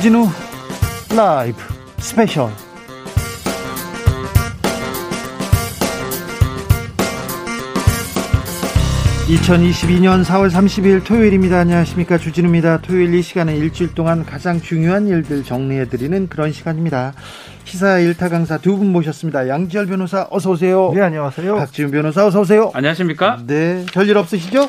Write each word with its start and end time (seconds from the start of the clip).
주진우 0.00 0.26
라이브 1.14 1.58
스페셜. 1.98 2.50
(2022년 9.28 10.24
4월 10.24 10.50
30일) 10.50 11.04
토요일입니다. 11.04 11.58
안녕하십니까. 11.58 12.18
주진우입니다. 12.18 12.78
토요일 12.80 13.14
이 13.14 13.22
시간은 13.22 13.56
일주일 13.56 13.94
동안 13.94 14.24
가장 14.24 14.60
중요한 14.60 15.06
일들 15.06 15.44
정리해드리는 15.44 16.28
그런 16.28 16.50
시간입니다. 16.52 17.12
시사 17.64 17.98
일타 18.00 18.28
강사 18.28 18.56
두 18.58 18.76
분 18.78 18.90
모셨습니다. 18.92 19.48
양지열 19.48 19.86
변호사 19.86 20.26
어서 20.30 20.50
오세요. 20.50 20.90
네 20.94 21.02
안녕하세요. 21.02 21.56
박지훈 21.56 21.90
변호사 21.90 22.26
어서 22.26 22.40
오세요. 22.40 22.70
안녕하십니까? 22.74 23.42
네 23.46 23.84
별일 23.92 24.16
없으시죠 24.16 24.68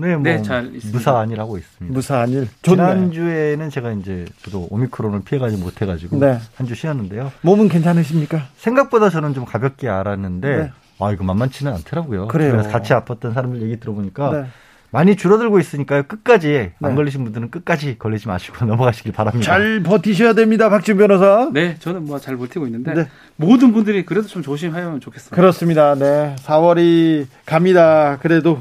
네, 0.00 0.14
뭐 0.14 0.22
네, 0.22 0.42
잘 0.42 0.64
있습니다. 0.74 0.96
무사안이라고 0.98 1.58
있습니다. 1.58 1.94
무사 1.94 2.20
안일 2.20 2.48
지난주에는 2.62 3.70
제가 3.70 3.92
이제 3.92 4.24
저도 4.42 4.66
오미크론을 4.70 5.22
피해가지 5.24 5.56
못해가지고 5.56 6.18
네. 6.18 6.38
한주 6.54 6.74
쉬었는데요. 6.74 7.32
몸은 7.42 7.68
괜찮으십니까 7.68 8.46
생각보다 8.56 9.10
저는 9.10 9.34
좀 9.34 9.44
가볍게 9.44 9.88
알았는데 9.88 10.56
네. 10.56 10.72
아 10.98 11.12
이거 11.12 11.24
만만치는 11.24 11.72
않더라고요. 11.72 12.28
그래요. 12.28 12.52
그래서 12.52 12.68
같이 12.70 12.92
아팠던 12.92 13.34
사람들 13.34 13.62
얘기 13.62 13.78
들어보니까 13.80 14.30
네. 14.32 14.46
많이 14.92 15.14
줄어들고 15.14 15.60
있으니까요. 15.60 16.02
끝까지 16.02 16.72
안 16.82 16.90
네. 16.90 16.94
걸리신 16.96 17.22
분들은 17.22 17.50
끝까지 17.52 17.96
걸리지 17.98 18.26
마시고 18.26 18.64
넘어가시길 18.66 19.12
바랍니다. 19.12 19.46
잘 19.46 19.82
버티셔야 19.84 20.32
됩니다 20.32 20.68
박지훈 20.68 20.98
변호사 20.98 21.48
네, 21.52 21.76
저는 21.78 22.06
뭐 22.06 22.18
잘 22.18 22.36
버티고 22.36 22.66
있는데 22.66 22.94
네. 22.94 23.08
모든 23.36 23.72
분들이 23.72 24.04
그래도 24.04 24.26
좀 24.26 24.42
조심하면 24.42 25.00
좋겠습니다. 25.00 25.36
그렇습니다. 25.36 25.94
네. 25.94 26.34
4월이 26.40 27.26
갑니다. 27.46 28.18
그래도 28.20 28.60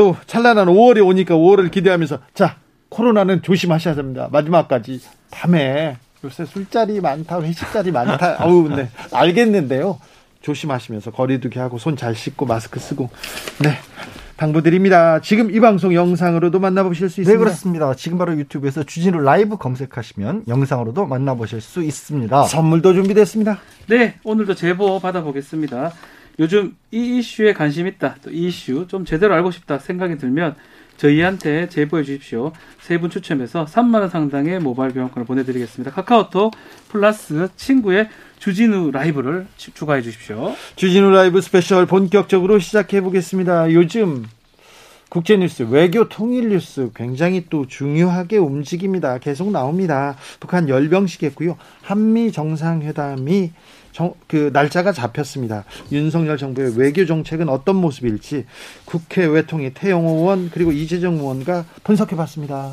또 0.00 0.16
찬란한 0.26 0.66
5월이 0.68 1.06
오니까 1.06 1.34
5월을 1.34 1.70
기대하면서 1.70 2.20
자, 2.32 2.56
코로나는 2.88 3.42
조심하셔야 3.42 3.94
됩니다. 3.94 4.30
마지막까지 4.32 4.98
밤에 5.30 5.98
요새 6.24 6.46
술자리 6.46 7.02
많다, 7.02 7.42
회식자리 7.42 7.92
많다. 7.92 8.38
어우, 8.48 8.70
네. 8.70 8.88
알겠는데요. 9.12 10.00
조심하시면서 10.40 11.10
거리두기 11.10 11.58
하고 11.58 11.76
손 11.76 11.98
잘 11.98 12.14
씻고 12.14 12.46
마스크 12.46 12.80
쓰고 12.80 13.10
네. 13.62 13.74
당부드립니다. 14.38 15.20
지금 15.20 15.50
이 15.50 15.60
방송 15.60 15.92
영상으로도 15.92 16.60
만나보실 16.60 17.10
수네 17.10 17.24
있습니다. 17.24 17.38
그렇습니다. 17.38 17.94
지금 17.94 18.16
바로 18.16 18.34
유튜브에서 18.38 18.82
주진우 18.84 19.20
라이브 19.20 19.58
검색하시면 19.58 20.44
영상으로도 20.48 21.04
만나보실 21.04 21.60
수 21.60 21.82
있습니다. 21.82 22.44
선물도 22.44 22.94
준비됐습니다. 22.94 23.58
네, 23.88 24.14
오늘도 24.24 24.54
제보 24.54 24.98
받아보겠습니다. 24.98 25.92
요즘 26.40 26.74
이 26.90 27.18
이슈에 27.18 27.52
관심 27.52 27.86
있다, 27.86 28.16
또 28.22 28.30
이 28.30 28.46
이슈 28.48 28.86
좀 28.88 29.04
제대로 29.04 29.34
알고 29.34 29.50
싶다 29.50 29.78
생각이 29.78 30.16
들면 30.18 30.56
저희한테 30.96 31.68
제보해 31.68 32.02
주십시오. 32.02 32.52
세 32.80 32.98
분 32.98 33.08
추첨해서 33.10 33.64
3만 33.66 34.00
원 34.00 34.08
상당의 34.10 34.58
모바일 34.60 34.92
교환권을 34.92 35.26
보내드리겠습니다. 35.26 35.90
카카오톡 35.92 36.52
플러스 36.88 37.48
친구의 37.56 38.08
주진우 38.38 38.90
라이브를 38.90 39.46
추- 39.56 39.72
추가해 39.72 40.02
주십시오. 40.02 40.54
주진우 40.76 41.10
라이브 41.10 41.40
스페셜 41.40 41.86
본격적으로 41.86 42.58
시작해 42.58 43.00
보겠습니다. 43.00 43.72
요즘 43.72 44.24
국제 45.10 45.36
뉴스, 45.36 45.64
외교 45.68 46.08
통일 46.08 46.50
뉴스 46.50 46.90
굉장히 46.94 47.44
또 47.50 47.66
중요하게 47.66 48.38
움직입니다. 48.38 49.18
계속 49.18 49.50
나옵니다. 49.50 50.14
북한 50.38 50.68
열병식했고요. 50.68 51.56
한미 51.82 52.30
정상회담이 52.30 53.50
정- 53.90 54.14
그 54.28 54.50
날짜가 54.52 54.92
잡혔습니다. 54.92 55.64
윤석열 55.90 56.38
정부의 56.38 56.74
외교 56.78 57.06
정책은 57.06 57.48
어떤 57.48 57.74
모습일지 57.74 58.46
국회 58.84 59.26
외통위 59.26 59.74
태영호 59.74 60.18
의원 60.18 60.48
그리고 60.54 60.70
이재정 60.70 61.14
의원과 61.14 61.64
분석해 61.82 62.14
봤습니다. 62.14 62.70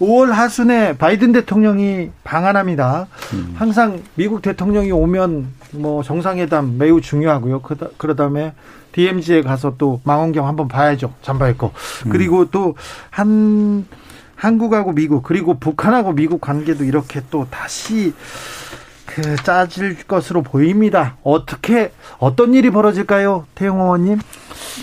5월 0.00 0.30
하순에 0.30 0.96
바이든 0.98 1.30
대통령이 1.30 2.10
방한합니다. 2.24 3.06
항상 3.54 4.02
미국 4.16 4.42
대통령이 4.42 4.90
오면 4.90 5.46
뭐 5.74 6.02
정상회담 6.02 6.76
매우 6.76 7.00
중요하고요. 7.00 7.60
그다, 7.62 7.88
그러다음에 7.98 8.52
DMZ에 8.92 9.42
가서 9.42 9.74
또 9.78 10.00
망원경 10.04 10.46
한번 10.46 10.68
봐야죠. 10.68 11.12
잠바 11.22 11.48
입고. 11.50 11.72
그리고 12.10 12.50
또한 12.50 13.86
한국하고 14.34 14.92
미국 14.92 15.22
그리고 15.22 15.58
북한하고 15.58 16.12
미국 16.12 16.40
관계도 16.40 16.84
이렇게 16.84 17.20
또 17.30 17.46
다시 17.50 18.14
그 19.04 19.36
짜질 19.36 20.04
것으로 20.06 20.42
보입니다. 20.42 21.16
어떻게 21.22 21.92
어떤 22.18 22.54
일이 22.54 22.70
벌어질까요, 22.70 23.46
태영 23.54 23.80
의원님? 23.80 24.18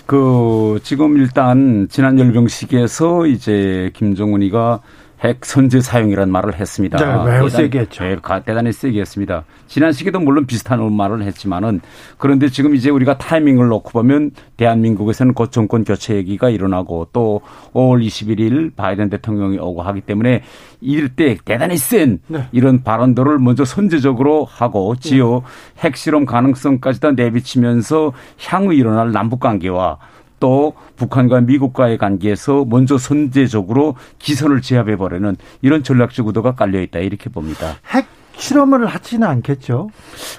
그 0.06 0.80
지금 0.84 1.18
일단 1.18 1.88
지난 1.90 2.20
열병식에서 2.20 3.26
이제 3.28 3.92
김정은이가 3.94 4.82
핵 5.24 5.44
선제 5.46 5.82
사용이라는 5.82 6.32
말을 6.32 6.60
했습니다. 6.60 6.98
네, 6.98 7.06
매우 7.06 7.46
대단히- 7.48 7.50
세게 7.50 7.80
했죠. 7.80 8.04
네, 8.04 8.16
가- 8.22 8.42
대단히 8.44 8.72
세게 8.72 9.00
했습니다. 9.02 9.46
지난 9.66 9.92
시기도 9.92 10.20
물론 10.20 10.46
비슷한 10.46 10.94
말을 10.94 11.24
했지만은 11.24 11.82
그런데 12.20 12.50
지금 12.50 12.76
이제 12.76 12.92
우리가 12.92 13.18
타이밍을 13.18 13.68
놓고 13.68 13.90
보면 13.92 14.30
대한민국에서는 14.58 15.34
곧 15.34 15.52
정권 15.52 15.84
교체 15.84 16.16
얘기가 16.16 16.50
일어나고 16.50 17.08
또 17.14 17.42
5월 17.74 18.06
21일 18.06 18.76
바이든 18.76 19.10
대통령이 19.10 19.58
오고 19.58 19.82
하기 19.82 20.02
때문에 20.02 20.44
이럴 20.82 21.10
때 21.10 21.36
대단히 21.44 21.78
센 21.78 22.20
네. 22.28 22.48
이런 22.52 22.84
발언들을 22.84 23.40
먼저 23.40 23.66
선제적으로 23.66 24.46
하고 24.46 24.96
지어 25.00 25.42
핵실험 25.80 26.26
가능성까지 26.26 27.00
다 27.00 27.12
내비치면서 27.12 28.14
향후 28.48 28.74
일어날 28.74 29.12
남북 29.12 29.40
관계와 29.40 29.98
또 30.40 30.74
북한과 30.96 31.42
미국과의 31.42 31.98
관계에서 31.98 32.66
먼저 32.68 32.98
선제적으로 32.98 33.96
기선을 34.20 34.62
제압해 34.62 34.96
버리는 34.98 35.36
이런 35.62 35.84
전략적 35.84 36.28
의도가 36.28 36.56
깔려 36.56 36.82
있다 36.82 37.00
이렇게 37.00 37.30
봅니다. 37.30 37.76
핵 37.88 38.06
실험을 38.38 38.86
하지는 38.86 39.28
않겠죠. 39.28 39.90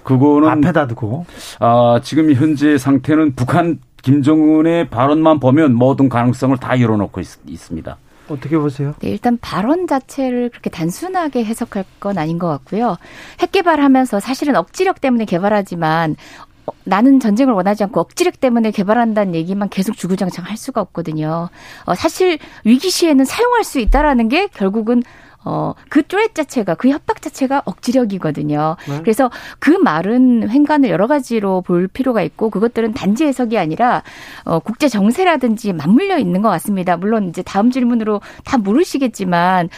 그거는 0.04 0.48
앞에다 0.48 0.86
두고. 0.86 1.26
아, 1.58 2.00
지금 2.02 2.32
현재 2.32 2.78
상태는 2.78 3.34
북한 3.34 3.80
김정은의 4.02 4.88
발언만 4.88 5.40
보면 5.40 5.74
모든 5.74 6.08
가능성을 6.08 6.56
다 6.58 6.80
열어놓고 6.80 7.20
있, 7.20 7.26
있습니다. 7.46 7.96
어떻게 8.28 8.58
보세요? 8.58 8.94
네, 9.00 9.08
일단 9.08 9.38
발언 9.40 9.86
자체를 9.86 10.50
그렇게 10.50 10.70
단순하게 10.70 11.44
해석할 11.44 11.84
건 11.98 12.18
아닌 12.18 12.38
것 12.38 12.46
같고요. 12.48 12.96
핵 13.40 13.52
개발하면서 13.52 14.20
사실은 14.20 14.54
억지력 14.56 15.00
때문에 15.00 15.24
개발하지만 15.24 16.12
어, 16.12 16.57
나는 16.84 17.20
전쟁을 17.20 17.52
원하지 17.52 17.84
않고 17.84 18.00
억지력 18.00 18.40
때문에 18.40 18.70
개발한다는 18.70 19.34
얘기만 19.34 19.68
계속 19.68 19.96
주구장창 19.96 20.44
할 20.44 20.56
수가 20.56 20.80
없거든요. 20.80 21.48
어, 21.84 21.94
사실 21.94 22.38
위기 22.64 22.90
시에는 22.90 23.24
사용할 23.24 23.64
수 23.64 23.78
있다라는 23.78 24.28
게 24.28 24.48
결국은 24.48 25.02
어, 25.44 25.74
그 25.88 26.06
쪼렛 26.06 26.34
자체가, 26.34 26.74
그 26.74 26.88
협박 26.88 27.22
자체가 27.22 27.62
억지력이거든요. 27.64 28.76
네. 28.88 28.98
그래서 29.00 29.30
그 29.58 29.70
말은 29.70 30.50
횡간을 30.50 30.90
여러 30.90 31.06
가지로 31.06 31.62
볼 31.62 31.88
필요가 31.88 32.22
있고 32.22 32.50
그것들은 32.50 32.92
단지 32.92 33.24
해석이 33.24 33.56
아니라 33.56 34.02
어, 34.44 34.58
국제 34.58 34.88
정세라든지 34.88 35.72
맞물려 35.72 36.18
있는 36.18 36.42
것 36.42 36.50
같습니다. 36.50 36.96
물론 36.96 37.28
이제 37.28 37.42
다음 37.42 37.70
질문으로 37.70 38.20
다 38.44 38.58
물으시겠지만 38.58 39.68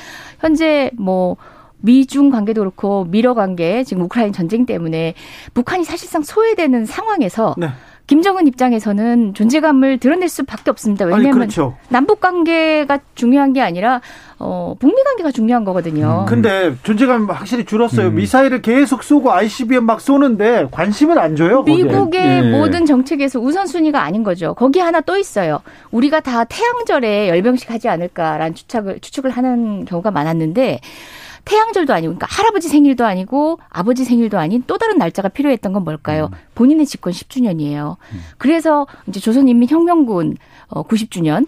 현재 0.41 0.91
뭐 0.97 1.37
미중 1.81 2.31
관계도 2.31 2.61
그렇고 2.61 3.05
미러 3.05 3.35
관계 3.35 3.85
지금 3.85 4.05
우크라이나 4.05 4.33
전쟁 4.33 4.67
때문에 4.67 5.15
북한이 5.55 5.85
사실상 5.85 6.23
소외되는 6.23 6.87
상황에서 6.87 7.55
네. 7.59 7.69
김정은 8.11 8.49
입장에서는 8.49 9.35
존재감을 9.35 9.99
드러낼 9.99 10.29
수밖에 10.29 10.69
없습니다. 10.71 11.05
왜냐하면 11.05 11.31
그렇죠. 11.31 11.77
남북 11.91 12.19
관계가 12.19 12.99
중요한 13.15 13.53
게 13.53 13.61
아니라 13.61 14.01
어, 14.41 14.75
북미 14.81 15.01
관계가 15.05 15.31
중요한 15.31 15.65
거거든요. 15.65 16.27
근데 16.29 16.75
존재감 16.83 17.31
확실히 17.31 17.65
줄었어요. 17.65 18.09
음. 18.09 18.17
미사일을 18.17 18.63
계속 18.63 19.05
쏘고 19.05 19.31
ICBM 19.31 19.85
막 19.85 20.01
쏘는데 20.01 20.67
관심을 20.73 21.21
안 21.21 21.37
줘요. 21.37 21.59
거기에. 21.59 21.85
미국의 21.85 22.21
예. 22.21 22.43
모든 22.51 22.85
정책에서 22.85 23.39
우선순위가 23.39 24.03
아닌 24.03 24.25
거죠. 24.25 24.55
거기 24.55 24.81
하나 24.81 25.01
또 25.01 25.17
있어요. 25.17 25.61
우리가 25.93 26.19
다 26.19 26.43
태양절에 26.43 27.29
열병식 27.29 27.71
하지 27.71 27.89
않을까라는 27.89 28.57
추측을, 28.57 28.99
추측을 28.99 29.31
하는 29.31 29.85
경우가 29.85 30.11
많았는데 30.11 30.81
태양절도 31.45 31.93
아니고, 31.93 32.15
그러니까 32.15 32.27
할아버지 32.31 32.69
생일도 32.69 33.05
아니고 33.05 33.59
아버지 33.69 34.05
생일도 34.05 34.39
아닌 34.39 34.63
또 34.67 34.79
다른 34.79 34.99
날짜가 34.99 35.29
필요했던 35.31 35.73
건 35.73 35.85
뭘까요? 35.85 36.31
본인의 36.55 36.87
집권 36.87 37.13
10주년이에요. 37.13 37.97
그래서 38.39 38.87
이제 39.07 39.21
조선인민혁명군 39.21 40.37
어, 40.69 40.83
90주년 40.87 41.47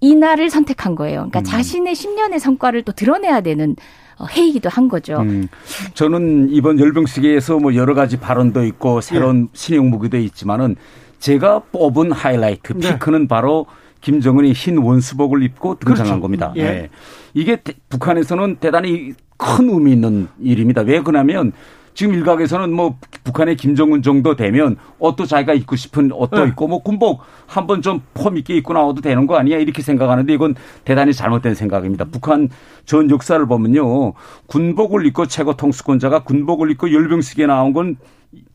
이 0.00 0.14
날을 0.14 0.50
선택한 0.50 0.94
거예요. 0.94 1.28
그러니까 1.30 1.42
자신의 1.42 1.94
10년의 1.94 2.38
성과를 2.38 2.82
또 2.82 2.92
드러내야 2.92 3.40
되는 3.40 3.76
어, 4.18 4.26
해이기도 4.26 4.68
한 4.68 4.88
거죠. 4.88 5.18
음, 5.20 5.48
저는 5.94 6.48
이번 6.50 6.78
열병식에서 6.80 7.58
뭐 7.58 7.74
여러 7.74 7.94
가지 7.94 8.18
발언도 8.18 8.64
있고 8.66 9.00
새로운 9.00 9.48
신형 9.52 9.90
무기도 9.90 10.16
있지만은 10.18 10.76
제가 11.18 11.60
뽑은 11.72 12.10
하이라이트 12.12 12.72
네. 12.74 12.92
피크는 12.94 13.28
바로 13.28 13.66
김정은이 14.00 14.52
흰 14.52 14.78
원수복을 14.78 15.44
입고 15.44 15.76
등장한 15.78 16.04
그렇죠. 16.04 16.20
겁니다. 16.20 16.52
예. 16.56 16.88
이게 17.34 17.56
대- 17.62 17.74
북한에서는 17.88 18.56
대단히 18.56 19.12
큰 19.42 19.68
의미 19.70 19.92
있는 19.92 20.28
일입니다. 20.40 20.82
왜 20.82 21.00
그러냐면 21.00 21.52
지금 21.94 22.14
일각에서는 22.14 22.72
뭐 22.72 22.96
북한의 23.24 23.56
김정은 23.56 24.00
정도 24.02 24.34
되면 24.34 24.76
옷도 24.98 25.26
자기가 25.26 25.52
입고 25.52 25.76
싶은 25.76 26.10
옷도 26.12 26.44
네. 26.44 26.48
입고 26.48 26.66
뭐 26.68 26.82
군복 26.82 27.20
한번 27.46 27.82
좀 27.82 28.00
폼 28.14 28.38
있게 28.38 28.56
입고 28.56 28.72
나와도 28.72 29.00
되는 29.02 29.26
거 29.26 29.36
아니야 29.36 29.58
이렇게 29.58 29.82
생각하는데 29.82 30.32
이건 30.32 30.54
대단히 30.84 31.12
잘못된 31.12 31.54
생각입니다. 31.54 32.06
북한 32.06 32.48
전 32.86 33.10
역사를 33.10 33.44
보면요 33.44 34.14
군복을 34.46 35.04
입고 35.06 35.26
최고 35.26 35.54
통수권자가 35.54 36.22
군복을 36.22 36.70
입고 36.70 36.92
열병식에 36.92 37.46
나온 37.46 37.72
건 37.72 37.96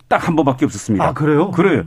딱 0.10 0.26
한 0.28 0.38
번밖에 0.38 0.64
없었습니다. 0.64 1.06
아, 1.06 1.14
그래요? 1.14 1.52
그래요. 1.52 1.84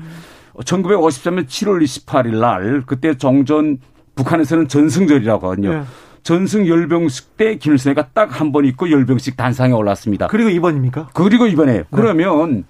1953년 0.59 1.47
7월 1.47 1.83
28일 1.83 2.39
날 2.39 2.83
그때 2.87 3.17
정전 3.17 3.79
북한에서는 4.15 4.69
전승절이라고 4.69 5.47
하거든요. 5.47 5.73
네. 5.73 5.83
전승 6.23 6.67
열병식 6.67 7.37
때 7.37 7.57
김일성이가 7.57 8.09
딱 8.13 8.31
한 8.41 8.53
번 8.53 8.65
있고 8.67 8.91
열병식 8.91 9.37
단상에 9.37 9.73
올랐습니다. 9.73 10.27
그리고 10.29 10.51
이번입니까? 10.51 11.11
그리고 11.15 11.47
이번에 11.47 11.73
네. 11.79 11.85
그러면 11.91 12.65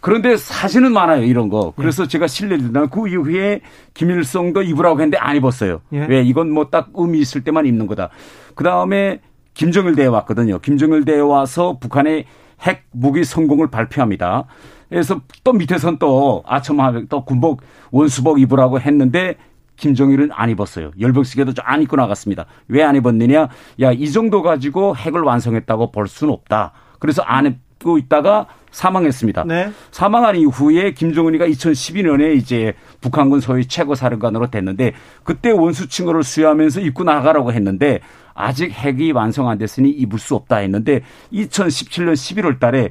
그런데 0.00 0.36
사실은 0.36 0.92
많아요 0.92 1.22
이런 1.24 1.48
거. 1.48 1.72
그래서 1.76 2.06
제가 2.08 2.26
실례를 2.26 2.58
드리면 2.58 2.90
그 2.90 3.08
이후에 3.08 3.60
김일성도 3.94 4.62
입으라고 4.62 4.96
했는데 5.00 5.16
안 5.18 5.36
입었어요. 5.36 5.80
예. 5.92 6.06
왜 6.06 6.22
이건 6.22 6.50
뭐 6.50 6.70
딱 6.70 6.88
의미 6.94 7.20
있을 7.20 7.44
때만 7.44 7.66
입는 7.66 7.86
거다. 7.86 8.10
그 8.54 8.64
다음에 8.64 9.20
김정일 9.54 9.94
대회 9.94 10.06
왔거든요. 10.06 10.58
김정일 10.60 11.04
대회 11.04 11.20
와서 11.20 11.78
북한의 11.80 12.24
핵 12.62 12.84
무기 12.92 13.24
성공을 13.24 13.68
발표합니다. 13.70 14.44
그래서 14.88 15.20
또 15.44 15.52
밑에선 15.52 15.98
또 15.98 16.42
아첨하게 16.46 17.06
또 17.08 17.24
군복 17.24 17.62
원수복 17.90 18.40
입으라고 18.40 18.80
했는데 18.80 19.36
김정일은 19.76 20.30
안 20.32 20.50
입었어요. 20.50 20.90
열병식에도 21.00 21.54
좀안 21.54 21.82
입고 21.82 21.96
나갔습니다. 21.96 22.46
왜 22.68 22.82
안 22.82 22.94
입었느냐? 22.96 23.48
야, 23.80 23.92
이 23.92 24.10
정도 24.10 24.42
가지고 24.42 24.96
핵을 24.96 25.20
완성했다고 25.22 25.92
볼 25.92 26.08
수는 26.08 26.32
없다. 26.32 26.72
그래서 26.98 27.22
안 27.22 27.46
입고 27.46 27.98
있다가 27.98 28.46
사망했습니다. 28.70 29.44
네. 29.44 29.70
사망한 29.90 30.36
이후에 30.36 30.92
김정은이가 30.94 31.46
2012년에 31.46 32.36
이제 32.36 32.72
북한군 33.00 33.40
소위 33.40 33.66
최고 33.66 33.94
사령관으로 33.94 34.50
됐는데 34.50 34.94
그때 35.24 35.50
원수 35.50 35.88
친구를 35.88 36.22
수여하면서 36.22 36.80
입고 36.80 37.04
나가라고 37.04 37.52
했는데 37.52 38.00
아직 38.34 38.72
핵이 38.72 39.12
완성 39.12 39.48
안 39.50 39.58
됐으니 39.58 39.90
입을 39.90 40.18
수 40.18 40.34
없다 40.34 40.56
했는데 40.56 41.02
2017년 41.34 42.14
11월 42.14 42.58
달에 42.58 42.90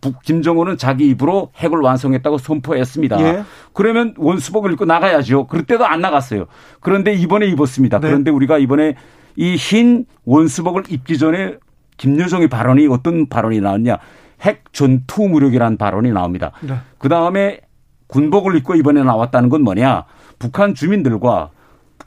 북 0.00 0.22
김정은은 0.22 0.76
자기 0.78 1.08
입으로 1.08 1.50
핵을 1.56 1.78
완성했다고 1.78 2.38
선포했습니다. 2.38 3.20
예. 3.20 3.44
그러면 3.72 4.14
원수복을 4.16 4.72
입고 4.72 4.84
나가야죠. 4.84 5.46
그럴 5.46 5.64
때도 5.64 5.86
안 5.86 6.00
나갔어요. 6.00 6.46
그런데 6.80 7.12
이번에 7.12 7.46
입었습니다. 7.46 8.00
네. 8.00 8.08
그런데 8.08 8.30
우리가 8.30 8.58
이번에 8.58 8.94
이 9.36 9.56
흰 9.56 10.06
원수복을 10.24 10.84
입기 10.88 11.18
전에 11.18 11.56
김여정의 11.96 12.48
발언이 12.48 12.86
어떤 12.88 13.28
발언이 13.28 13.60
나왔냐? 13.60 13.98
핵 14.40 14.64
전투 14.72 15.28
무력이라는 15.28 15.76
발언이 15.76 16.10
나옵니다. 16.12 16.52
네. 16.62 16.74
그 16.98 17.08
다음에 17.08 17.60
군복을 18.06 18.56
입고 18.56 18.74
이번에 18.74 19.02
나왔다는 19.02 19.50
건 19.50 19.62
뭐냐? 19.62 20.04
북한 20.38 20.74
주민들과 20.74 21.50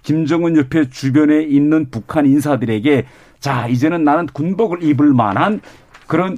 김정은 0.02 0.58
옆에 0.58 0.90
주변에 0.90 1.44
있는 1.44 1.90
북한 1.92 2.26
인사들에게 2.26 3.06
자 3.40 3.68
이제는 3.68 4.04
나는 4.04 4.26
군복을 4.26 4.84
입을 4.84 5.14
만한 5.14 5.62
그런 6.08 6.38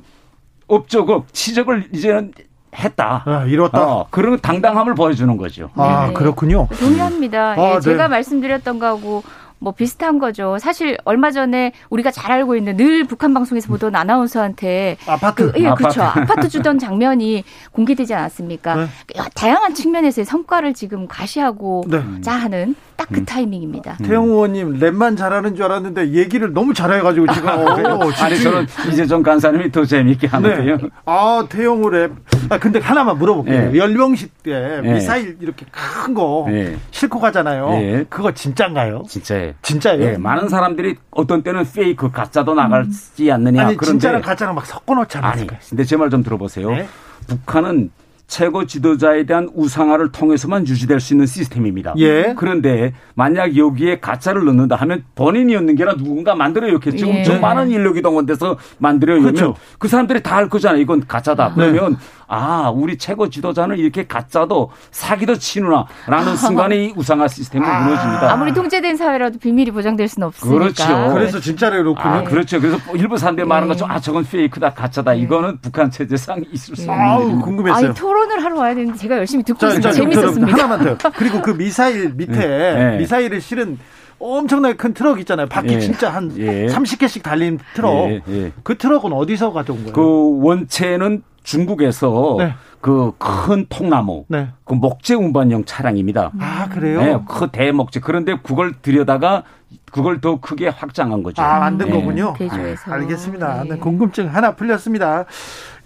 업적을 0.67 1.21
치적을 1.31 1.89
이제는 1.94 2.31
했다. 2.77 3.23
아, 3.25 3.45
이뤘다. 3.45 3.81
어, 3.81 4.07
그런 4.09 4.39
당당함을 4.39 4.95
보여주는 4.95 5.35
거죠. 5.38 5.69
아, 5.75 6.07
네. 6.07 6.13
그렇군요. 6.13 6.67
동의합니다. 6.77 7.53
아, 7.53 7.57
예, 7.57 7.73
네. 7.75 7.79
제가 7.79 8.07
말씀드렸던 8.09 8.79
거하고 8.79 9.23
뭐 9.59 9.73
비슷한 9.73 10.19
거죠. 10.19 10.57
사실 10.59 10.97
얼마 11.05 11.31
전에 11.31 11.71
우리가 11.89 12.11
잘 12.11 12.31
알고 12.31 12.55
있는 12.55 12.77
늘 12.77 13.03
북한 13.05 13.33
방송에서 13.33 13.67
보던 13.69 13.95
아나운서한테 13.95 14.97
아파트. 15.07 15.51
그, 15.51 15.59
예, 15.61 15.67
아파트. 15.67 15.81
그렇죠. 15.83 16.03
아파트 16.03 16.49
주던 16.49 16.77
장면이 16.79 17.43
공개되지 17.71 18.13
않았습니까? 18.13 18.75
네. 18.75 18.87
다양한 19.33 19.73
측면에서의 19.73 20.25
성과를 20.25 20.73
지금 20.73 21.07
과시하고 21.07 21.85
네. 21.87 22.01
자 22.21 22.33
하는 22.33 22.75
딱 22.95 23.09
음. 23.11 23.15
그 23.15 23.25
타이밍입니다. 23.25 23.97
태영 24.03 24.25
의원님 24.25 24.79
랩만 24.79 25.17
잘하는 25.17 25.55
줄 25.55 25.65
알았는데 25.65 26.11
얘기를 26.11 26.53
너무 26.53 26.73
잘해가지고 26.73 27.33
지금 27.33 27.49
어, 27.49 28.11
아니 28.21 28.39
저는 28.41 28.67
이재정 28.91 29.23
간사님이 29.23 29.71
더 29.71 29.85
재미있게 29.85 30.27
하는데요. 30.27 30.77
네. 30.77 30.83
아 31.05 31.45
태영우 31.49 31.89
랩. 31.89 32.11
아 32.49 32.59
근데 32.59 32.79
하나만 32.79 33.17
물어볼게요. 33.17 33.71
네. 33.71 33.77
열병식 33.77 34.43
때 34.43 34.81
네. 34.81 34.93
미사일 34.93 35.37
이렇게 35.41 35.65
큰거 35.71 36.45
네. 36.49 36.77
싣고 36.91 37.19
가잖아요. 37.19 37.69
네. 37.71 38.05
그거 38.09 38.33
진짜인가요? 38.33 39.03
진짜예요. 39.09 39.44
진짜예요? 39.62 40.03
예, 40.13 40.18
많은 40.18 40.50
사람들이 40.50 40.95
어떤 41.12 41.44
때는 41.44 41.63
페이크 41.71 42.09
가짜도 42.12 42.53
나갈지 42.56 43.31
않느냐 43.31 43.68
아니 43.68 43.77
그런데 43.77 43.92
진짜랑 44.00 44.21
가짜랑 44.21 44.56
막 44.56 44.65
섞어 44.65 44.95
놓지 44.95 45.18
아니, 45.18 45.25
않았을까요? 45.27 45.59
근데 45.69 45.83
제 45.83 45.95
말 45.97 46.09
좀 46.09 46.24
들어보세요. 46.24 46.69
네. 46.71 46.88
북한은 47.27 47.92
최고 48.27 48.66
지도자에 48.66 49.25
대한 49.25 49.50
우상화를 49.54 50.12
통해서만 50.12 50.68
유지될 50.68 51.00
수 51.00 51.13
있는 51.13 51.25
시스템입니다. 51.25 51.94
예. 51.98 52.33
그런데 52.38 52.94
만약 53.13 53.56
여기에 53.56 54.00
가짜를 54.00 54.45
넣는다 54.45 54.75
하면 54.77 55.04
본인이었는 55.16 55.75
게 55.75 55.83
아니라 55.83 55.98
누군가 55.98 56.36
만들어였겠죠. 56.36 57.07
예. 57.07 57.18
엄청 57.19 57.42
많은 57.42 57.69
인력이 57.69 58.01
동원돼서 58.01 58.57
만들어요. 58.80 59.22
그렇죠. 59.22 59.56
그 59.80 59.88
사람들이 59.88 60.22
다 60.22 60.36
알 60.36 60.50
거잖아요. 60.50 60.81
이건 60.81 61.07
가짜다. 61.07 61.54
그러면 61.56 61.98
아 62.27 62.69
우리 62.69 62.98
최고 62.98 63.30
지도자는 63.30 63.77
이렇게 63.77 64.06
가짜도 64.06 64.69
사기도 64.92 65.36
치누나라는 65.38 66.36
순간에 66.36 66.75
이 66.88 66.94
우상화 66.94 67.30
시스템은 67.30 67.66
무너집니다. 67.66 68.33
아무리 68.33 68.54
통제된 68.54 68.98
사회라도 68.98 69.39
비밀이 69.39 69.72
보장될 69.72 70.10
수는 70.10 70.27
없으니까. 70.27 70.60
그렇죠. 70.60 71.13
그래서 71.13 71.39
진짜를 71.39 71.83
놓고는 71.86 72.07
아, 72.18 72.24
그렇죠. 72.24 72.60
그래서 72.60 72.77
일부 72.95 73.18
사람들이 73.18 73.48
말하는 73.48 73.69
것처럼 73.69 73.95
아, 73.95 74.00
저건 74.01 74.25
페이크다, 74.25 74.72
가짜다. 74.74 75.13
네. 75.13 75.19
이거는 75.19 75.60
북한 75.62 75.89
체제상 75.89 76.44
있을 76.51 76.75
수 76.75 76.81
있는 76.81 76.94
아우 77.00 77.22
일입니다. 77.24 77.45
궁금했어요. 77.45 77.86
아니 77.88 77.95
토론을 78.15 78.44
하러 78.44 78.57
와야 78.59 78.73
되는데 78.73 78.97
제가 78.97 79.17
열심히 79.17 79.44
듣고 79.44 79.59
자, 79.59 79.67
있습니다. 79.67 79.91
자, 79.91 79.97
좀 79.97 80.09
재밌었습니다. 80.12 80.53
하나만 80.53 80.97
더. 80.97 81.12
그리고 81.12 81.41
그 81.41 81.51
미사일 81.51 82.13
밑에 82.15 82.33
네. 82.33 82.97
미사일을 82.97 83.41
실은 83.41 83.77
엄청나게 84.19 84.77
큰 84.77 84.94
트럭 84.94 85.19
있잖아요. 85.19 85.47
바퀴 85.47 85.73
예. 85.73 85.79
진짜 85.81 86.09
한 86.09 86.31
예. 86.38 86.67
30개씩 86.67 87.21
달린 87.21 87.59
트럭. 87.73 88.09
예, 88.09 88.21
예. 88.29 88.51
그 88.63 88.77
트럭은 88.77 89.12
어디서 89.12 89.51
가져온 89.51 89.79
거예요? 89.79 89.94
그 89.94 90.45
원체는 90.45 91.23
중국에서 91.44 92.38
네. 92.39 92.53
그큰 92.79 93.65
통나무, 93.69 94.25
네. 94.29 94.47
그 94.63 94.73
목재 94.73 95.15
운반용 95.15 95.65
차량입니다. 95.65 96.31
아 96.39 96.69
그래요? 96.69 97.01
네, 97.01 97.19
그 97.27 97.50
대목재. 97.51 98.00
그런데 98.00 98.38
그걸 98.41 98.73
들여다가 98.81 99.44
그걸 99.92 100.22
더 100.22 100.39
크게 100.39 100.68
확장한 100.68 101.24
거죠. 101.24 101.42
아 101.42 101.60
만든 101.60 101.88
네. 101.88 101.94
거군요. 101.94 102.33
개조해서. 102.33 102.92
알겠습니다. 102.92 103.63
네. 103.63 103.69
네, 103.69 103.77
궁금증 103.77 104.33
하나 104.33 104.56
풀렸습니다. 104.56 105.25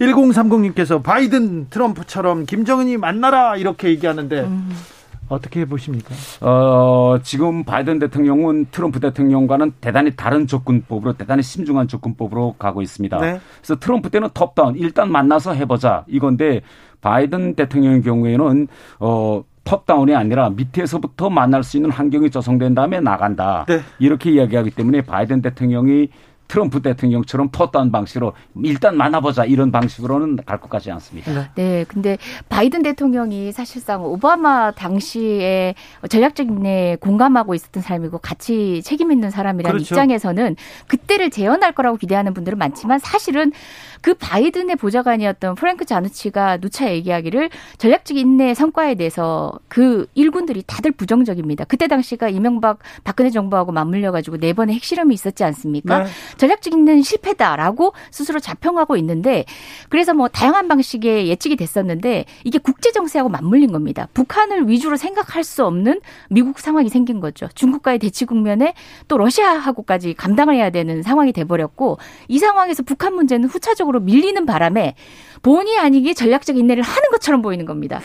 1030님께서 0.00 1.02
바이든 1.02 1.68
트럼프처럼 1.70 2.46
김정은이 2.46 2.96
만나라 2.96 3.56
이렇게 3.56 3.88
얘기하는데 3.88 4.40
음. 4.40 4.70
어떻게 5.30 5.64
보십니까? 5.64 6.12
어, 6.40 7.18
지금 7.22 7.64
바이든 7.64 8.00
대통령은 8.00 8.66
트럼프 8.72 8.98
대통령과는 8.98 9.74
대단히 9.80 10.14
다른 10.16 10.46
접근법으로 10.46 11.12
대단히 11.12 11.42
심중한 11.42 11.86
접근법으로 11.86 12.56
가고 12.58 12.82
있습니다. 12.82 13.16
네. 13.18 13.40
그래서 13.60 13.78
트럼프 13.78 14.10
때는 14.10 14.28
톱다운 14.34 14.76
일단 14.76 15.10
만나서 15.10 15.54
해보자 15.54 16.04
이건데 16.08 16.62
바이든 17.00 17.54
대통령의 17.54 18.02
경우에는 18.02 18.68
어 18.98 19.42
톱다운이 19.70 20.16
아니라 20.16 20.50
밑에서부터 20.50 21.30
만날 21.30 21.62
수 21.62 21.76
있는 21.76 21.92
환경이 21.92 22.30
조성된 22.30 22.74
다음에 22.74 22.98
나간다. 22.98 23.64
네. 23.68 23.80
이렇게 24.00 24.32
이야기하기 24.32 24.72
때문에 24.72 25.02
바이든 25.02 25.42
대통령이 25.42 26.08
트럼프 26.50 26.82
대통령처럼 26.82 27.50
톱다운 27.52 27.92
방식으로 27.92 28.32
일단 28.64 28.96
만나보자 28.96 29.44
이런 29.44 29.70
방식으로는 29.70 30.40
갈 30.44 30.60
것 30.60 30.68
같지 30.68 30.90
않습니다. 30.90 31.52
네, 31.54 31.84
근데 31.88 32.18
바이든 32.50 32.82
대통령이 32.82 33.52
사실상 33.52 34.04
오바마 34.04 34.72
당시에 34.72 35.74
전략적인 36.08 36.66
에 36.66 36.96
공감하고 37.00 37.54
있었던 37.54 37.82
사람이고 37.82 38.18
같이 38.18 38.82
책임 38.84 39.10
있는 39.12 39.30
사람이라는 39.30 39.72
그렇죠. 39.72 39.94
입장에서는 39.94 40.56
그때를 40.88 41.30
재현할 41.30 41.72
거라고 41.72 41.96
기대하는 41.96 42.34
분들은 42.34 42.58
많지만 42.58 42.98
사실은 42.98 43.52
그 44.02 44.14
바이든의 44.14 44.76
보좌관이었던 44.76 45.54
프랭크 45.54 45.84
자누치가 45.84 46.58
누차 46.58 46.90
얘기하기를 46.90 47.50
전략적 47.78 48.16
인내 48.16 48.54
성과에 48.54 48.94
대해서 48.96 49.52
그 49.68 50.06
일군들이 50.14 50.64
다들 50.66 50.90
부정적입니다. 50.90 51.64
그때 51.64 51.86
당시가 51.86 52.28
이명박 52.28 52.78
박근혜 53.04 53.30
정부하고 53.30 53.72
맞물려 53.72 54.12
가지고 54.12 54.38
네 54.38 54.52
번의 54.52 54.74
핵실험이 54.74 55.14
있었지 55.14 55.44
않습니까? 55.44 56.04
네. 56.04 56.10
전략적 56.40 56.72
인내는 56.72 57.02
실패다라고 57.02 57.92
스스로 58.10 58.40
자평하고 58.40 58.96
있는데 58.96 59.44
그래서 59.90 60.14
뭐 60.14 60.28
다양한 60.28 60.68
방식의 60.68 61.28
예측이 61.28 61.56
됐었는데 61.56 62.24
이게 62.44 62.58
국제 62.58 62.92
정세하고 62.92 63.28
맞물린 63.28 63.72
겁니다. 63.72 64.08
북한을 64.14 64.66
위주로 64.66 64.96
생각할 64.96 65.44
수 65.44 65.66
없는 65.66 66.00
미국 66.30 66.58
상황이 66.58 66.88
생긴 66.88 67.20
거죠. 67.20 67.48
중국과의 67.54 67.98
대치 67.98 68.24
국면에 68.24 68.72
또 69.06 69.18
러시아하고까지 69.18 70.14
감당을 70.14 70.54
해야 70.54 70.70
되는 70.70 71.02
상황이 71.02 71.32
돼버렸고 71.32 71.98
이 72.28 72.38
상황에서 72.38 72.82
북한 72.84 73.14
문제는 73.14 73.46
후차적으로 73.46 74.00
밀리는 74.00 74.46
바람에 74.46 74.94
본의 75.42 75.78
아니게 75.78 76.14
전략적 76.14 76.56
인내를 76.56 76.82
하는 76.82 77.10
것처럼 77.10 77.42
보이는 77.42 77.64
겁니다. 77.64 78.00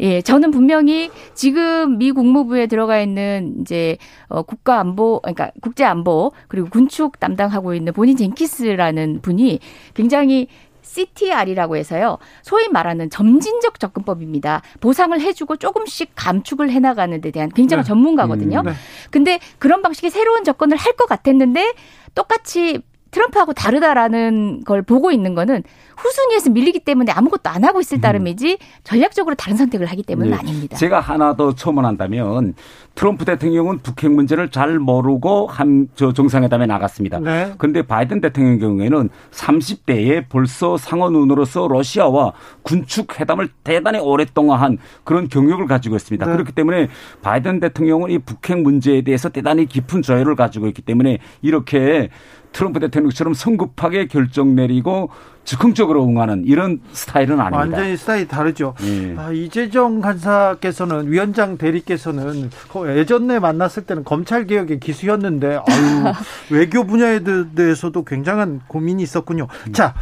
예, 0.00 0.20
저는 0.22 0.50
분명히 0.50 1.10
지금 1.34 1.98
미 1.98 2.10
국무부에 2.10 2.66
들어가 2.66 3.00
있는 3.00 3.56
이제 3.60 3.96
어, 4.28 4.42
국가 4.42 4.80
안보, 4.80 5.20
그러니까 5.20 5.50
국제 5.60 5.84
안보 5.84 6.32
그리고 6.48 6.68
군축 6.68 7.20
담당하고 7.20 7.74
있는 7.74 7.92
본인 7.92 8.16
젠키스라는 8.16 9.20
분이 9.22 9.60
굉장히 9.94 10.48
CTR이라고 10.82 11.76
해서요. 11.76 12.18
소위 12.42 12.68
말하는 12.68 13.10
점진적 13.10 13.80
접근법입니다. 13.80 14.62
보상을 14.80 15.18
해주고 15.20 15.56
조금씩 15.56 16.12
감축을 16.14 16.70
해나가는 16.70 17.20
데 17.20 17.30
대한 17.30 17.48
굉장한 17.50 17.84
네. 17.84 17.88
전문가거든요. 17.88 18.60
음, 18.60 18.66
네. 18.66 18.72
근데 19.10 19.40
그런 19.58 19.82
방식의 19.82 20.10
새로운 20.10 20.44
접근을 20.44 20.76
할 20.76 20.94
것 20.94 21.08
같았는데 21.08 21.74
똑같이 22.14 22.80
트럼프하고 23.14 23.52
다르다라는 23.52 24.64
걸 24.64 24.82
보고 24.82 25.12
있는 25.12 25.34
거는 25.34 25.62
후순위에서 25.96 26.50
밀리기 26.50 26.80
때문에 26.80 27.12
아무것도 27.12 27.48
안 27.48 27.62
하고 27.64 27.80
있을 27.80 28.00
따름이지 28.00 28.58
전략적으로 28.82 29.36
다른 29.36 29.56
선택을 29.56 29.86
하기 29.86 30.02
때문은 30.02 30.32
네. 30.32 30.36
아닙니다. 30.36 30.76
제가 30.76 30.98
하나 30.98 31.36
더 31.36 31.54
첨언한다면 31.54 32.54
트럼프 32.96 33.24
대통령은 33.24 33.78
북핵 33.78 34.10
문제를 34.10 34.50
잘 34.50 34.78
모르고 34.78 35.46
한 35.46 35.84
저 35.94 36.12
정상회담에 36.12 36.66
나갔습니다. 36.66 37.20
네. 37.20 37.52
그런데 37.58 37.82
바이든 37.82 38.20
대통령 38.20 38.58
경우에는 38.58 39.10
30대에 39.30 40.24
벌써 40.28 40.76
상원의원으로서 40.76 41.68
러시아와 41.68 42.32
군축 42.62 43.20
회담을 43.20 43.48
대단히 43.62 43.98
오랫동안 43.98 44.60
한 44.60 44.78
그런 45.04 45.28
경력을 45.28 45.64
가지고 45.66 45.96
있습니다. 45.96 46.26
네. 46.26 46.32
그렇기 46.32 46.52
때문에 46.52 46.88
바이든 47.22 47.60
대통령은 47.60 48.10
이 48.10 48.18
북핵 48.18 48.60
문제에 48.60 49.02
대해서 49.02 49.28
대단히 49.28 49.66
깊은 49.66 50.02
저열을 50.02 50.34
가지고 50.36 50.66
있기 50.68 50.82
때문에 50.82 51.18
이렇게 51.42 52.10
트럼프 52.54 52.78
대통령처럼 52.80 53.34
성급하게 53.34 54.06
결정 54.06 54.54
내리고 54.54 55.10
즉흥적으로 55.44 56.06
응하는 56.06 56.44
이런 56.46 56.80
스타일은 56.92 57.38
아닙니다. 57.40 57.58
완전히 57.58 57.96
스타일이 57.96 58.28
다르죠. 58.28 58.74
예. 58.84 59.14
아, 59.18 59.30
이재정 59.32 60.00
간사께서는 60.00 61.10
위원장 61.10 61.58
대리께서는 61.58 62.50
거- 62.70 62.96
예전에 62.96 63.40
만났을 63.40 63.84
때는 63.84 64.04
검찰 64.04 64.46
개혁의 64.46 64.78
기수였는데 64.80 65.56
아유, 65.56 66.12
외교 66.48 66.84
분야에 66.86 67.20
대- 67.24 67.52
대해서도 67.54 68.04
굉장한 68.04 68.62
고민이 68.68 69.02
있었군요. 69.02 69.48
자, 69.72 69.94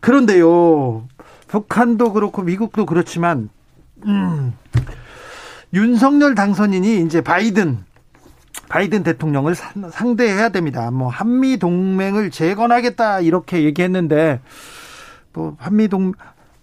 그런데요. 0.00 1.04
북한도 1.48 2.12
그렇고 2.12 2.42
미국도 2.42 2.86
그렇지만 2.86 3.48
음, 4.06 4.52
윤석열 5.72 6.34
당선인이 6.34 7.00
이제 7.02 7.20
바이든 7.20 7.78
바이든 8.68 9.02
대통령을 9.02 9.54
상- 9.54 9.90
상대해야 9.90 10.48
됩니다. 10.50 10.90
뭐 10.90 11.08
한미 11.08 11.58
동맹을 11.58 12.30
재건하겠다 12.30 13.20
이렇게 13.20 13.64
얘기했는데 13.64 14.40
뭐 15.32 15.54
한미 15.58 15.88
동 15.88 16.12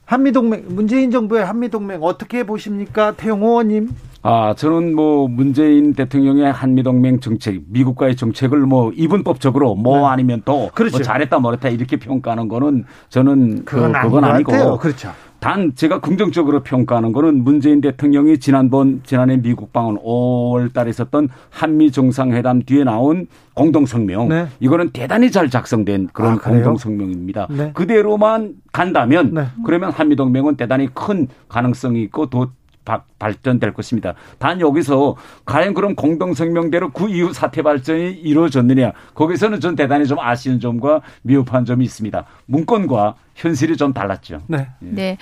한미 0.05 0.31
동맹 0.31 0.65
문재인 0.69 1.09
정부의 1.11 1.45
한미 1.45 1.69
동맹 1.69 2.03
어떻게 2.03 2.43
보십니까, 2.43 3.13
태용 3.13 3.43
의원님? 3.43 3.89
아, 4.23 4.53
저는 4.55 4.93
뭐 4.93 5.27
문재인 5.27 5.93
대통령의 5.93 6.51
한미동맹 6.51 7.21
정책, 7.21 7.61
미국과의 7.69 8.15
정책을 8.17 8.59
뭐 8.59 8.91
이분법적으로 8.93 9.73
뭐 9.75 9.99
네. 9.99 10.05
아니면 10.05 10.41
또 10.45 10.69
그렇죠. 10.75 10.97
뭐 10.97 11.03
잘했다 11.03 11.39
뭐랬다 11.39 11.69
이렇게 11.69 11.97
평가하는 11.97 12.47
거는 12.49 12.83
저는 13.09 13.63
그건, 13.65 13.93
그, 13.93 14.01
그건 14.01 14.21
것 14.21 14.27
아니고 14.29 14.51
같아요. 14.51 14.77
그렇죠. 14.77 15.11
단 15.41 15.73
제가 15.73 16.01
긍정적으로 16.01 16.61
평가하는 16.61 17.13
거는 17.13 17.43
문재인 17.43 17.81
대통령이 17.81 18.37
지난번 18.37 19.01
지난해 19.03 19.37
미국 19.37 19.73
방문 19.73 19.97
5월 19.97 20.71
달에 20.71 20.91
있었던 20.91 21.29
한미 21.49 21.91
정상회담 21.91 22.61
뒤에 22.61 22.83
나온 22.83 23.25
공동 23.55 23.87
성명 23.87 24.29
네. 24.29 24.45
이거는 24.59 24.91
대단히 24.91 25.31
잘 25.31 25.49
작성된 25.49 26.09
그런 26.13 26.33
아? 26.33 26.37
공동 26.37 26.77
성명입니다. 26.77 27.47
네. 27.49 27.71
그대로만 27.73 28.53
간다면 28.71 29.33
네. 29.33 29.47
그러면 29.65 29.89
한미 29.89 30.15
동맹은 30.15 30.57
대단히 30.57 30.87
큰 30.93 31.27
가능성이 31.49 32.03
있고 32.03 32.29
더 32.29 32.51
바- 32.85 33.03
발전될 33.19 33.73
것입니다. 33.73 34.13
단 34.39 34.59
여기서 34.59 35.15
과연 35.45 35.73
그럼 35.73 35.95
공동 35.95 36.33
성명대로 36.33 36.91
그 36.91 37.09
이후 37.09 37.33
사태 37.33 37.61
발전이 37.61 38.11
이루어졌느냐 38.11 38.91
거기서는 39.13 39.59
전 39.59 39.75
대단히 39.75 40.05
좀 40.07 40.19
아쉬운 40.19 40.59
점과 40.59 41.01
미흡한 41.21 41.65
점이 41.65 41.85
있습니다. 41.85 42.25
문건과 42.45 43.15
현실이 43.35 43.77
좀 43.77 43.93
달랐죠. 43.93 44.41
네. 44.47 44.67
네. 44.79 45.17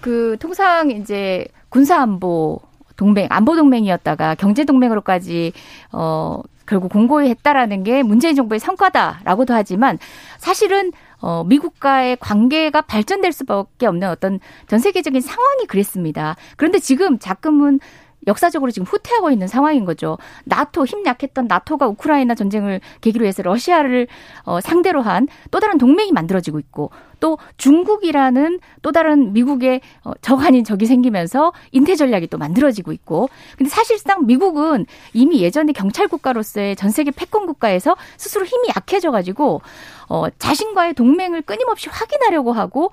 그 0.00 0.36
통상 0.38 0.90
이제 0.90 1.46
군사안보 1.70 2.60
동맹, 2.96 3.26
안보 3.30 3.54
동맹이었다가 3.56 4.34
경제 4.34 4.64
동맹으로까지 4.64 5.52
어 5.92 6.42
결국 6.66 6.92
공고히 6.92 7.30
했다라는 7.30 7.82
게 7.84 8.02
문재인 8.02 8.34
정부의 8.36 8.58
성과다라고도 8.60 9.54
하지만 9.54 9.98
사실은 10.36 10.92
어 11.20 11.44
미국과의 11.44 12.16
관계가 12.20 12.82
발전될 12.82 13.32
수밖에 13.32 13.86
없는 13.86 14.08
어떤 14.08 14.40
전 14.66 14.78
세계적인 14.78 15.20
상황이 15.20 15.66
그랬습니다. 15.66 16.36
그런데 16.56 16.78
지금 16.78 17.18
자금은 17.18 17.80
역사적으로 18.26 18.70
지금 18.70 18.86
후퇴하고 18.86 19.30
있는 19.30 19.46
상황인 19.46 19.84
거죠. 19.84 20.18
나토 20.44 20.84
힘 20.84 21.06
약했던 21.06 21.46
나토가 21.46 21.86
우크라이나 21.88 22.34
전쟁을 22.34 22.80
계기로 23.00 23.24
해서 23.24 23.42
러시아를 23.42 24.06
어, 24.44 24.60
상대로 24.60 25.02
한 25.02 25.28
또 25.50 25.60
다른 25.60 25.78
동맹이 25.78 26.12
만들어지고 26.12 26.58
있고 26.58 26.90
또 27.20 27.38
중국이라는 27.56 28.60
또 28.82 28.92
다른 28.92 29.32
미국의 29.32 29.80
어, 30.04 30.12
적 30.20 30.42
아닌 30.42 30.64
적이 30.64 30.86
생기면서 30.86 31.52
인태 31.72 31.96
전략이 31.96 32.28
또 32.28 32.38
만들어지고 32.38 32.92
있고 32.92 33.28
근데 33.56 33.70
사실상 33.70 34.26
미국은 34.26 34.86
이미 35.12 35.40
예전에 35.40 35.72
경찰 35.72 36.08
국가로서의 36.08 36.76
전 36.76 36.90
세계 36.90 37.10
패권 37.10 37.46
국가에서 37.46 37.96
스스로 38.16 38.44
힘이 38.44 38.68
약해져 38.68 39.10
가지고 39.10 39.62
어 40.08 40.26
자신과의 40.38 40.94
동맹을 40.94 41.42
끊임없이 41.42 41.88
확인하려고 41.90 42.52
하고 42.52 42.90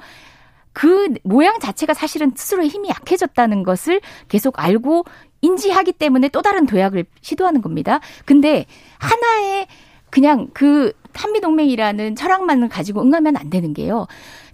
그 0.75 1.07
모양 1.23 1.57
자체가 1.59 1.93
사실은 1.93 2.33
스스로의 2.35 2.67
힘이 2.67 2.89
약해졌다는 2.89 3.63
것을 3.63 4.01
계속 4.27 4.59
알고 4.59 5.05
인지하기 5.39 5.93
때문에 5.93 6.27
또 6.27 6.41
다른 6.41 6.65
도약을 6.65 7.05
시도하는 7.21 7.61
겁니다. 7.61 8.01
근데 8.25 8.65
하나의 8.97 9.67
그냥 10.09 10.49
그 10.53 10.91
한미동맹이라는 11.13 12.17
철학만을 12.17 12.67
가지고 12.67 13.03
응하면 13.03 13.37
안 13.37 13.49
되는 13.49 13.73
게요. 13.73 14.05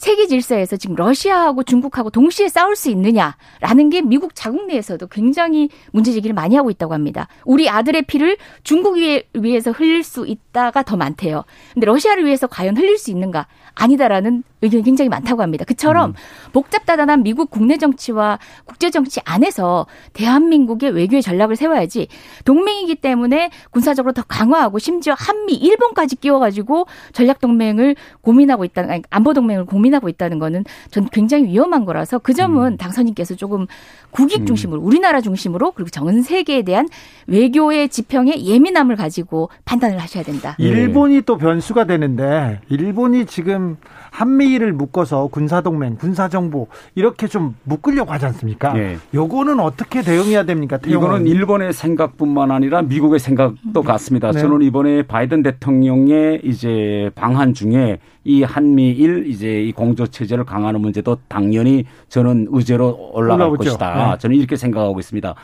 세계 0.01 0.25
질서에서 0.25 0.77
지금 0.77 0.96
러시아하고 0.96 1.62
중국하고 1.62 2.10
동시에 2.10 2.50
싸울 2.50 2.75
수 2.75 2.89
있느냐라는 2.89 3.91
게 3.91 4.01
미국 4.01 4.34
자국 4.34 4.65
내에서도 4.65 5.05
굉장히 5.05 5.70
문제 5.91 6.12
제기를 6.12 6.34
많이 6.34 6.55
하고 6.55 6.72
있다고 6.72 6.96
합니다. 6.96 7.27
우리 7.46 7.70
아들의 7.70 8.01
피를 8.08 8.38
중국 8.63 8.98
위에, 8.98 9.22
위해서 9.34 9.70
흘릴 9.70 10.03
수 10.03 10.25
있다가 10.25 10.81
더 10.81 10.98
많대요. 10.98 11.43
근데 11.75 11.86
러시아를 11.86 12.25
위해서 12.25 12.48
과연 12.48 12.77
흘릴 12.77 12.98
수 12.98 13.12
있는가? 13.12 13.46
아니다라는 13.75 14.43
의견이 14.63 14.84
굉장히 14.84 15.10
많다고 15.10 15.43
합니다. 15.43 15.65
그처럼 15.65 16.15
복잡다단한 16.51 17.22
미국 17.22 17.51
국내 17.51 17.77
정치와 17.77 18.39
국제 18.65 18.89
정치 18.89 19.20
안에서 19.24 19.86
대한민국의 20.13 20.91
외교의 20.91 21.22
전략을 21.22 21.55
세워야지 21.55 22.08
동맹이기 22.43 22.96
때문에 22.96 23.51
군사적으로 23.70 24.13
더 24.13 24.24
강화하고 24.24 24.79
심지어 24.79 25.13
한미 25.15 25.53
일본까지 25.53 26.15
끼워가지고 26.15 26.88
전략 27.13 27.39
동맹을 27.39 27.96
고민하고 28.22 28.65
있다는 28.65 28.89
아니, 28.89 29.01
안보 29.12 29.34
동맹을 29.34 29.65
고민 29.65 29.90
하고 29.93 30.10
있다는 30.10 30.39
거는 30.39 30.63
전 30.89 31.07
굉장히 31.12 31.45
위험한 31.45 31.86
거라서 31.86 32.19
그 32.19 32.33
점은 32.33 32.77
당선인께서 32.77 33.36
조금 33.36 33.67
국익 34.12 34.45
중심으로 34.45 34.81
우리나라 34.81 35.21
중심으로 35.21 35.71
그리고 35.71 35.89
전 35.89 36.21
세계에 36.21 36.63
대한 36.63 36.88
외교의 37.27 37.89
지평에 37.89 38.43
예민함을 38.43 38.95
가지고 38.95 39.50
판단을 39.65 39.98
하셔야 40.00 40.24
된다. 40.24 40.55
예. 40.60 40.67
일본이 40.67 41.21
또 41.21 41.38
변수가 41.38 41.86
되는데 41.86 42.60
일본이 42.69 43.25
지금 43.25 43.77
한미를 44.12 44.74
묶어서 44.74 45.27
군사동맹, 45.27 45.95
군사정보 45.95 46.67
이렇게 46.95 47.27
좀 47.27 47.55
묶으려고 47.63 48.12
하지 48.12 48.25
않습니까? 48.25 48.77
예. 48.77 48.98
요거는 49.13 49.60
어떻게 49.60 50.01
대응해야 50.01 50.43
됩니까? 50.43 50.77
이거는? 50.86 51.27
일본의 51.27 51.74
생각뿐만 51.74 52.51
아니라 52.51 52.81
미국의 52.81 53.19
생각도 53.19 53.81
같습니다. 53.83 54.31
네. 54.31 54.39
저는 54.39 54.62
이번에 54.62 55.03
바이든 55.03 55.43
대통령의 55.43 56.41
이제 56.43 57.10
방한 57.15 57.53
중에 57.53 58.00
이 58.24 58.44
한미일 58.44 59.25
이제 59.28 59.63
이 59.63 59.72
공조 59.72 60.06
체제를 60.06 60.44
강화하는 60.46 60.82
문제도 60.82 61.18
당연히 61.28 61.86
저는 62.10 62.48
의제로 62.51 63.12
올라갈 63.13 63.48
올라오죠. 63.48 63.63
것이다. 63.63 64.12
네. 64.12 64.18
저는 64.20 64.36
이렇게 64.36 64.56
생각하고 64.56 65.00
있습니다. 65.00 65.36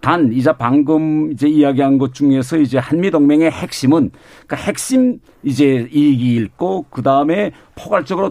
단 0.00 0.30
이제 0.32 0.52
방금 0.56 1.32
이제 1.32 1.48
이야기한 1.48 1.96
것 1.96 2.12
중에서 2.12 2.58
이제 2.58 2.78
한미 2.78 3.10
동맹의 3.10 3.50
핵심은 3.50 4.10
그러니까 4.46 4.56
핵심 4.56 5.18
이제 5.42 5.88
이익이 5.90 6.36
있고 6.36 6.84
그 6.90 7.02
다음에 7.02 7.52
포괄적으로 7.74 8.30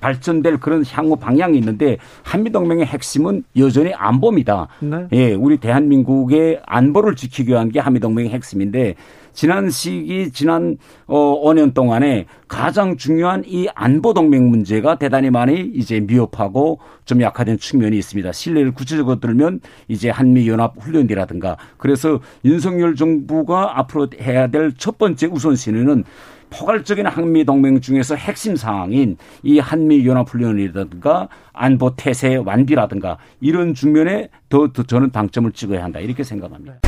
발전될 0.00 0.58
그런 0.58 0.84
향후 0.90 1.16
방향이 1.16 1.56
있는데 1.58 1.98
한미 2.24 2.50
동맹의 2.50 2.86
핵심은 2.86 3.44
여전히 3.56 3.94
안보입니다. 3.94 4.68
네. 4.80 5.06
예, 5.12 5.34
우리 5.34 5.58
대한민국의 5.58 6.60
안보를 6.66 7.14
지키기 7.14 7.52
위한 7.52 7.70
게 7.70 7.78
한미 7.78 8.00
동맹의 8.00 8.32
핵심인데 8.32 8.96
지난 9.32 9.70
시기 9.70 10.30
지난 10.32 10.76
어 11.06 11.40
5년 11.42 11.72
동안에 11.74 12.26
가장 12.48 12.96
중요한 12.96 13.42
이 13.46 13.68
안보 13.74 14.12
동맹 14.12 14.50
문제가 14.50 14.96
대단히 14.96 15.30
많이 15.30 15.60
이제 15.74 16.00
미흡하고 16.00 16.80
좀 17.04 17.22
약화된 17.22 17.58
측면이 17.58 17.96
있습니다. 17.96 18.32
신뢰를 18.32 18.72
구체적으로 18.72 19.20
들면 19.20 19.60
이제 19.88 20.10
한미 20.10 20.48
연합 20.48 20.74
훈련이라든가 20.78 21.56
그래서 21.78 22.20
윤석열 22.44 22.94
정부가 22.94 23.78
앞으로 23.78 24.08
해야 24.20 24.48
될 24.48 24.72
첫 24.76 24.98
번째 24.98 25.26
우선순위는 25.26 26.04
포괄적인 26.50 27.06
한미 27.06 27.44
동맹 27.44 27.80
중에서 27.80 28.14
핵심 28.14 28.56
사항인 28.56 29.16
이 29.42 29.58
한미 29.58 30.06
연합 30.06 30.28
훈련이라든가 30.28 31.28
안보 31.52 31.94
태세 31.96 32.36
완비라든가 32.36 33.18
이런 33.40 33.74
측면에 33.74 34.28
더, 34.48 34.68
더 34.72 34.82
저는 34.82 35.10
방점을 35.10 35.50
찍어야 35.52 35.84
한다 35.84 36.00
이렇게 36.00 36.22
생각합니다. 36.24 36.80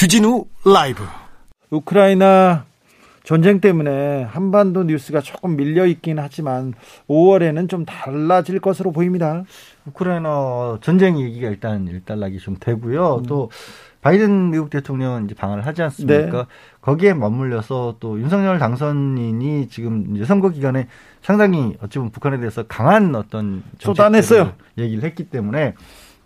주진우 0.00 0.46
라이브. 0.64 1.04
우크라이나 1.68 2.64
전쟁 3.22 3.60
때문에 3.60 4.22
한반도 4.22 4.84
뉴스가 4.84 5.20
조금 5.20 5.58
밀려 5.58 5.84
있긴 5.84 6.18
하지만 6.18 6.72
5월에는 7.06 7.68
좀 7.68 7.84
달라질 7.84 8.60
것으로 8.60 8.92
보입니다. 8.92 9.44
우크라이나 9.84 10.78
전쟁 10.80 11.20
얘기가 11.20 11.50
일단 11.50 11.86
일단락이 11.86 12.38
좀 12.38 12.56
되고요. 12.58 13.16
음. 13.16 13.22
또 13.24 13.50
바이든 14.00 14.52
미국 14.52 14.70
대통령은 14.70 15.26
이제 15.26 15.34
방한을 15.34 15.66
하지 15.66 15.82
않습니까? 15.82 16.38
네. 16.38 16.44
거기에 16.80 17.12
맞물려서 17.12 17.96
또 18.00 18.18
윤석열 18.18 18.58
당선인이 18.58 19.68
지금 19.68 20.16
이제 20.16 20.24
선거 20.24 20.48
기간에 20.48 20.88
상당히 21.20 21.76
어찌 21.82 21.98
보면 21.98 22.10
북한에 22.10 22.38
대해서 22.38 22.62
강한 22.62 23.14
어떤 23.14 23.62
쏟아냈어요. 23.78 24.54
얘기를 24.78 25.04
했기 25.04 25.24
때문에 25.24 25.74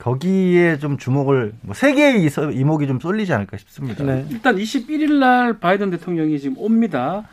거기에 0.04 0.76
좀 0.76 0.98
주목을 0.98 1.54
뭐 1.62 1.74
세계의 1.74 2.28
이목이 2.52 2.86
좀 2.86 3.00
쏠리지 3.00 3.32
않을까 3.32 3.56
싶습니다. 3.56 4.04
네. 4.04 4.26
일단 4.28 4.56
21일 4.56 5.14
날 5.14 5.58
바이든 5.58 5.88
대통령이 5.88 6.38
지금 6.38 6.58
옵니다. 6.58 7.26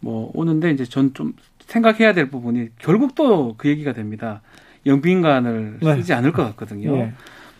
뭐 0.00 0.28
오는데 0.34 0.72
이제 0.72 0.84
전 0.84 1.12
좀 1.14 1.34
생각해야 1.60 2.12
될 2.12 2.28
부분이 2.28 2.70
결국 2.78 3.14
또 3.14 3.54
그 3.56 3.68
얘기가 3.68 3.92
됩니다. 3.92 4.40
영빈관을 4.86 5.78
네. 5.80 5.96
쓰지 5.96 6.12
않을 6.12 6.32
것 6.32 6.42
같거든요. 6.46 6.96
네. 6.96 7.12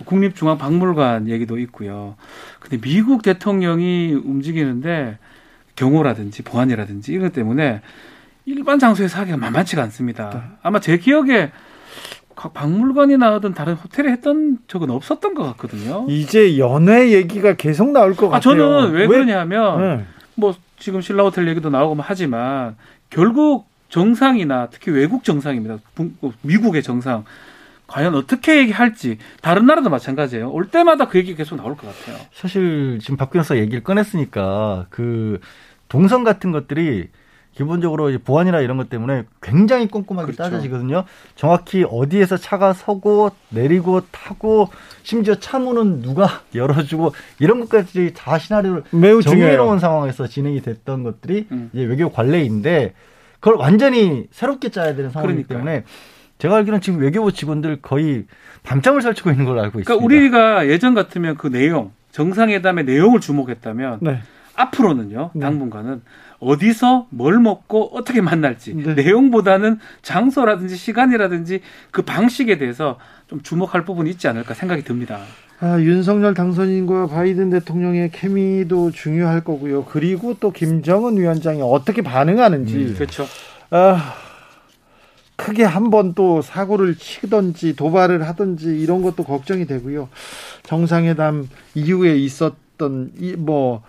국립중앙박물관 0.04 1.28
얘기도 1.28 1.57
있고요. 1.59 2.16
근데 2.59 2.80
미국 2.80 3.23
대통령이 3.23 4.14
움직이는데 4.14 5.19
경호라든지 5.76 6.42
보안이라든지 6.42 7.12
이런 7.12 7.26
것 7.26 7.33
때문에 7.33 7.83
일반 8.47 8.80
장소에서 8.80 9.21
하기가 9.21 9.37
만만치가 9.37 9.80
않습니다. 9.85 10.59
아마 10.62 10.80
제 10.80 10.99
기억에 10.99 11.42
각 11.45 11.52
박물관이나 12.49 13.35
하든 13.35 13.52
다른 13.54 13.75
호텔에 13.75 14.11
했던 14.11 14.59
적은 14.66 14.90
없었던 14.90 15.35
것 15.35 15.44
같거든요. 15.44 16.06
이제 16.09 16.59
연애 16.59 17.11
얘기가 17.12 17.54
계속 17.54 17.90
나올 17.90 18.14
것 18.16 18.28
같아요. 18.28 18.37
아 18.37 18.40
저는 18.40 18.92
왜 18.92 19.06
그러냐면 19.06 19.80
네. 19.99 20.04
뭐 20.35 20.54
지금 20.78 21.00
신라 21.02 21.25
호텔 21.25 21.47
얘기도 21.49 21.68
나오고 21.70 21.97
뭐 21.97 22.04
하지만 22.06 22.76
결국 23.11 23.68
정상이나 23.90 24.68
특히 24.70 24.90
외국 24.92 25.25
정상입니다. 25.25 25.78
부- 25.94 26.11
미국의 26.42 26.82
정상 26.82 27.25
과연 27.87 28.14
어떻게 28.14 28.59
얘기할지 28.59 29.18
다른 29.42 29.66
나라도 29.66 29.90
마찬가지예요. 29.90 30.50
올 30.50 30.68
때마다 30.68 31.09
그 31.09 31.18
얘기 31.18 31.35
계속 31.35 31.56
나올 31.56 31.76
것 31.76 31.88
같아요. 31.88 32.25
사실 32.32 32.99
지금 33.02 33.16
박 33.16 33.30
변호사 33.30 33.56
얘기를 33.56 33.82
꺼냈으니까 33.82 34.87
그 34.90 35.40
동선 35.88 36.23
같은 36.23 36.52
것들이 36.52 37.09
기본적으로 37.54 38.11
보안이나 38.25 38.61
이런 38.61 38.76
것 38.76 38.88
때문에 38.88 39.25
굉장히 39.42 39.88
꼼꼼하게 39.88 40.33
그렇죠. 40.33 40.42
따져지거든요. 40.42 41.04
정확히 41.35 41.85
어디에서 41.88 42.37
차가 42.37 42.73
서고 42.73 43.30
내리고 43.50 44.02
타고 44.11 44.69
심지어 45.02 45.35
차 45.35 45.59
문은 45.59 46.02
누가 46.02 46.42
열어주고 46.54 47.12
이런 47.38 47.61
것까지 47.61 48.12
다 48.14 48.38
시나리오를 48.38 48.85
매우. 48.90 49.21
정해놓은 49.21 49.78
상황에서 49.78 50.26
진행이 50.26 50.62
됐던 50.62 51.02
것들이 51.02 51.49
음. 51.50 51.71
이제 51.73 51.85
외교 51.85 52.11
관례인데 52.11 52.95
그걸 53.40 53.57
완전히 53.57 54.26
새롭게 54.30 54.69
짜야 54.71 54.95
되는 54.95 55.11
상황이기 55.11 55.45
그러니까요. 55.45 55.59
때문에 55.59 55.85
제가 56.38 56.57
알기로는 56.57 56.80
지금 56.80 57.00
외교부 57.00 57.33
직원들 57.33 57.83
거의 57.83 58.25
밤잠을 58.62 59.02
설치고 59.02 59.30
있는 59.30 59.45
걸로 59.45 59.61
알고 59.61 59.80
있습니다. 59.80 59.95
그러니까 59.95 60.04
우리가 60.04 60.69
예전 60.69 60.95
같으면 60.95 61.37
그 61.37 61.49
내용 61.49 61.92
정상회담의 62.12 62.85
내용을 62.85 63.21
주목했다면 63.21 63.99
네. 64.02 64.21
앞으로는요 64.60 65.30
네. 65.34 65.40
당분간은 65.40 66.02
어디서 66.38 67.06
뭘 67.10 67.38
먹고 67.38 67.90
어떻게 67.96 68.20
만날지 68.20 68.74
네. 68.74 68.94
내용보다는 68.94 69.78
장소라든지 70.02 70.76
시간이라든지 70.76 71.60
그 71.90 72.02
방식에 72.02 72.56
대해서 72.58 72.98
좀 73.26 73.42
주목할 73.42 73.84
부분이 73.84 74.08
있지 74.10 74.26
않을까 74.28 74.54
생각이 74.54 74.82
듭니다. 74.84 75.20
아, 75.60 75.78
윤석열 75.78 76.32
당선인과 76.32 77.08
바이든 77.08 77.50
대통령의 77.50 78.10
케미도 78.12 78.92
중요할 78.92 79.44
거고요. 79.44 79.84
그리고 79.84 80.34
또 80.40 80.50
김정은 80.50 81.18
위원장이 81.18 81.60
어떻게 81.62 82.00
반응하는지 82.02 82.94
그렇죠. 82.94 83.26
아, 83.70 84.14
크게 85.36 85.64
한 85.64 85.90
번 85.90 86.14
또 86.14 86.40
사고를 86.42 86.94
치든지 86.96 87.76
도발을 87.76 88.26
하든지 88.28 88.78
이런 88.80 89.02
것도 89.02 89.24
걱정이 89.24 89.66
되고요. 89.66 90.08
정상회담 90.62 91.48
이후에 91.74 92.16
있었던 92.16 93.12
이뭐 93.18 93.82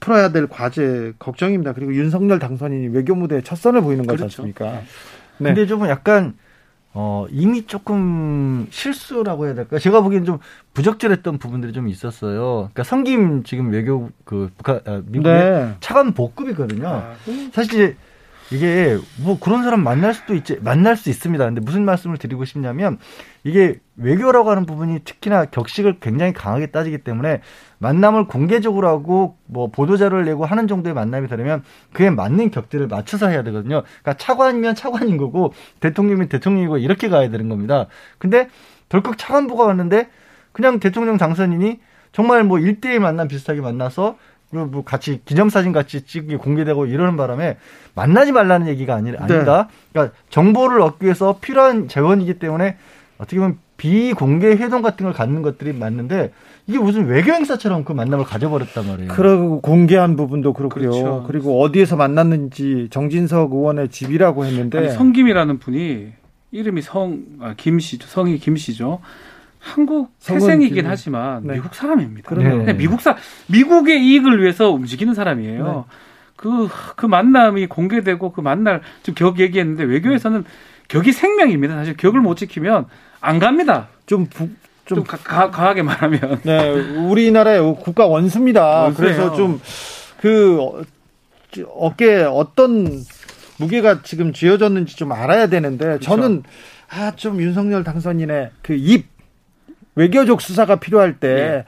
풀어야 0.00 0.30
될 0.30 0.46
과제 0.46 1.14
걱정입니다. 1.18 1.72
그리고 1.72 1.94
윤석열 1.94 2.38
당선인이 2.38 2.88
외교 2.88 3.14
무대에 3.14 3.42
첫 3.42 3.56
선을 3.56 3.82
보이는 3.82 4.06
거지 4.06 4.18
그렇죠. 4.18 4.42
않습니까? 4.42 4.82
네. 5.38 5.50
근데 5.50 5.66
좀 5.66 5.86
약간 5.88 6.34
어 6.94 7.26
이미 7.30 7.66
조금 7.66 8.66
실수라고 8.70 9.46
해야 9.46 9.54
될까? 9.54 9.78
제가 9.78 10.00
보기엔 10.00 10.24
좀 10.24 10.38
부적절했던 10.74 11.38
부분들이 11.38 11.72
좀 11.72 11.88
있었어요. 11.88 12.70
그러니까 12.72 12.82
성김 12.84 13.44
지금 13.44 13.70
외교 13.70 14.10
그 14.24 14.50
북한 14.56 14.80
아, 14.86 15.02
미국의 15.06 15.32
네. 15.32 15.74
차관 15.80 16.14
복급이거든요. 16.14 16.88
아, 16.88 17.14
사실 17.52 17.96
이게 18.50 18.98
뭐 19.22 19.38
그런 19.38 19.62
사람 19.62 19.82
만날 19.82 20.14
수도 20.14 20.34
있지 20.34 20.58
만날 20.60 20.96
수 20.96 21.10
있습니다. 21.10 21.44
근데 21.44 21.60
무슨 21.60 21.84
말씀을 21.84 22.16
드리고 22.16 22.44
싶냐면 22.44 22.98
이게 23.44 23.78
외교라고 23.96 24.50
하는 24.50 24.64
부분이 24.64 25.00
특히나 25.04 25.46
격식을 25.46 26.00
굉장히 26.00 26.32
강하게 26.32 26.66
따지기 26.66 26.98
때문에 26.98 27.42
만남을 27.78 28.26
공개적으로 28.26 28.88
하고 28.88 29.36
뭐 29.46 29.70
보도자료를 29.70 30.24
내고 30.24 30.44
하는 30.46 30.66
정도의 30.66 30.94
만남이 30.94 31.28
되려면 31.28 31.62
그에 31.92 32.10
맞는 32.10 32.50
격들을 32.50 32.88
맞춰서 32.88 33.28
해야 33.28 33.42
되거든요. 33.42 33.82
그러니까 33.82 34.14
차관이면 34.14 34.74
차관인 34.74 35.16
거고 35.18 35.52
대통령이면 35.80 36.28
대통령이고 36.28 36.78
이렇게 36.78 37.08
가야 37.08 37.28
되는 37.30 37.48
겁니다. 37.48 37.86
근데 38.18 38.48
덜컥 38.88 39.18
차관보가 39.18 39.64
왔는데 39.64 40.08
그냥 40.52 40.80
대통령 40.80 41.18
당선인이 41.18 41.80
정말 42.12 42.42
뭐 42.44 42.58
1대1 42.58 42.98
만남 42.98 43.28
비슷하게 43.28 43.60
만나서 43.60 44.16
뭐 44.50 44.82
같이 44.84 45.20
기념사진 45.24 45.72
같이 45.72 46.02
찍기 46.02 46.36
공개되고 46.36 46.86
이러는 46.86 47.16
바람에 47.16 47.58
만나지 47.94 48.32
말라는 48.32 48.66
얘기가 48.68 48.94
아니, 48.94 49.10
아니다. 49.16 49.68
그러니까 49.92 50.16
정보를 50.30 50.80
얻기 50.80 51.04
위해서 51.04 51.38
필요한 51.40 51.88
재원이기 51.88 52.38
때문에 52.38 52.76
어떻게 53.18 53.38
보면 53.38 53.58
비공개 53.76 54.48
회동 54.48 54.82
같은 54.82 55.04
걸 55.04 55.12
갖는 55.12 55.42
것들이 55.42 55.72
맞는데 55.72 56.32
이게 56.66 56.78
무슨 56.78 57.06
외교 57.06 57.32
행사처럼 57.32 57.84
그 57.84 57.92
만남을 57.92 58.24
가져버렸단 58.24 58.86
말이에요. 58.86 59.12
그러고 59.12 59.60
공개한 59.60 60.16
부분도 60.16 60.52
그렇고요. 60.52 60.90
그렇죠. 60.90 61.24
그리고 61.26 61.62
어디에서 61.62 61.96
만났는지 61.96 62.88
정진석 62.90 63.52
의원의 63.52 63.88
집이라고 63.88 64.44
했는데 64.44 64.78
아니, 64.78 64.90
성김이라는 64.90 65.58
분이 65.58 66.12
이름이 66.50 66.82
성 66.82 67.22
아, 67.40 67.54
김씨죠. 67.56 68.08
성이 68.08 68.38
김씨죠. 68.38 69.00
한국 69.68 70.10
태생이긴 70.24 70.74
김- 70.82 70.86
하지만 70.86 71.42
네. 71.46 71.54
미국 71.54 71.74
사람입니다. 71.74 72.28
그냥 72.28 72.76
미국 72.76 73.00
사 73.00 73.16
미국의 73.48 74.02
이익을 74.04 74.40
위해서 74.42 74.70
움직이는 74.70 75.14
사람이에요. 75.14 75.84
그, 76.36 76.68
그 76.96 77.06
만남이 77.06 77.66
공개되고 77.66 78.32
그 78.32 78.40
만날, 78.40 78.80
지금 79.02 79.14
격 79.14 79.40
얘기했는데 79.40 79.84
외교에서는 79.84 80.44
격이 80.88 81.12
생명입니다. 81.12 81.74
사실 81.74 81.96
격을 81.96 82.20
못 82.20 82.36
지키면 82.36 82.86
안 83.20 83.38
갑니다. 83.40 83.88
좀, 84.06 84.26
부, 84.26 84.48
좀, 84.84 84.98
좀 84.98 85.04
가, 85.04 85.16
가, 85.18 85.50
강하게 85.50 85.82
말하면. 85.82 86.40
네, 86.44 86.70
우리나라의 86.70 87.60
국가 87.80 88.06
원수입니다. 88.06 88.82
원수예요. 88.84 88.94
그래서 89.16 89.34
좀 89.34 89.60
그 90.20 90.82
어깨에 91.76 92.24
어떤 92.24 92.88
무게가 93.58 94.02
지금 94.02 94.32
쥐어졌는지 94.32 94.96
좀 94.96 95.12
알아야 95.12 95.46
되는데 95.48 95.98
저는 96.00 96.42
아 96.90 97.12
좀 97.16 97.40
윤석열 97.40 97.84
당선인의 97.84 98.50
그입 98.62 99.06
외교적 100.02 100.40
수사가 100.40 100.76
필요할 100.76 101.18
때 101.20 101.64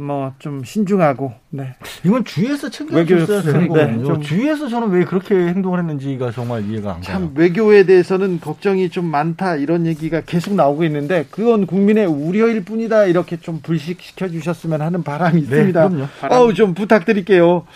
뭐 0.00 0.32
좀 0.38 0.62
신중하고 0.62 1.32
네. 1.50 1.74
이건 2.04 2.24
주위에서 2.24 2.70
챙겨줬어야 2.70 3.42
되는 3.42 3.62
네, 3.62 3.66
거거든요. 3.66 4.04
좀- 4.06 4.22
주위에서 4.22 4.68
저는 4.68 4.90
왜 4.90 5.04
그렇게 5.04 5.34
행동을 5.34 5.80
했는지가 5.80 6.30
정말 6.30 6.64
이해가 6.70 6.90
안 6.90 7.00
가요. 7.00 7.02
참 7.02 7.32
외교에 7.34 7.82
대해서는 7.82 8.38
걱정이 8.38 8.90
좀 8.90 9.06
많다 9.06 9.56
이런 9.56 9.86
얘기가 9.86 10.20
계속 10.20 10.54
나오고 10.54 10.84
있는데 10.84 11.26
그건 11.32 11.66
국민의 11.66 12.06
우려일 12.06 12.64
뿐이다 12.64 13.06
이렇게 13.06 13.38
좀 13.38 13.58
불식시켜 13.60 14.28
주셨으면 14.28 14.82
하는 14.82 15.02
바람이 15.02 15.40
네, 15.40 15.40
있습니다. 15.40 15.88
그럼요. 15.88 16.06
어우 16.30 16.54
좀 16.54 16.74
부탁드릴게요. 16.74 17.66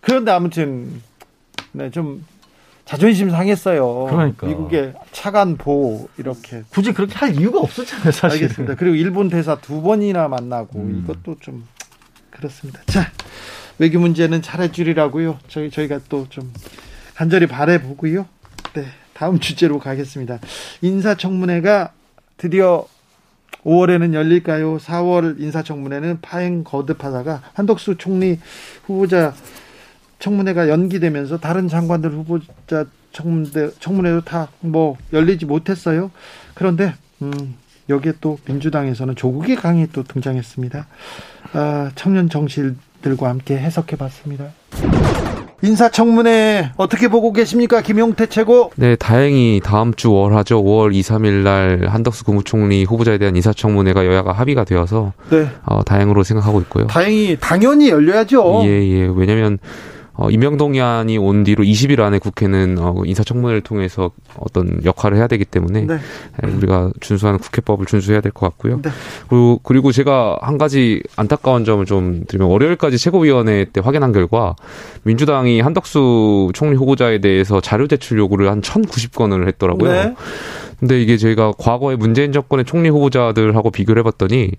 그런데 0.00 0.30
아무튼 0.30 1.02
네, 1.72 1.90
좀 1.90 2.24
자존심 2.84 3.30
상했어요. 3.30 4.06
그러니까. 4.10 4.46
미국의 4.46 4.92
차관 5.12 5.56
보호 5.56 6.08
이렇게 6.18 6.62
굳이 6.68 6.92
그렇게 6.92 7.14
할 7.14 7.34
이유가 7.34 7.60
없었잖아요, 7.60 8.10
사실. 8.12 8.42
알겠습니다. 8.44 8.74
그리고 8.74 8.94
일본 8.96 9.28
대사 9.30 9.56
두 9.56 9.80
번이나 9.82 10.28
만나고 10.28 10.78
음. 10.80 11.02
이것도 11.04 11.38
좀 11.40 11.66
그렇습니다. 12.30 12.80
자 12.86 13.10
외교 13.78 13.98
문제는 13.98 14.42
잘해주리라고요. 14.42 15.38
저희 15.48 15.70
저희가 15.70 16.00
또 16.08 16.26
좀 16.28 16.52
간절히 17.14 17.46
바래 17.46 17.80
보고요. 17.80 18.26
네 18.74 18.84
다음 19.14 19.38
주제로 19.40 19.78
가겠습니다. 19.78 20.40
인사청문회가 20.82 21.92
드디어 22.36 22.86
5월에는 23.64 24.12
열릴까요? 24.12 24.76
4월 24.76 25.40
인사청문회는 25.40 26.18
파행 26.20 26.64
거듭하다가 26.64 27.40
한덕수 27.54 27.96
총리 27.96 28.38
후보자 28.84 29.32
청문회가 30.28 30.70
연기되면서 30.70 31.38
다른 31.38 31.68
장관들 31.68 32.10
후보자 32.12 32.86
청문회, 33.12 33.70
청문회도 33.78 34.22
다 34.22 34.48
뭐 34.60 34.96
열리지 35.12 35.44
못했어요. 35.44 36.10
그런데 36.54 36.94
음, 37.20 37.54
여기에 37.90 38.14
또 38.22 38.38
민주당에서는 38.46 39.14
조국의 39.16 39.56
강이 39.56 39.88
또 39.92 40.02
등장했습니다. 40.02 40.86
아, 41.52 41.90
청년 41.94 42.30
정치들과 42.30 43.28
함께 43.28 43.58
해석해봤습니다. 43.58 44.46
인사청문회 45.62 46.72
어떻게 46.76 47.08
보고 47.08 47.32
계십니까? 47.32 47.82
김용태 47.82 48.26
최고. 48.26 48.70
네, 48.76 48.96
다행히 48.96 49.60
다음 49.62 49.92
주 49.94 50.12
월하죠. 50.12 50.62
5월 50.62 50.94
2, 50.94 51.00
3일 51.02 51.42
날 51.42 51.86
한덕수 51.88 52.24
국무총리 52.24 52.84
후보자에 52.84 53.18
대한 53.18 53.36
인사청문회가 53.36 54.06
여야가 54.06 54.32
합의가 54.32 54.64
되어서 54.64 55.12
네. 55.30 55.48
어, 55.66 55.82
다행으로 55.84 56.22
생각하고 56.22 56.60
있고요. 56.62 56.86
다행히 56.86 57.36
당연히 57.40 57.90
열려야죠. 57.90 58.62
예, 58.64 58.68
예. 58.68 59.10
왜냐면 59.14 59.58
어, 60.16 60.30
임명동 60.30 60.74
의안이 60.74 61.18
온 61.18 61.42
뒤로 61.42 61.64
20일 61.64 61.98
안에 61.98 62.20
국회는 62.20 62.76
어, 62.78 63.02
인사청문회를 63.04 63.62
통해서 63.62 64.12
어떤 64.38 64.78
역할을 64.84 65.16
해야 65.16 65.26
되기 65.26 65.44
때문에 65.44 65.82
네. 65.82 65.98
예, 66.42 66.46
우리가 66.50 66.92
준수하는 67.00 67.40
국회법을 67.40 67.86
준수해야 67.86 68.20
될 68.20 68.30
것 68.30 68.46
같고요. 68.50 68.80
네. 68.82 68.90
그리고, 69.28 69.58
그리고 69.64 69.90
제가 69.92 70.38
한 70.40 70.56
가지 70.56 71.02
안타까운 71.16 71.64
점을 71.64 71.84
좀 71.84 72.24
드리면 72.28 72.48
월요일까지 72.48 72.96
최고위원회 72.98 73.66
때 73.72 73.80
확인한 73.84 74.12
결과 74.12 74.54
민주당이 75.02 75.60
한덕수 75.60 76.50
총리 76.54 76.76
후보자에 76.76 77.18
대해서 77.18 77.60
자료 77.60 77.88
제출 77.88 78.18
요구를 78.18 78.48
한 78.50 78.60
1,090건을 78.60 79.48
했더라고요. 79.48 79.90
네. 79.92 80.14
근데 80.78 81.00
이게 81.00 81.16
저희가 81.16 81.52
과거에 81.58 81.96
문재인 81.96 82.30
정권의 82.32 82.64
총리 82.66 82.88
후보자들하고 82.88 83.70
비교를 83.70 84.00
해봤더니 84.00 84.50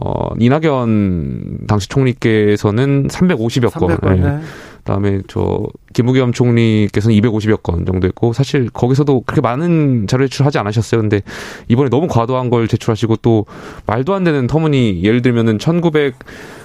어 0.00 0.30
이낙연 0.38 1.66
당시 1.66 1.88
총리께서는 1.88 3.08
350여 3.08 3.72
건, 3.78 3.88
300건. 3.96 4.16
예. 4.18 4.20
네. 4.20 4.38
그다음에 4.88 5.20
저 5.28 5.66
김부겸 5.92 6.32
총리께서는 6.32 7.14
250여 7.18 7.62
건 7.62 7.84
정도 7.84 8.06
했고 8.06 8.32
사실 8.32 8.70
거기서도 8.70 9.20
그렇게 9.20 9.42
많은 9.42 10.06
자료 10.06 10.26
제출하지 10.26 10.58
않으셨어요. 10.58 11.02
근데 11.02 11.20
이번에 11.68 11.90
너무 11.90 12.08
과도한 12.08 12.48
걸 12.48 12.66
제출하시고 12.68 13.16
또 13.16 13.44
말도 13.84 14.14
안 14.14 14.24
되는 14.24 14.46
터무니 14.46 15.02
예를 15.04 15.20
들면은 15.20 15.58
1900 15.58 16.14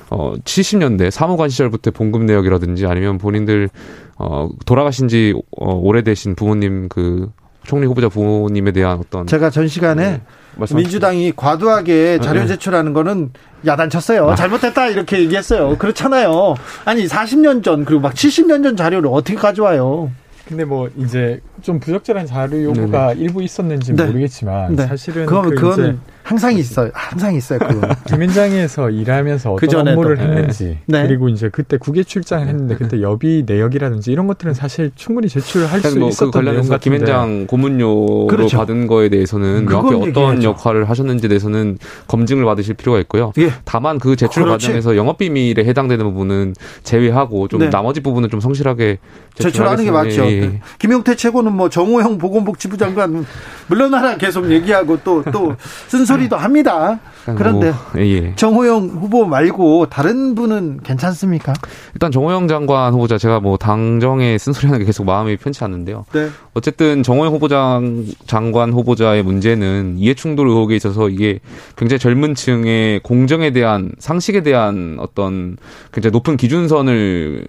어, 0.10 0.34
70년대 0.44 1.12
사무관 1.12 1.50
시절부터 1.50 1.92
봉급 1.92 2.24
내역이라든지 2.24 2.86
아니면 2.86 3.18
본인들 3.18 3.70
어, 4.18 4.48
돌아가신 4.66 5.10
지 5.10 5.34
어, 5.60 5.74
오래되신 5.74 6.36
부모님 6.36 6.88
그 6.88 7.30
총리 7.66 7.86
후보자 7.88 8.10
부모님에 8.10 8.72
대한 8.72 9.00
어떤 9.00 9.28
제가 9.28 9.50
전 9.50 9.68
시간에 9.68 10.22
말씀하십시오. 10.56 10.78
민주당이 10.78 11.34
과도하게 11.36 12.20
자료 12.20 12.42
네. 12.42 12.48
제출하는 12.48 12.94
거는 12.94 13.32
야단쳤어요. 13.66 14.36
잘못했다 14.36 14.88
이렇게 14.88 15.20
얘기했어요. 15.20 15.78
그렇잖아요. 15.78 16.56
아니 16.86 17.06
40년 17.06 17.64
전 17.64 17.86
그리고 17.86 18.02
막 18.02 18.14
70년 18.14 18.64
전 18.64 18.76
자료를 18.76 19.10
어떻게 19.12 19.36
가져와요? 19.36 20.12
근데 20.48 20.66
뭐 20.66 20.90
이제 20.98 21.40
좀 21.62 21.80
부적절한 21.80 22.26
자료 22.26 22.62
요구가 22.64 23.14
일부 23.14 23.42
있었는지 23.42 23.94
네. 23.94 24.06
모르겠지만 24.06 24.76
네. 24.76 24.88
사실은 24.88 25.26
그건 25.26 25.50
그 25.50 25.56
그건 25.56 26.02
항상 26.24 26.58
있어요. 26.58 26.90
항상 26.94 27.36
있어요. 27.36 27.60
그거. 27.60 27.88
김현장에서 28.08 28.90
일하면서 28.90 29.54
어떤. 29.54 29.88
업무를 29.88 30.16
네. 30.16 30.24
했는지 30.24 30.78
네. 30.86 31.06
그리고 31.06 31.28
이제 31.28 31.50
그때 31.50 31.78
국외 31.78 32.04
출장을 32.04 32.48
했는데 32.48 32.76
그때 32.76 33.02
여비 33.02 33.44
내역이라든지 33.46 34.12
이런 34.12 34.28
것들은 34.28 34.54
사실 34.54 34.92
충분히 34.96 35.28
제출할 35.28 35.82
수 35.82 36.00
뭐그 36.00 36.10
있었던 36.12 36.32
내용 36.32 36.46
관련해서 36.46 36.70
같은데 36.70 36.98
김현장 36.98 37.48
고문료로 37.48 38.28
그렇죠. 38.28 38.58
받은 38.58 38.88
거에 38.88 39.10
대해서는 39.10 39.66
명확히 39.66 39.96
어떤 39.96 40.08
얘기해야죠. 40.08 40.44
역할을 40.44 40.90
하셨는지에 40.90 41.28
대해서는 41.28 41.78
검증을 42.08 42.46
받으실 42.46 42.76
필요가 42.76 43.00
있고요. 43.00 43.34
예. 43.40 43.52
다만 43.66 44.00
그 44.00 44.16
제출 44.16 44.44
그렇지. 44.44 44.68
과정에서 44.68 44.96
영업 44.96 45.18
비밀에 45.18 45.66
해당되는 45.66 46.06
부분은 46.06 46.56
제외하고 46.84 47.50
좀 47.50 47.60
네. 47.60 47.70
나머지 47.70 48.00
부분은 48.00 48.30
좀 48.30 48.40
성실하게 48.40 49.00
제출하는 49.36 49.84
게 49.84 49.92
맞죠. 49.92 50.26
예, 50.26 50.32
예. 50.32 50.40
네. 50.42 50.62
김용태 50.80 51.16
최고는 51.16 51.54
뭐 51.54 51.70
정호영 51.70 52.18
보건복지부 52.18 52.78
장관 52.78 53.26
물러나라 53.68 54.16
계속 54.18 54.50
얘기하고 54.50 55.00
또또 55.04 55.56
쓴소 55.88 56.13
리도 56.18 56.36
합니다. 56.36 57.00
그런데 57.26 57.72
뭐, 57.72 58.02
예, 58.02 58.08
예. 58.10 58.36
정호영 58.36 58.90
후보 59.02 59.26
말고 59.26 59.88
다른 59.88 60.36
분은 60.36 60.82
괜찮습니까? 60.84 61.54
일단 61.94 62.12
정호영 62.12 62.48
장관 62.48 62.94
후보자 62.94 63.18
제가 63.18 63.40
뭐 63.40 63.58
당정에 63.58 64.38
쓴소리하는 64.38 64.80
게 64.80 64.86
계속 64.86 65.06
마음이 65.06 65.38
편치 65.38 65.64
않는데요. 65.64 66.06
네. 66.12 66.30
어쨌든 66.54 67.02
정호영 67.04 67.34
후보장 67.34 68.06
장관 68.28 68.74
후보자의 68.74 69.24
문제는 69.24 69.96
이해충돌 69.98 70.48
의혹에 70.50 70.76
있어서 70.76 71.10
이게 71.10 71.40
굉장히 71.78 72.00
젊은 72.00 72.36
층의 72.36 73.00
공정에 73.02 73.52
대한 73.52 73.92
상식에 74.00 74.44
대한 74.44 74.98
어떤 75.00 75.58
굉장히 75.94 76.12
높은 76.12 76.38
기준선을 76.38 77.46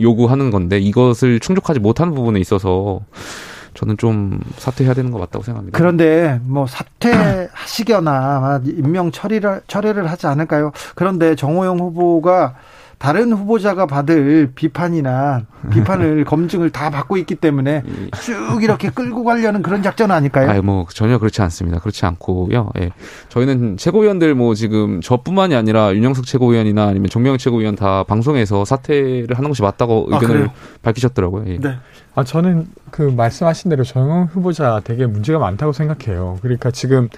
요구하는 0.00 0.50
건데 0.50 0.78
이것을 0.78 1.40
충족하지 1.40 1.80
못하는 1.80 2.14
부분에 2.14 2.40
있어서 2.40 3.00
저는 3.74 3.96
좀 3.96 4.40
사퇴해야 4.56 4.94
되는 4.94 5.10
것 5.10 5.18
맞다고 5.18 5.42
생각합니다. 5.44 5.76
그런데 5.76 6.40
뭐 6.44 6.66
사퇴하시거나 6.66 8.60
임명 8.64 9.10
처리를 9.10 9.62
처리를 9.66 10.10
하지 10.10 10.26
않을까요? 10.26 10.72
그런데 10.94 11.34
정호영 11.34 11.78
후보가 11.78 12.54
다른 13.00 13.32
후보자가 13.32 13.86
받을 13.86 14.52
비판이나 14.54 15.46
비판을 15.72 16.26
검증을 16.28 16.68
다 16.68 16.90
받고 16.90 17.16
있기 17.16 17.34
때문에 17.36 17.82
쭉 18.22 18.62
이렇게 18.62 18.90
끌고 18.90 19.24
가려는 19.24 19.62
그런 19.62 19.82
작전 19.82 20.10
아닐까요? 20.10 20.50
아니 20.50 20.60
뭐 20.60 20.84
전혀 20.90 21.16
그렇지 21.16 21.40
않습니다. 21.40 21.78
그렇지 21.78 22.04
않고요. 22.04 22.68
예. 22.78 22.90
저희는 23.30 23.78
최고위원들 23.78 24.34
뭐 24.34 24.54
지금 24.54 25.00
저뿐만이 25.00 25.54
아니라 25.54 25.94
윤영석 25.94 26.26
최고위원이나 26.26 26.88
아니면 26.88 27.08
정명 27.08 27.38
최고위원 27.38 27.74
다 27.74 28.04
방송에서 28.04 28.66
사퇴를 28.66 29.34
하는 29.34 29.48
것이 29.48 29.62
맞다고 29.62 30.08
아, 30.10 30.16
의견을 30.16 30.36
그래요? 30.36 30.52
밝히셨더라고요. 30.82 31.44
예. 31.46 31.56
네. 31.56 31.76
아, 32.14 32.22
저는 32.22 32.66
그 32.90 33.00
말씀하신 33.00 33.70
대로 33.70 33.82
정영 33.82 34.24
후보자 34.24 34.82
되게 34.84 35.06
문제가 35.06 35.38
많다고 35.38 35.72
생각해요. 35.72 36.36
그러니까 36.42 36.70
지금 36.70 37.08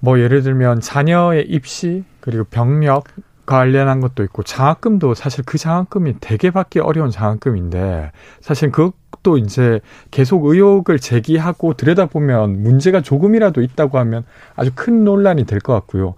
뭐 0.00 0.18
예를 0.18 0.42
들면 0.42 0.80
자녀의 0.80 1.48
입시 1.50 2.02
그리고 2.20 2.44
병력 2.44 3.04
관련한 3.46 4.00
것도 4.00 4.22
있고 4.24 4.42
장학금도 4.42 5.14
사실 5.14 5.44
그 5.46 5.56
장학금이 5.56 6.16
되게 6.20 6.50
받기 6.50 6.80
어려운 6.80 7.10
장학금인데 7.10 8.10
사실 8.40 8.70
그것도 8.72 9.38
이제 9.38 9.80
계속 10.10 10.44
의혹을 10.46 10.98
제기하고 10.98 11.74
들여다보면 11.74 12.62
문제가 12.62 13.00
조금이라도 13.00 13.62
있다고 13.62 13.98
하면 13.98 14.24
아주 14.56 14.72
큰 14.74 15.04
논란이 15.04 15.44
될 15.44 15.60
것 15.60 15.72
같고요. 15.72 16.14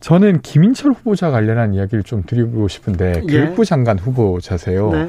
저는 0.00 0.42
김인철 0.42 0.92
후보자 0.92 1.30
관련한 1.30 1.72
이야기를 1.72 2.02
좀 2.02 2.22
드리고 2.26 2.68
싶은데 2.68 3.22
예. 3.28 3.32
교육부 3.32 3.64
장관 3.64 3.98
후보자세요. 3.98 4.90
네. 4.90 5.08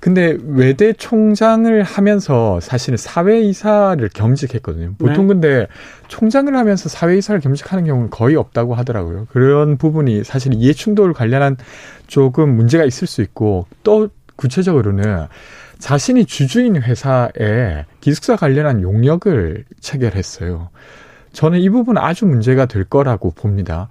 근데 0.00 0.36
외대 0.44 0.92
총장을 0.92 1.82
하면서 1.82 2.60
사실은 2.60 2.96
사회이사를 2.96 4.08
겸직했거든요. 4.14 4.94
보통 4.96 5.26
네. 5.26 5.34
근데 5.34 5.66
총장을 6.06 6.54
하면서 6.56 6.88
사회이사를 6.88 7.40
겸직하는 7.40 7.84
경우는 7.84 8.10
거의 8.10 8.36
없다고 8.36 8.74
하더라고요. 8.74 9.26
그런 9.30 9.76
부분이 9.76 10.22
사실 10.22 10.54
이해충돌 10.54 11.12
관련한 11.14 11.56
조금 12.06 12.54
문제가 12.54 12.84
있을 12.84 13.08
수 13.08 13.22
있고 13.22 13.66
또 13.82 14.08
구체적으로는 14.36 15.26
자신이 15.78 16.26
주주인 16.26 16.80
회사에 16.80 17.84
기숙사 18.00 18.36
관련한 18.36 18.82
용역을 18.82 19.64
체결했어요. 19.80 20.70
저는 21.32 21.58
이 21.60 21.68
부분 21.70 21.98
아주 21.98 22.24
문제가 22.26 22.66
될 22.66 22.84
거라고 22.84 23.32
봅니다. 23.32 23.88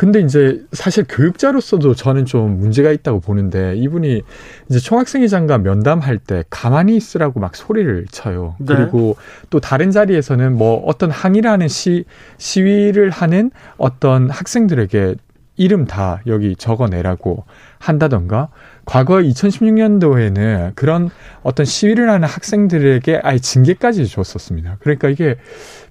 근데 0.00 0.20
이제 0.20 0.64
사실 0.72 1.04
교육자로서도 1.06 1.94
저는 1.94 2.24
좀 2.24 2.58
문제가 2.58 2.90
있다고 2.90 3.20
보는데 3.20 3.76
이분이 3.76 4.22
이제 4.70 4.78
총학생회장과 4.78 5.58
면담할 5.58 6.16
때 6.16 6.42
가만히 6.48 6.96
있으라고 6.96 7.38
막 7.38 7.54
소리를 7.54 8.06
쳐요. 8.10 8.56
네. 8.60 8.74
그리고 8.74 9.18
또 9.50 9.60
다른 9.60 9.90
자리에서는 9.90 10.56
뭐 10.56 10.82
어떤 10.86 11.10
항의를 11.10 11.50
하는 11.50 11.68
시, 11.68 12.06
시위를 12.38 13.10
하는 13.10 13.50
어떤 13.76 14.30
학생들에게 14.30 15.16
이름 15.56 15.84
다 15.84 16.22
여기 16.26 16.56
적어내라고 16.56 17.44
한다던가 17.78 18.48
과거 18.90 19.18
2016년도에는 19.18 20.74
그런 20.74 21.10
어떤 21.44 21.64
시위를 21.64 22.10
하는 22.10 22.26
학생들에게 22.26 23.20
아예 23.22 23.38
징계까지 23.38 24.08
줬었습니다. 24.08 24.78
그러니까 24.80 25.08
이게 25.08 25.36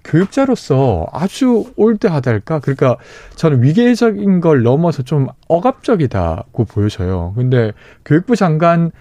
교육자로서 0.03 1.07
아주 1.13 1.71
올드하달까? 1.77 2.59
그러니까 2.59 2.97
저는 3.35 3.63
위계적인 3.63 4.41
걸 4.41 4.63
넘어서 4.63 5.03
좀 5.03 5.27
억압적이다고 5.47 6.65
보여져요. 6.65 7.31
근데 7.37 7.71
교육부 8.03 8.35
장관 8.35 8.91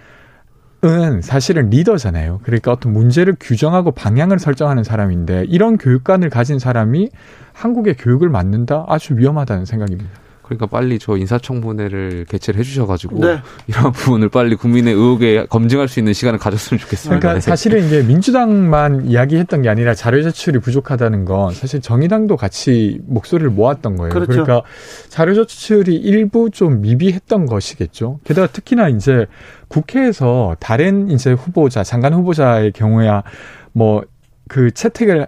은 0.85 1.21
사실은 1.21 1.69
리더잖아요. 1.69 2.39
그러니까 2.43 2.71
어떤 2.71 2.93
문제를 2.93 3.35
규정하고 3.37 3.91
방향을 3.91 4.39
설정하는 4.39 4.85
사람인데 4.85 5.43
이런 5.49 5.77
교육관을 5.77 6.29
가진 6.29 6.57
사람이 6.57 7.09
한국의 7.51 7.97
교육을 7.97 8.29
맡는다? 8.29 8.85
아주 8.87 9.17
위험하다는 9.17 9.65
생각입니다. 9.65 10.28
그러니까 10.49 10.65
빨리 10.65 10.99
저 10.99 11.15
인사청문회를 11.15 12.25
개최를 12.27 12.59
해주셔가지고 12.59 13.19
네. 13.19 13.39
이런 13.67 13.91
부분을 13.91 14.29
빨리 14.29 14.55
국민의 14.55 14.93
의혹에 14.93 15.45
검증할 15.45 15.87
수 15.87 15.99
있는 15.99 16.13
시간을 16.13 16.39
가졌으면 16.39 16.79
좋겠습니다. 16.79 17.19
그러니까 17.19 17.33
네. 17.35 17.39
사실은 17.39 17.85
이게 17.85 18.01
민주당만 18.01 19.05
이야기했던 19.05 19.61
게 19.61 19.69
아니라 19.69 19.93
자료 19.93 20.21
제출이 20.23 20.59
부족하다는 20.59 21.25
건 21.25 21.53
사실 21.53 21.81
정의당도 21.81 22.35
같이 22.35 22.99
목소리를 23.05 23.49
모았던 23.51 23.95
거예요. 23.95 24.11
그렇죠. 24.11 24.31
러니까 24.33 24.63
자료 25.09 25.33
제출이 25.33 25.95
일부 25.95 26.49
좀 26.49 26.81
미비했던 26.81 27.45
것이겠죠. 27.45 28.19
게다가 28.23 28.47
특히나 28.47 28.89
이제 28.89 29.27
국회에서 29.67 30.55
다른 30.59 31.11
이제 31.11 31.31
후보자, 31.31 31.83
장관 31.83 32.13
후보자의 32.13 32.71
경우야 32.71 33.23
뭐 33.71 34.03
그 34.49 34.71
채택을 34.71 35.27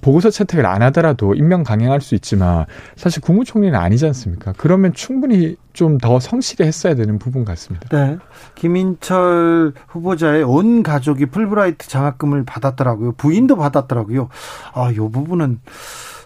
보고서 0.00 0.30
채택을 0.30 0.66
안 0.66 0.82
하더라도 0.82 1.34
임명 1.34 1.62
강행할 1.62 2.00
수 2.00 2.14
있지만 2.14 2.66
사실 2.96 3.22
국무총리는 3.22 3.78
아니지 3.78 4.06
않습니까? 4.06 4.52
그러면 4.56 4.92
충분히 4.92 5.56
좀 5.72 5.98
더 5.98 6.18
성실히 6.20 6.66
했어야 6.66 6.94
되는 6.94 7.18
부분 7.18 7.44
같습니다. 7.44 7.88
네. 7.90 8.16
김인철 8.54 9.72
후보자의 9.88 10.42
온 10.42 10.82
가족이 10.82 11.26
풀브라이트 11.26 11.88
장학금을 11.88 12.44
받았더라고요. 12.44 13.12
부인도 13.12 13.56
받았더라고요. 13.56 14.28
아, 14.72 14.92
요 14.94 15.10
부분은 15.10 15.60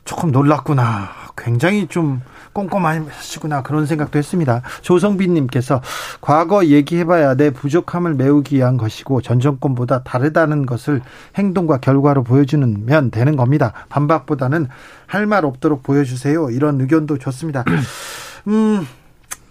조금 0.05 0.33
놀랐구나. 0.33 1.09
굉장히 1.37 1.87
좀 1.87 2.21
꼼꼼하시구나 2.53 3.63
그런 3.63 3.87
생각도 3.87 4.19
했습니다. 4.19 4.63
조성빈님께서 4.83 5.81
과거 6.21 6.67
얘기해봐야 6.67 7.35
내 7.35 7.51
부족함을 7.51 8.15
메우기 8.15 8.57
위한 8.57 8.77
것이고 8.77 9.23
전 9.23 9.41
정권보다 9.41 10.03
다르다는 10.03 10.67
것을 10.67 11.01
행동과 11.37 11.79
결과로 11.79 12.25
보여주면 12.25 13.11
되는 13.11 13.37
겁니다. 13.37 13.73
반박보다는 13.89 14.69
할 15.07 15.27
말 15.27 15.45
없도록 15.45 15.83
보여주세요. 15.83 16.51
이런 16.51 16.81
의견도 16.81 17.19
좋습니다. 17.19 17.65
음, 18.49 18.87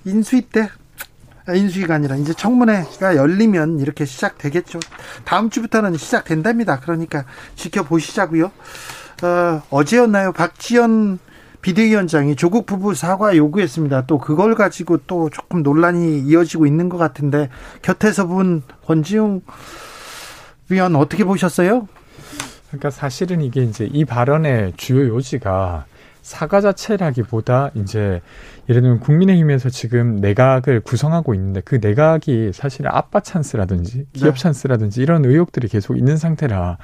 인수위 0.05 0.41
때 0.41 0.69
아, 1.47 1.53
인수위가 1.53 1.95
아니라 1.95 2.15
이제 2.15 2.33
청문회가 2.33 3.15
열리면 3.15 3.79
이렇게 3.79 4.05
시작되겠죠. 4.05 4.79
다음 5.25 5.49
주부터는 5.49 5.97
시작된답니다. 5.97 6.79
그러니까 6.79 7.25
지켜보시자고요. 7.55 8.51
어, 9.23 9.61
어제였나요? 9.69 10.31
박지원 10.31 11.19
비대위원장이 11.61 12.35
조국 12.35 12.65
부부 12.65 12.95
사과 12.95 13.35
요구했습니다. 13.35 14.05
또 14.05 14.17
그걸 14.17 14.55
가지고 14.55 14.97
또 15.07 15.29
조금 15.29 15.61
논란이 15.61 16.19
이어지고 16.21 16.65
있는 16.65 16.87
것 16.87 16.97
같은데 16.97 17.49
곁에서 17.81 18.27
본 18.27 18.63
권지웅 18.85 19.41
위원 20.69 20.95
어떻게 20.95 21.25
보셨어요? 21.25 21.87
그러니까 22.67 22.91
사실은 22.91 23.41
이게 23.41 23.63
이제 23.63 23.89
이 23.91 24.05
발언의 24.05 24.73
주요 24.77 25.07
요지가 25.15 25.85
사과 26.21 26.61
자체라기보다 26.61 27.71
이제 27.73 28.21
예를 28.69 28.81
들면 28.83 28.99
국민의힘에서 28.99 29.69
지금 29.69 30.17
내각을 30.17 30.81
구성하고 30.81 31.33
있는데 31.33 31.61
그 31.61 31.79
내각이 31.81 32.51
사실 32.53 32.87
아빠 32.87 33.19
찬스라든지 33.19 34.05
기업 34.13 34.35
네. 34.35 34.41
찬스라든지 34.41 35.01
이런 35.01 35.25
의혹들이 35.25 35.67
계속 35.67 35.97
있는 35.97 36.17
상태라 36.17 36.77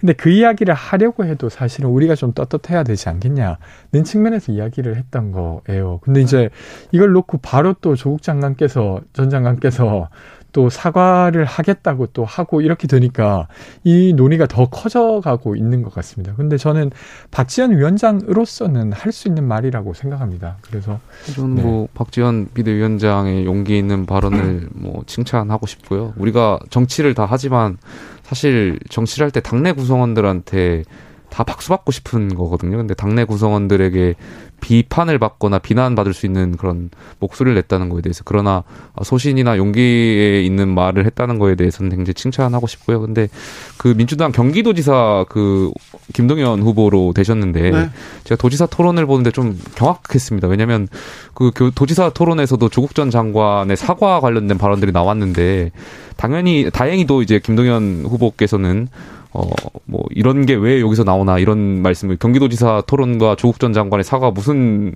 근데 0.00 0.12
그 0.12 0.30
이야기를 0.30 0.74
하려고 0.74 1.24
해도 1.24 1.48
사실은 1.48 1.90
우리가 1.90 2.14
좀 2.14 2.32
떳떳해야 2.32 2.84
되지 2.84 3.08
않겠냐는 3.08 3.56
측면에서 4.04 4.52
이야기를 4.52 4.96
했던 4.96 5.32
거예요. 5.32 5.98
근데 6.02 6.20
이제 6.20 6.50
이걸 6.92 7.10
놓고 7.12 7.38
바로 7.38 7.74
또 7.80 7.96
조국 7.96 8.22
장관께서 8.22 9.00
전 9.12 9.28
장관께서 9.28 10.08
또 10.52 10.70
사과를 10.70 11.44
하겠다고 11.44 12.06
또 12.08 12.24
하고 12.24 12.60
이렇게 12.62 12.86
되니까 12.88 13.48
이 13.84 14.12
논의가 14.14 14.46
더 14.46 14.66
커져가고 14.68 15.56
있는 15.56 15.82
것 15.82 15.92
같습니다. 15.94 16.34
근데 16.34 16.56
저는 16.56 16.90
박지원 17.30 17.76
위원장으로서는 17.76 18.92
할 18.92 19.12
수 19.12 19.28
있는 19.28 19.44
말이라고 19.44 19.94
생각합니다. 19.94 20.56
그래서 20.62 21.00
저는 21.34 21.54
네. 21.56 21.62
뭐 21.62 21.88
박지원 21.94 22.48
비대위원장의 22.54 23.44
용기 23.46 23.76
있는 23.78 24.06
발언을 24.06 24.68
뭐 24.74 25.02
칭찬하고 25.06 25.66
싶고요. 25.66 26.12
우리가 26.16 26.58
정치를 26.70 27.14
다 27.14 27.26
하지만 27.28 27.76
사실 28.22 28.78
정치를 28.90 29.24
할 29.24 29.30
때 29.30 29.40
당내 29.40 29.72
구성원들한테 29.72 30.84
다 31.30 31.44
박수 31.44 31.68
받고 31.68 31.92
싶은 31.92 32.34
거거든요. 32.34 32.76
근데 32.78 32.94
당내 32.94 33.24
구성원들에게 33.24 34.14
비판을 34.60 35.18
받거나 35.20 35.58
비난받을 35.60 36.12
수 36.12 36.26
있는 36.26 36.56
그런 36.56 36.90
목소리를 37.20 37.54
냈다는 37.54 37.90
거에 37.90 38.00
대해서 38.02 38.22
그러나 38.24 38.64
소신이나 39.04 39.56
용기에 39.56 40.42
있는 40.42 40.68
말을 40.74 41.06
했다는 41.06 41.38
거에 41.38 41.54
대해서는 41.54 41.90
굉장히 41.90 42.14
칭찬하고 42.14 42.66
싶고요. 42.66 43.00
근데 43.00 43.28
그 43.76 43.94
민주당 43.96 44.32
경기도지사 44.32 45.26
그 45.28 45.70
김동연 46.12 46.60
후보로 46.62 47.12
되셨는데 47.14 47.70
네. 47.70 47.90
제가 48.24 48.40
도지사 48.40 48.66
토론을 48.66 49.06
보는데 49.06 49.30
좀 49.30 49.56
경악했습니다. 49.76 50.48
왜냐하면 50.48 50.88
그 51.34 51.52
교- 51.54 51.70
도지사 51.70 52.10
토론에서도 52.10 52.68
조국 52.70 52.94
전 52.96 53.10
장관의 53.10 53.76
사과 53.76 54.18
관련된 54.20 54.58
발언들이 54.58 54.90
나왔는데 54.90 55.70
당연히 56.16 56.68
다행히도 56.72 57.22
이제 57.22 57.38
김동연 57.38 58.06
후보께서는 58.08 58.88
어 59.32 59.42
뭐 59.90 60.04
이런 60.10 60.44
게 60.44 60.54
왜 60.54 60.80
여기서 60.80 61.02
나오나 61.02 61.38
이런 61.38 61.80
말씀을 61.82 62.16
경기도지사 62.16 62.82
토론과 62.86 63.36
조국 63.36 63.58
전 63.58 63.72
장관의 63.72 64.04
사과 64.04 64.30
무슨 64.30 64.94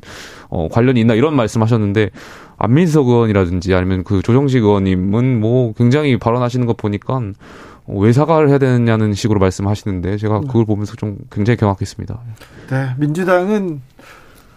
어 0.51 0.69
관련이 0.71 1.01
있나 1.01 1.15
이런 1.15 1.35
말씀 1.35 1.63
하셨는데 1.63 2.11
안민석 2.59 3.09
의원이라든지 3.09 3.75
아니면 3.75 4.05
그 4.05 4.21
조정식 4.23 4.63
의원님은 4.63 5.41
뭐 5.41 5.73
굉장히 5.73 6.19
발언하시는 6.19 6.67
거 6.67 6.75
보니까 6.75 7.21
어, 7.87 7.99
왜 7.99 8.13
사과를 8.13 8.51
해야 8.51 8.59
되느냐는 8.59 9.15
식으로 9.15 9.41
말씀하시는데 9.41 10.19
제가 10.19 10.41
그걸 10.41 10.67
보면서 10.67 10.95
좀 10.97 11.17
굉장히 11.31 11.57
경악했습니다. 11.57 12.21
네, 12.71 12.91
민주당은 12.99 13.81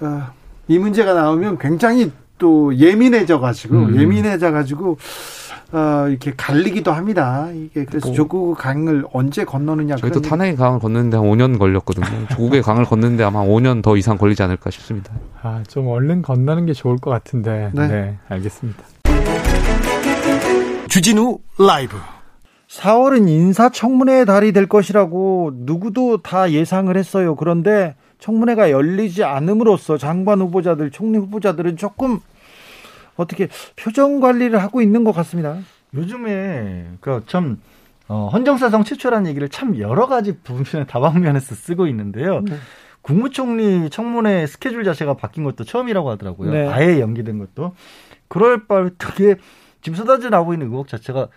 어, 0.02 0.22
이 0.68 0.78
문제가 0.78 1.14
나오면 1.14 1.60
굉장히 1.60 2.12
또 2.38 2.76
예민해져 2.76 3.40
가지고 3.40 3.78
음. 3.78 4.00
예민해져 4.00 4.52
가지고 4.52 4.98
어, 5.72 6.06
이렇게 6.08 6.34
갈리기도 6.36 6.92
합니다. 6.92 7.50
이게 7.54 7.86
그래서 7.86 8.08
뭐, 8.08 8.16
조국 8.16 8.58
강을 8.58 9.06
언제 9.12 9.44
건너느냐 9.44 9.96
저희도 9.98 10.22
그런 10.22 10.30
탄핵의 10.30 10.56
강을 10.56 10.80
걷는데 10.80 11.18
한 11.18 11.26
5년 11.26 11.58
걸렸거든요. 11.58 12.06
조국의 12.32 12.62
강을 12.62 12.86
걷는데 12.86 13.24
아마 13.24 13.42
한 13.42 13.48
5년 13.48 13.82
더 13.82 13.98
이상 13.98 14.18
걸리지 14.18 14.44
않을까 14.44 14.70
싶습니다. 14.70 15.12
아, 15.42 15.64
좀 15.68 15.88
얼른 15.88 16.22
건너는 16.22 16.66
게 16.66 16.74
좋을 16.74 16.98
것 16.98 17.12
같은데. 17.12 17.72
네. 17.74 17.88
네, 17.88 18.18
알겠습니다. 18.30 18.84
주진우 20.88 21.40
라이브 21.60 21.98
4월은 22.70 23.28
인사청문회의 23.28 24.26
달이 24.26 24.52
될 24.52 24.68
것이라고 24.68 25.52
누구도 25.56 26.22
다 26.22 26.52
예상을 26.52 26.96
했어요. 26.96 27.36
그런데 27.36 27.96
청문회가 28.20 28.72
열리지 28.72 29.24
않음으로써 29.24 29.98
장관 29.98 30.42
후보자들, 30.42 30.92
총리 30.92 31.18
후보자들은 31.18 31.78
조금 31.78 32.20
어떻게 33.16 33.48
표정 33.76 34.20
관리를 34.20 34.62
하고 34.62 34.82
있는 34.82 35.04
것 35.04 35.12
같습니다. 35.14 35.58
요즘에 35.94 36.88
그참 37.00 37.60
어, 38.08 38.30
헌정사상 38.32 38.84
최초라는 38.84 39.30
얘기를 39.30 39.50
참 39.50 39.80
여러 39.80 40.08
가지 40.08 40.38
부분에 40.38 40.86
다방면에서 40.88 41.56
쓰고 41.56 41.88
있는데요. 41.88 42.42
네. 42.42 42.56
국무총리 43.02 43.90
청문회 43.90 44.48
스케줄 44.48 44.84
자체가 44.84 45.16
바뀐 45.16 45.44
것도 45.44 45.64
처음이라고 45.64 46.10
하더라고요. 46.12 46.52
네. 46.52 46.68
아예 46.68 47.00
연기된 47.00 47.38
것도. 47.38 47.74
그럴 48.28 48.66
바에 48.66 48.90
지금 49.82 49.96
쏟아져 49.96 50.30
나오고 50.30 50.54
있는 50.54 50.68
의혹 50.68 50.88
자체가 50.88 51.28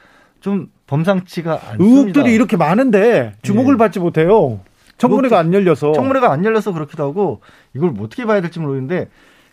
좀 0.41 0.71
범상치가 0.87 1.53
않습니다. 1.53 1.85
의혹들이 1.85 2.33
이렇게 2.33 2.57
많은데 2.57 3.35
주목을 3.43 3.75
예. 3.75 3.79
받지 3.79 4.01
못해요. 4.01 4.61
청문회가 4.97 5.39
안 5.39 5.53
열려서. 5.53 5.93
청문회가 5.93 6.33
안 6.33 6.45
열려서 6.45 6.73
그렇기도 6.73 7.05
하고 7.05 7.41
이걸 7.75 7.91
뭐 7.91 8.07
어떻게 8.07 8.25
봐야 8.25 8.41
될지 8.41 8.59
모르겠는데 8.61 9.09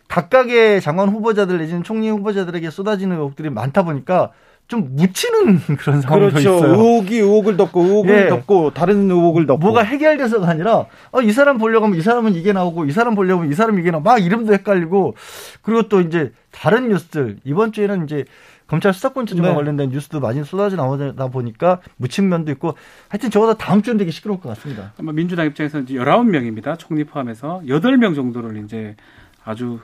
각각의 0.08 0.82
장관 0.82 1.10
후보자들 1.10 1.58
내지는 1.58 1.84
총리 1.84 2.10
후보자들에게 2.10 2.70
쏟아지는 2.70 3.18
의혹들이 3.18 3.50
많다 3.50 3.84
보니까 3.84 4.32
좀 4.68 4.96
묻히는 4.96 5.60
그런 5.78 6.02
상황이 6.02 6.30
그렇죠. 6.32 6.40
있어요. 6.40 6.72
의혹이 6.72 7.18
의혹을 7.20 7.58
덮고 7.58 7.84
의혹을 7.84 8.26
예. 8.26 8.30
덮고 8.30 8.72
다른 8.74 9.10
의혹을 9.10 9.46
덮고. 9.46 9.60
뭐가 9.60 9.84
해결돼서가 9.84 10.48
아니라 10.48 10.86
어, 11.12 11.22
이 11.22 11.32
사람 11.32 11.58
보려고 11.58 11.86
하면 11.86 11.98
이 11.98 12.02
사람은 12.02 12.34
이게 12.34 12.52
나오고 12.52 12.86
이 12.86 12.92
사람 12.92 13.14
보려고 13.14 13.42
하면 13.42 13.52
이 13.52 13.56
사람 13.56 13.80
이게 13.80 13.92
나오고 13.92 14.04
막 14.04 14.24
이름도 14.24 14.54
헷갈리고 14.54 15.16
그리고 15.62 15.84
또 15.84 16.02
이제 16.02 16.32
다른 16.52 16.90
뉴스들 16.90 17.38
이번 17.44 17.74
주에는 17.74 18.06
이제 18.06 18.26
검찰 18.68 18.94
수사권 18.94 19.28
조정과 19.28 19.50
네. 19.50 19.56
관련된 19.56 19.90
뉴스도 19.90 20.20
많이 20.20 20.44
쏟아져 20.44 20.76
나오다 20.76 21.28
보니까 21.28 21.82
묻힌 21.98 22.30
면도 22.30 22.52
있고 22.54 22.74
하여튼 23.10 23.30
적어도 23.30 23.54
다음 23.56 23.84
주는 23.84 23.98
되게 23.98 24.10
시끄러울 24.10 24.40
것 24.40 24.50
같습니다. 24.50 24.94
아마 24.98 25.12
민주당 25.12 25.46
입장에서는 25.46 25.86
이제 25.86 25.96
19명입니다. 25.96 26.80
총리 26.80 27.04
포함해서 27.04 27.62
8명 27.68 28.16
정도를 28.16 28.58
이제 28.64 28.96
아주 29.46 29.80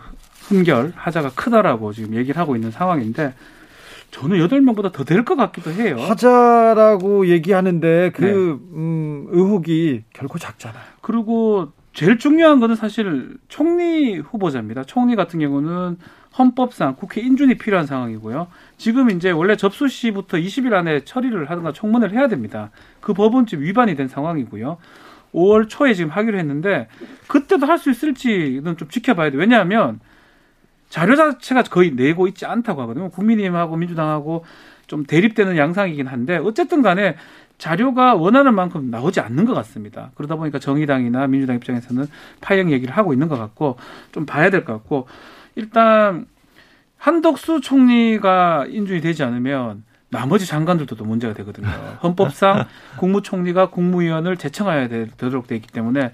흠결, 0.48 0.94
하자가 0.96 1.32
크다라고 1.36 1.94
지금 1.94 2.16
얘기를 2.16 2.40
하고 2.42 2.56
있는 2.56 2.72
상황인데 2.72 3.34
저는 4.12 4.38
8명보다 4.46 4.92
더 4.92 5.06
될 5.06 5.24
것 5.24 5.36
같기도 5.38 5.72
해요. 5.72 5.96
하자라고 6.00 7.28
얘기하는데 7.28 8.12
그 8.14 8.22
네. 8.26 8.32
음, 8.32 9.28
의혹이 9.30 10.04
결코 10.14 10.38
작잖아요. 10.38 10.84
그리고 11.02 11.70
제일 11.94 12.18
중요한 12.18 12.60
거는 12.60 12.76
사실 12.76 13.38
총리 13.48 14.18
후보자입니다. 14.18 14.84
총리 14.84 15.16
같은 15.16 15.40
경우는 15.40 15.98
헌법상 16.38 16.96
국회 16.96 17.22
인준이 17.22 17.58
필요한 17.58 17.86
상황이고요. 17.86 18.48
지금 18.78 19.10
이제 19.12 19.32
원래 19.32 19.56
접수 19.58 19.88
시부터 19.90 20.38
20일 20.38 20.74
안에 20.74 21.04
처리를 21.04 21.50
하든가 21.50 21.74
청문회를 21.74 22.18
해야 22.18 22.28
됩니다. 22.30 22.72
그 23.02 23.14
법은 23.14 23.46
지금 23.46 23.64
위반이 23.66 23.96
된 23.96 24.08
상황이고요. 24.08 24.78
5월 25.34 25.70
초에 25.70 25.94
지금 25.94 26.10
하기로 26.12 26.38
했는데 26.38 26.88
그때도 27.28 27.66
할 27.66 27.78
수 27.78 27.90
있을지는 27.90 28.78
좀 28.78 28.88
지켜봐야 28.90 29.32
돼요. 29.32 29.40
왜냐하면 29.40 30.00
자료 30.90 31.16
자체가 31.16 31.64
거의 31.64 31.92
내고 31.92 32.28
있지 32.28 32.46
않다고 32.46 32.82
하거든요. 32.82 33.10
국민의힘하고 33.10 33.78
민주당하고 33.78 34.44
좀 34.88 35.06
대립되는 35.06 35.56
양상이긴 35.58 36.08
한데 36.08 36.38
어쨌든 36.38 36.82
간에 36.82 37.16
자료가 37.58 38.16
원하는 38.16 38.56
만큼 38.56 38.90
나오지 38.90 39.20
않는 39.22 39.46
것 39.46 39.54
같습니다. 39.54 40.12
그러다 40.16 40.36
보니까 40.36 40.60
정의당이나 40.60 41.28
민주당 41.28 41.56
입장에서는 41.56 42.08
파행 42.42 42.72
얘기를 42.72 42.96
하고 42.98 43.14
있는 43.14 43.28
것 43.30 43.38
같고 43.38 43.78
좀 44.12 44.26
봐야 44.26 44.50
될 44.50 44.66
것 44.66 44.74
같고 44.74 45.08
일단 45.56 46.26
한덕수 46.98 47.62
총리가 47.62 48.66
인준이 48.68 49.00
되지 49.02 49.24
않으면 49.24 49.84
나머지 50.12 50.46
장관들도 50.46 50.96
또 50.96 51.06
문제가 51.06 51.34
되거든요. 51.34 51.68
헌법상 52.04 52.66
국무총리가 53.00 53.70
국무위원을 53.70 54.38
제청해야 54.38 54.88
되- 54.90 55.08
되도록 55.18 55.48
돼 55.48 55.56
있기 55.56 55.70
때문에 55.72 56.12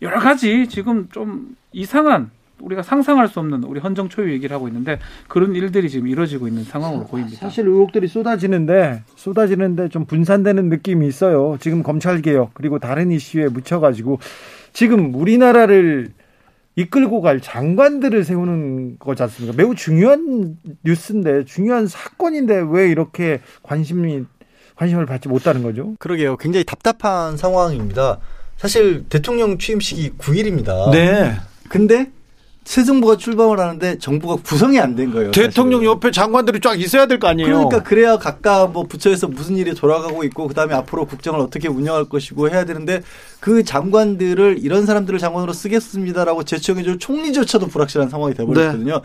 여러 0.00 0.20
가지 0.20 0.68
지금 0.68 1.08
좀 1.12 1.56
이상한 1.72 2.30
우리가 2.60 2.82
상상할 2.82 3.26
수 3.26 3.40
없는 3.40 3.64
우리 3.64 3.80
헌정 3.80 4.08
초유 4.08 4.30
얘기를 4.32 4.54
하고 4.54 4.68
있는데 4.68 5.00
그런 5.26 5.56
일들이 5.56 5.90
지금 5.90 6.06
이루어지고 6.06 6.46
있는 6.46 6.62
상황으로 6.62 7.04
보입니다. 7.06 7.38
사실 7.38 7.66
의혹들이 7.66 8.06
쏟아지는데 8.06 9.02
쏟아지는데 9.16 9.88
좀 9.88 10.04
분산되는 10.04 10.68
느낌이 10.68 11.08
있어요. 11.08 11.56
지금 11.58 11.82
검찰 11.82 12.22
개혁 12.22 12.54
그리고 12.54 12.78
다른 12.78 13.10
이슈에 13.10 13.48
묻혀가지고 13.48 14.20
지금 14.72 15.12
우리나라를 15.16 16.12
이끌고 16.76 17.20
갈 17.20 17.40
장관들을 17.40 18.24
세우는 18.24 18.98
거지 18.98 19.22
않습니까? 19.22 19.56
매우 19.56 19.74
중요한 19.74 20.56
뉴스인데 20.84 21.44
중요한 21.44 21.86
사건인데 21.86 22.64
왜 22.70 22.88
이렇게 22.88 23.40
관심이 23.62 24.24
관심을 24.76 25.06
받지 25.06 25.28
못하는 25.28 25.62
거죠? 25.62 25.94
그러게요. 25.98 26.36
굉장히 26.38 26.64
답답한 26.64 27.36
상황입니다. 27.36 28.18
사실 28.56 29.04
대통령 29.08 29.58
취임식이 29.58 30.12
9일입니다. 30.18 30.90
네. 30.90 31.34
근데 31.68 32.10
새 32.64 32.84
정부가 32.84 33.16
출범을 33.16 33.58
하는데 33.58 33.98
정부가 33.98 34.36
구성이 34.42 34.78
안 34.78 34.94
된 34.94 35.10
거예요. 35.12 35.30
대통령 35.32 35.80
사실은. 35.80 35.92
옆에 35.92 36.10
장관들이 36.12 36.60
쫙 36.60 36.78
있어야 36.80 37.06
될 37.06 37.18
거 37.18 37.26
아니에요. 37.28 37.48
그러니까 37.48 37.82
그래야 37.82 38.18
각각 38.18 38.70
뭐 38.72 38.84
부처에서 38.84 39.26
무슨 39.28 39.56
일이 39.56 39.74
돌아가고 39.74 40.22
있고 40.24 40.46
그다음에 40.48 40.74
앞으로 40.74 41.06
국정을 41.06 41.40
어떻게 41.40 41.66
운영할 41.68 42.04
것이고 42.04 42.50
해야 42.50 42.64
되는데 42.64 43.02
그 43.40 43.64
장관들을 43.64 44.58
이런 44.60 44.86
사람들을 44.86 45.18
장관으로 45.18 45.52
쓰겠습니다라고 45.52 46.44
제청해 46.44 46.82
줄 46.84 46.98
총리조차도 46.98 47.66
불확실한 47.66 48.08
상황이 48.08 48.34
돼 48.34 48.44
버렸거든요. 48.44 49.00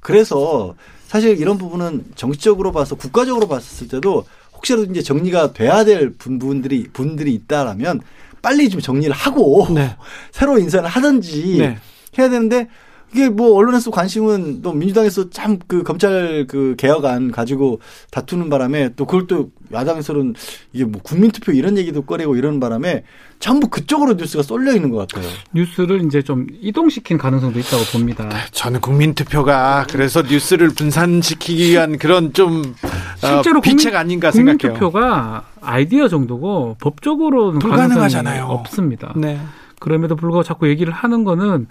그래서 0.00 0.74
사실 1.06 1.38
이런 1.38 1.58
부분은 1.58 2.04
정치적으로 2.14 2.72
봐서 2.72 2.94
국가적으로 2.94 3.48
봤을 3.48 3.88
때도 3.88 4.24
혹시라도 4.54 4.84
이제 4.84 5.02
정리가 5.02 5.52
돼야 5.52 5.84
될 5.84 6.10
분들이 6.10 6.84
분들이 6.92 7.34
있다라면 7.34 8.00
빨리 8.40 8.68
좀 8.70 8.80
정리를 8.80 9.14
하고 9.14 9.66
네. 9.70 9.96
새로 10.32 10.58
인사를 10.58 10.88
하든지 10.88 11.56
네. 11.58 11.78
해야 12.18 12.28
되는데 12.28 12.68
이게 13.14 13.28
뭐 13.28 13.54
언론에서 13.56 13.90
관심은 13.92 14.60
또 14.62 14.72
민주당에서 14.72 15.30
참 15.30 15.54
그 15.68 15.82
검찰 15.84 16.46
그 16.48 16.74
개혁안 16.76 17.30
가지고 17.30 17.80
다투는 18.10 18.50
바람에 18.50 18.90
또 18.96 19.06
그걸 19.06 19.26
또 19.28 19.50
야당에서는 19.72 20.34
이게 20.72 20.84
뭐 20.84 21.00
국민투표 21.02 21.52
이런 21.52 21.78
얘기도 21.78 22.02
꺼내고 22.02 22.34
이러는 22.36 22.58
바람에 22.60 23.04
전부 23.38 23.68
그쪽으로 23.68 24.14
뉴스가 24.14 24.42
쏠려 24.42 24.74
있는 24.74 24.90
것 24.90 25.06
같아요. 25.08 25.30
뉴스를 25.54 26.04
이제 26.04 26.22
좀 26.22 26.46
이동시킨 26.60 27.18
가능성도 27.18 27.58
있다고 27.60 27.84
봅니다. 27.92 28.28
저는 28.50 28.80
국민투표가 28.80 29.86
그래서 29.88 30.22
뉴스를 30.22 30.70
분산시키기 30.70 31.70
위한 31.70 31.98
그런 31.98 32.32
좀 32.32 32.74
실제로 33.20 33.58
어, 33.58 33.62
비책 33.62 33.94
아닌가 33.94 34.30
생각해요. 34.32 34.58
국민투표가 34.58 35.44
아이디어 35.60 36.08
정도고 36.08 36.76
법적으로는 36.80 37.60
불가능하잖아요. 37.60 38.34
가능성이 38.42 38.58
없습니다. 38.58 39.12
네. 39.16 39.40
그럼에도 39.78 40.16
불구하고 40.16 40.42
자꾸 40.42 40.68
얘기를 40.68 40.92
하는 40.92 41.24
거는 41.24 41.68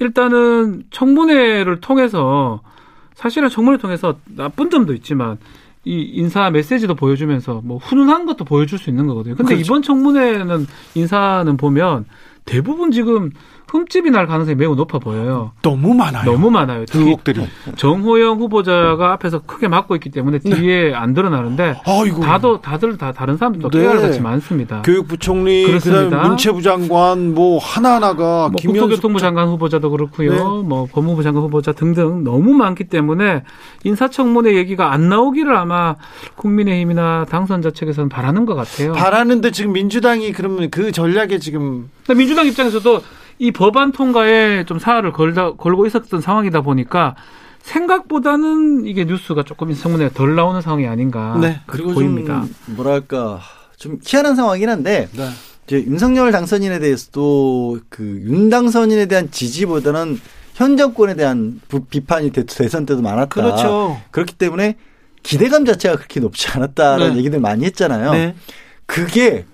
일단은 0.00 0.84
청문회를 0.90 1.80
통해서 1.80 2.60
사실은 3.14 3.48
청문회 3.48 3.76
를 3.76 3.78
통해서 3.78 4.16
나쁜 4.34 4.70
점도 4.70 4.94
있지만 4.94 5.38
이 5.84 6.00
인사 6.14 6.50
메시지도 6.50 6.94
보여주면서 6.94 7.60
뭐 7.64 7.78
훈훈한 7.78 8.26
것도 8.26 8.44
보여줄 8.44 8.78
수 8.78 8.90
있는 8.90 9.06
거거든요. 9.06 9.36
근데 9.36 9.54
그렇죠. 9.54 9.64
이번 9.64 9.82
청문회는 9.82 10.66
인사는 10.94 11.56
보면 11.56 12.06
대부분 12.44 12.90
지금 12.90 13.30
흠집이 13.70 14.10
날 14.10 14.26
가능성이 14.26 14.56
매우 14.56 14.74
높아 14.74 14.98
보여요. 14.98 15.52
너무 15.62 15.94
많아요. 15.94 16.24
너무 16.24 16.50
많아요. 16.50 16.84
의혹들이. 16.92 17.46
정호영 17.76 18.40
후보자가 18.40 19.12
앞에서 19.12 19.40
크게 19.46 19.68
막고 19.68 19.94
있기 19.94 20.10
때문에 20.10 20.38
뒤에 20.40 20.92
안 20.92 21.14
드러나는데 21.14 21.76
아이고. 21.86 22.20
다도 22.20 22.60
다들 22.60 22.98
다 22.98 23.12
다른 23.12 23.36
사람들도 23.36 23.70
네. 23.70 23.80
깨알 23.80 24.00
같이 24.00 24.20
많습니다. 24.20 24.82
교육부총리, 24.82 25.66
그렇습니다. 25.66 26.22
문체부 26.26 26.62
장관 26.62 27.32
뭐 27.32 27.58
하나하나가 27.58 28.48
뭐 28.48 28.60
국토교통부 28.60 29.20
장관 29.20 29.46
후보자도 29.48 29.90
그렇고요. 29.90 30.30
네. 30.32 30.38
뭐 30.38 30.88
법무부 30.90 31.22
장관 31.22 31.44
후보자 31.44 31.70
등등 31.70 32.24
너무 32.24 32.52
많기 32.52 32.84
때문에 32.84 33.44
인사청문회 33.84 34.56
얘기가 34.56 34.92
안 34.92 35.08
나오기를 35.08 35.56
아마 35.56 35.94
국민의힘이나 36.34 37.26
당선자 37.30 37.70
측에서는 37.70 38.08
바라는 38.08 38.46
것 38.46 38.56
같아요. 38.56 38.94
바라는데 38.94 39.52
지금 39.52 39.72
민주당이 39.74 40.32
그러면 40.32 40.70
그 40.70 40.90
전략에 40.90 41.38
지금 41.38 41.88
민주당 42.08 42.46
입장에서도 42.48 43.00
이 43.40 43.52
법안 43.52 43.90
통과에 43.90 44.64
좀 44.66 44.78
사활을 44.78 45.12
걸다, 45.12 45.52
걸고 45.54 45.86
있었던 45.86 46.20
상황이다 46.20 46.60
보니까 46.60 47.16
생각보다는 47.62 48.84
이게 48.84 49.04
뉴스가 49.04 49.44
조금 49.44 49.70
인사청문회가 49.70 50.12
덜 50.14 50.34
나오는 50.34 50.60
상황이 50.60 50.86
아닌가 50.86 51.38
네. 51.40 51.60
그리고 51.66 51.92
보입니다. 51.94 52.44
좀 52.66 52.76
뭐랄까 52.76 53.40
좀 53.78 53.98
희한한 54.04 54.36
상황이긴 54.36 54.68
한데 54.68 55.08
네. 55.16 55.28
이제 55.66 55.82
윤석열 55.84 56.32
당선인에 56.32 56.78
대해서도 56.80 57.80
그 57.88 58.20
윤 58.26 58.50
당선인에 58.50 59.06
대한 59.06 59.30
지지보다는 59.30 60.20
현 60.54 60.76
정권에 60.76 61.14
대한 61.14 61.60
부- 61.68 61.84
비판이 61.86 62.30
대, 62.32 62.44
대선 62.44 62.84
때도 62.84 63.00
많았다. 63.00 63.28
그렇죠. 63.28 63.98
그렇기 64.10 64.34
때문에 64.34 64.76
기대감 65.22 65.64
자체가 65.64 65.96
그렇게 65.96 66.20
높지 66.20 66.48
않았다라는 66.50 67.12
네. 67.12 67.18
얘기들 67.20 67.40
많이 67.40 67.64
했잖아요. 67.64 68.12
네. 68.12 68.34
그게 68.84 69.46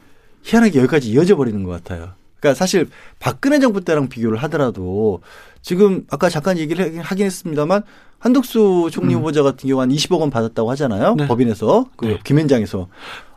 희한하게 0.43 0.79
여기까지 0.81 1.09
이어져 1.11 1.37
버리는 1.37 1.63
것 1.63 1.71
같아요. 1.71 2.11
그러니까 2.47 2.55
사실 2.55 2.89
박근혜 3.19 3.59
정부 3.59 3.81
때랑 3.81 4.09
비교를 4.09 4.39
하더라도 4.45 5.21
지금 5.63 6.05
아까 6.11 6.29
잠깐 6.29 6.59
얘기를 6.59 7.01
하긴- 7.03 7.25
했습니다만 7.25 7.83
한덕수 8.19 8.89
총리 8.93 9.15
후보자 9.15 9.43
같은 9.43 9.69
경우 9.69 9.81
한 9.81 9.91
20억 9.91 10.21
원 10.21 10.31
받았다고 10.31 10.71
하잖아요. 10.71 11.17
네. 11.17 11.27
법인에서 11.27 11.87
그 11.97 12.07
네. 12.07 12.19
김현장에서 12.25 12.87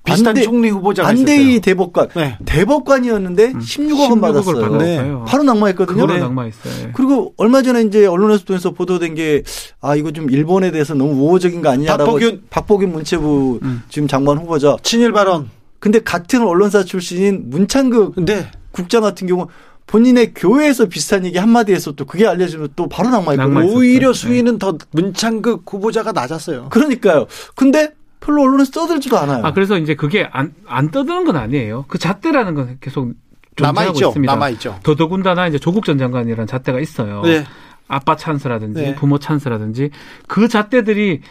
비슷한 0.05 0.33
안대- 0.33 0.43
총리 0.43 0.69
후보자가 0.69 1.09
안대희. 1.09 1.59
대법관 1.59 2.07
네. 2.15 2.37
대법관이었는데 2.45 3.53
16억 3.53 3.99
원 3.99 4.09
16억 4.11 4.15
을 4.15 4.21
받았어요. 4.21 4.71
받았어요. 4.71 5.25
바로 5.27 5.43
낙마했거든요. 5.43 6.05
네. 6.05 6.19
낙마했어요. 6.19 6.91
그리고 6.93 7.33
얼마 7.37 7.61
전에 7.61 7.81
이제 7.81 8.05
언론에서 8.05 8.45
통해서 8.45 8.71
보도된 8.71 9.15
게 9.15 9.43
아 9.81 9.95
이거 9.95 10.11
좀 10.11 10.29
일본에 10.29 10.71
대해서 10.71 10.93
너무 10.93 11.11
우호적인 11.23 11.61
거 11.61 11.69
아니냐라고 11.69 12.05
박보균. 12.13 12.43
박보균 12.49 12.91
문체부 12.91 13.59
음. 13.63 13.83
지금 13.89 14.07
장관 14.07 14.37
후보자. 14.37 14.75
친일 14.83 15.11
발언. 15.11 15.49
근데 15.79 15.99
같은 15.99 16.41
언론사 16.43 16.83
출신인 16.83 17.43
문창극 17.49 18.13
네. 18.25 18.47
국장 18.71 19.01
같은 19.01 19.27
경우 19.27 19.47
본인의 19.87 20.33
교회에서 20.35 20.85
비슷한 20.85 21.25
얘기 21.25 21.37
한마디 21.39 21.73
해서 21.73 21.93
또 21.93 22.05
그게 22.05 22.27
알려지면 22.27 22.69
또 22.75 22.87
바로. 22.87 23.09
낙마했어요. 23.09 23.75
오히려 23.75 24.13
네. 24.13 24.19
수위는 24.19 24.59
더 24.59 24.77
문창극 24.91 25.63
후보자가 25.67 26.11
낮았어요. 26.11 26.69
그러니까요. 26.69 27.25
근데 27.55 27.93
별로 28.19 28.43
언론에서 28.43 28.71
떠들지도 28.71 29.17
않아요. 29.17 29.43
아 29.45 29.53
그래서 29.53 29.77
이제 29.77 29.95
그게 29.95 30.29
안, 30.31 30.53
안 30.67 30.91
떠드는 30.91 31.25
건 31.25 31.37
아니에요. 31.37 31.85
그 31.87 31.97
잣대라는 31.97 32.53
건 32.53 32.77
계속 32.81 33.13
존재하고 33.55 33.79
남아있죠. 33.79 34.07
있습니다. 34.09 34.33
남아 34.33 34.49
있죠. 34.49 34.79
더더군다나 34.83 35.47
이제 35.47 35.57
조국 35.57 35.85
전 35.85 35.97
장관이라는 35.97 36.45
잣대가 36.45 36.79
있어요. 36.79 37.21
네. 37.23 37.45
아빠 37.87 38.15
찬스라든지 38.15 38.81
네. 38.81 38.95
부모 38.95 39.17
찬스라든지 39.17 39.89
그 40.27 40.47
잣대들이 40.47 41.21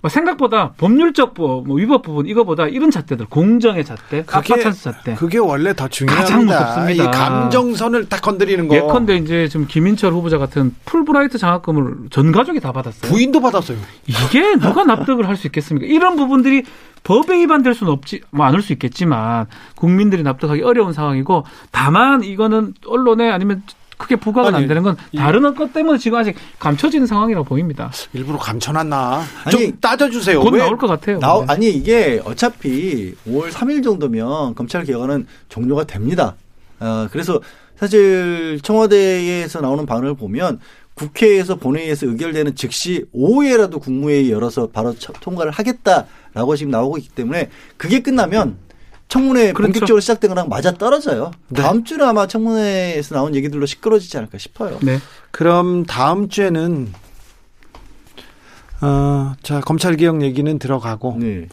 뭐 0.00 0.08
생각보다 0.08 0.70
법률적 0.76 1.34
부- 1.34 1.64
뭐 1.66 1.76
위법 1.76 2.02
부분 2.02 2.26
이거보다 2.26 2.68
이런 2.68 2.90
잣대들 2.90 3.26
공정의 3.26 3.84
잣대, 3.84 4.24
아빠 4.30 4.42
찬스 4.56 4.82
잣대. 4.84 5.14
그게 5.14 5.38
원래 5.38 5.74
더 5.74 5.88
중요합니다. 5.88 6.22
가장 6.24 6.46
무섭습니다. 6.46 7.04
이 7.04 7.10
감정선을 7.10 8.08
딱 8.08 8.22
건드리는 8.22 8.68
거. 8.68 8.76
예컨대 8.76 9.16
이제 9.16 9.48
지금 9.48 9.66
김인철 9.66 10.12
후보자 10.12 10.38
같은 10.38 10.74
풀브라이트 10.84 11.38
장학금을 11.38 12.10
전 12.10 12.30
가족이 12.30 12.60
다 12.60 12.70
받았어요. 12.72 13.10
부인도 13.10 13.40
받았어요. 13.40 13.76
이게 14.06 14.54
누가 14.56 14.84
납득을 14.84 15.26
할 15.28 15.38
수 15.38 15.46
있겠습니까? 15.48 15.86
이런 15.86 16.16
부분들이 16.16 16.64
법에 17.04 17.38
위반될 17.38 17.74
수는 17.74 17.92
없지, 17.92 18.22
뭐 18.30 18.44
않을 18.46 18.60
수 18.60 18.72
있겠지만 18.72 19.46
국민들이 19.76 20.22
납득하기 20.24 20.62
어려운 20.62 20.92
상황이고 20.92 21.44
다만 21.70 22.22
이거는 22.24 22.74
언론에 22.86 23.30
아니면 23.30 23.62
크게 23.98 24.16
부과가 24.16 24.48
아니, 24.48 24.56
안 24.58 24.68
되는 24.68 24.82
건 24.82 24.96
다른 25.16 25.54
것 25.54 25.72
때문에 25.72 25.98
지금 25.98 26.18
아직 26.18 26.36
감춰지는 26.58 27.06
상황이라고 27.06 27.44
보입니다. 27.44 27.90
일부러 28.14 28.38
감춰놨나? 28.38 29.22
아니, 29.44 29.50
좀 29.50 29.80
따져주세요. 29.80 30.40
곧 30.40 30.54
왜? 30.54 30.60
나올 30.60 30.78
것 30.78 30.86
같아요. 30.86 31.18
나오- 31.18 31.40
네. 31.44 31.52
아니 31.52 31.68
이게 31.70 32.22
어차피 32.24 33.14
5월 33.26 33.50
3일 33.50 33.82
정도면 33.82 34.54
검찰 34.54 34.84
개혁은 34.84 35.26
종료가 35.48 35.84
됩니다. 35.84 36.36
어, 36.80 37.08
그래서 37.10 37.40
사실 37.76 38.60
청와대에서 38.62 39.60
나오는 39.60 39.84
반응을 39.84 40.14
보면 40.14 40.60
국회에서 40.94 41.56
본회의에서 41.56 42.06
의결되는 42.06 42.54
즉시 42.56 43.04
오후에라도 43.12 43.78
국무회의 43.78 44.30
열어서 44.30 44.68
바로 44.68 44.94
처- 44.96 45.12
통과를 45.20 45.52
하겠다라고 45.52 46.56
지금 46.56 46.70
나오고 46.70 46.98
있기 46.98 47.10
때문에 47.10 47.50
그게 47.76 48.00
끝나면 48.00 48.56
청문회 49.08 49.52
그렇죠. 49.52 49.72
본격적으로 49.72 50.00
시작된 50.00 50.28
거랑 50.28 50.48
맞아 50.48 50.72
떨어져요. 50.72 51.30
네. 51.48 51.62
다음 51.62 51.84
주는 51.84 52.04
아마 52.06 52.26
청문회에서 52.26 53.14
나온 53.14 53.34
얘기들로 53.34 53.66
시끄러지지 53.66 54.16
않을까 54.18 54.38
싶어요. 54.38 54.78
네. 54.82 54.98
그럼 55.30 55.84
다음 55.84 56.28
주에는 56.28 56.92
어, 58.80 59.34
자 59.42 59.60
검찰 59.60 59.96
개혁 59.96 60.22
얘기는 60.22 60.58
들어가고 60.58 61.16
네. 61.18 61.48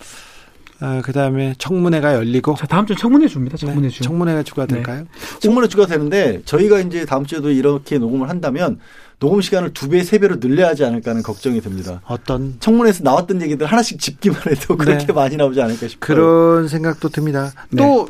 어, 0.82 1.02
그다음에 1.04 1.56
청문회가 1.58 2.16
열리고 2.16 2.56
자, 2.56 2.68
다음 2.68 2.86
주 2.86 2.96
청문회 2.96 3.28
줍니다. 3.28 3.56
청문회 3.58 3.88
네, 3.88 3.90
주. 3.90 4.04
청문회가 4.04 4.44
주가 4.44 4.66
네. 4.66 4.76
될까요? 4.76 5.06
청문회 5.40 5.70
주가 5.70 5.86
되는데 5.86 6.42
저희가 6.44 6.80
이제 6.82 7.06
다음 7.06 7.26
주에도 7.26 7.50
이렇게 7.50 7.98
녹음을 7.98 8.30
한다면 8.30 8.80
녹음 9.20 9.42
시간을 9.42 9.74
두 9.74 9.90
배, 9.90 10.04
세 10.04 10.20
배로 10.20 10.40
늘려야 10.40 10.70
하지 10.70 10.84
않을까 10.84 11.12
하는 11.12 11.24
걱정이 11.24 11.62
듭니다. 11.62 12.02
어떤 12.06 12.58
청문회에서 12.60 13.04
나왔던 13.04 13.42
얘기들 13.42 13.68
하나씩 13.68 14.00
짚기만 14.00 14.40
해도 14.50 14.78
그렇게 14.78 15.06
네. 15.06 15.14
많이 15.14 15.36
나오지 15.38 15.62
않을까 15.62 15.88
싶어요. 15.88 16.00
그런 16.00 16.68
생각도 16.68 17.10
듭니다. 17.10 17.52
네. 17.70 17.82
또 17.82 18.08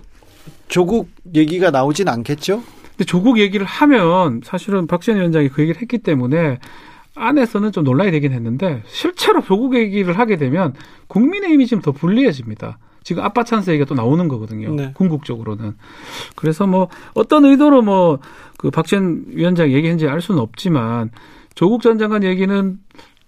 조국 0.68 1.10
얘기가 1.34 1.72
나오진 1.72 2.08
않겠죠? 2.08 2.64
근데 2.92 3.04
조국 3.06 3.40
얘기를 3.40 3.66
하면 3.66 4.42
사실은 4.44 4.88
박지원 4.88 5.20
위원장이 5.20 5.50
그 5.50 5.62
얘기를 5.62 5.82
했기 5.82 5.98
때문에 5.98 6.60
안에서는 7.16 7.72
좀 7.72 7.84
논란이 7.84 8.12
되긴 8.12 8.34
했는데 8.34 8.84
실제로 8.88 9.42
조국 9.42 9.76
얘기를 9.76 10.18
하게 10.18 10.38
되면 10.38 10.74
국민의힘이 11.08 11.68
지금 11.68 11.82
더 11.82 11.92
불리해집니다. 11.92 12.78
지금 13.06 13.24
아빠 13.24 13.44
찬스 13.44 13.70
얘기가 13.70 13.86
또 13.86 13.94
나오는 13.96 14.28
거거든요. 14.28 14.74
네. 14.74 14.92
궁극적으로는. 14.96 15.76
그래서 16.36 16.66
뭐 16.68 16.90
어떤 17.14 17.46
의도로 17.46 17.82
뭐 17.82 18.20
그 18.58 18.72
박지원 18.72 19.26
위원장 19.28 19.68
얘기했는지 19.72 20.08
알 20.08 20.22
수는 20.22 20.42
없지만 20.42 21.12
조국 21.56 21.82
전 21.82 22.00
장관 22.00 22.24
얘기는 22.24 22.80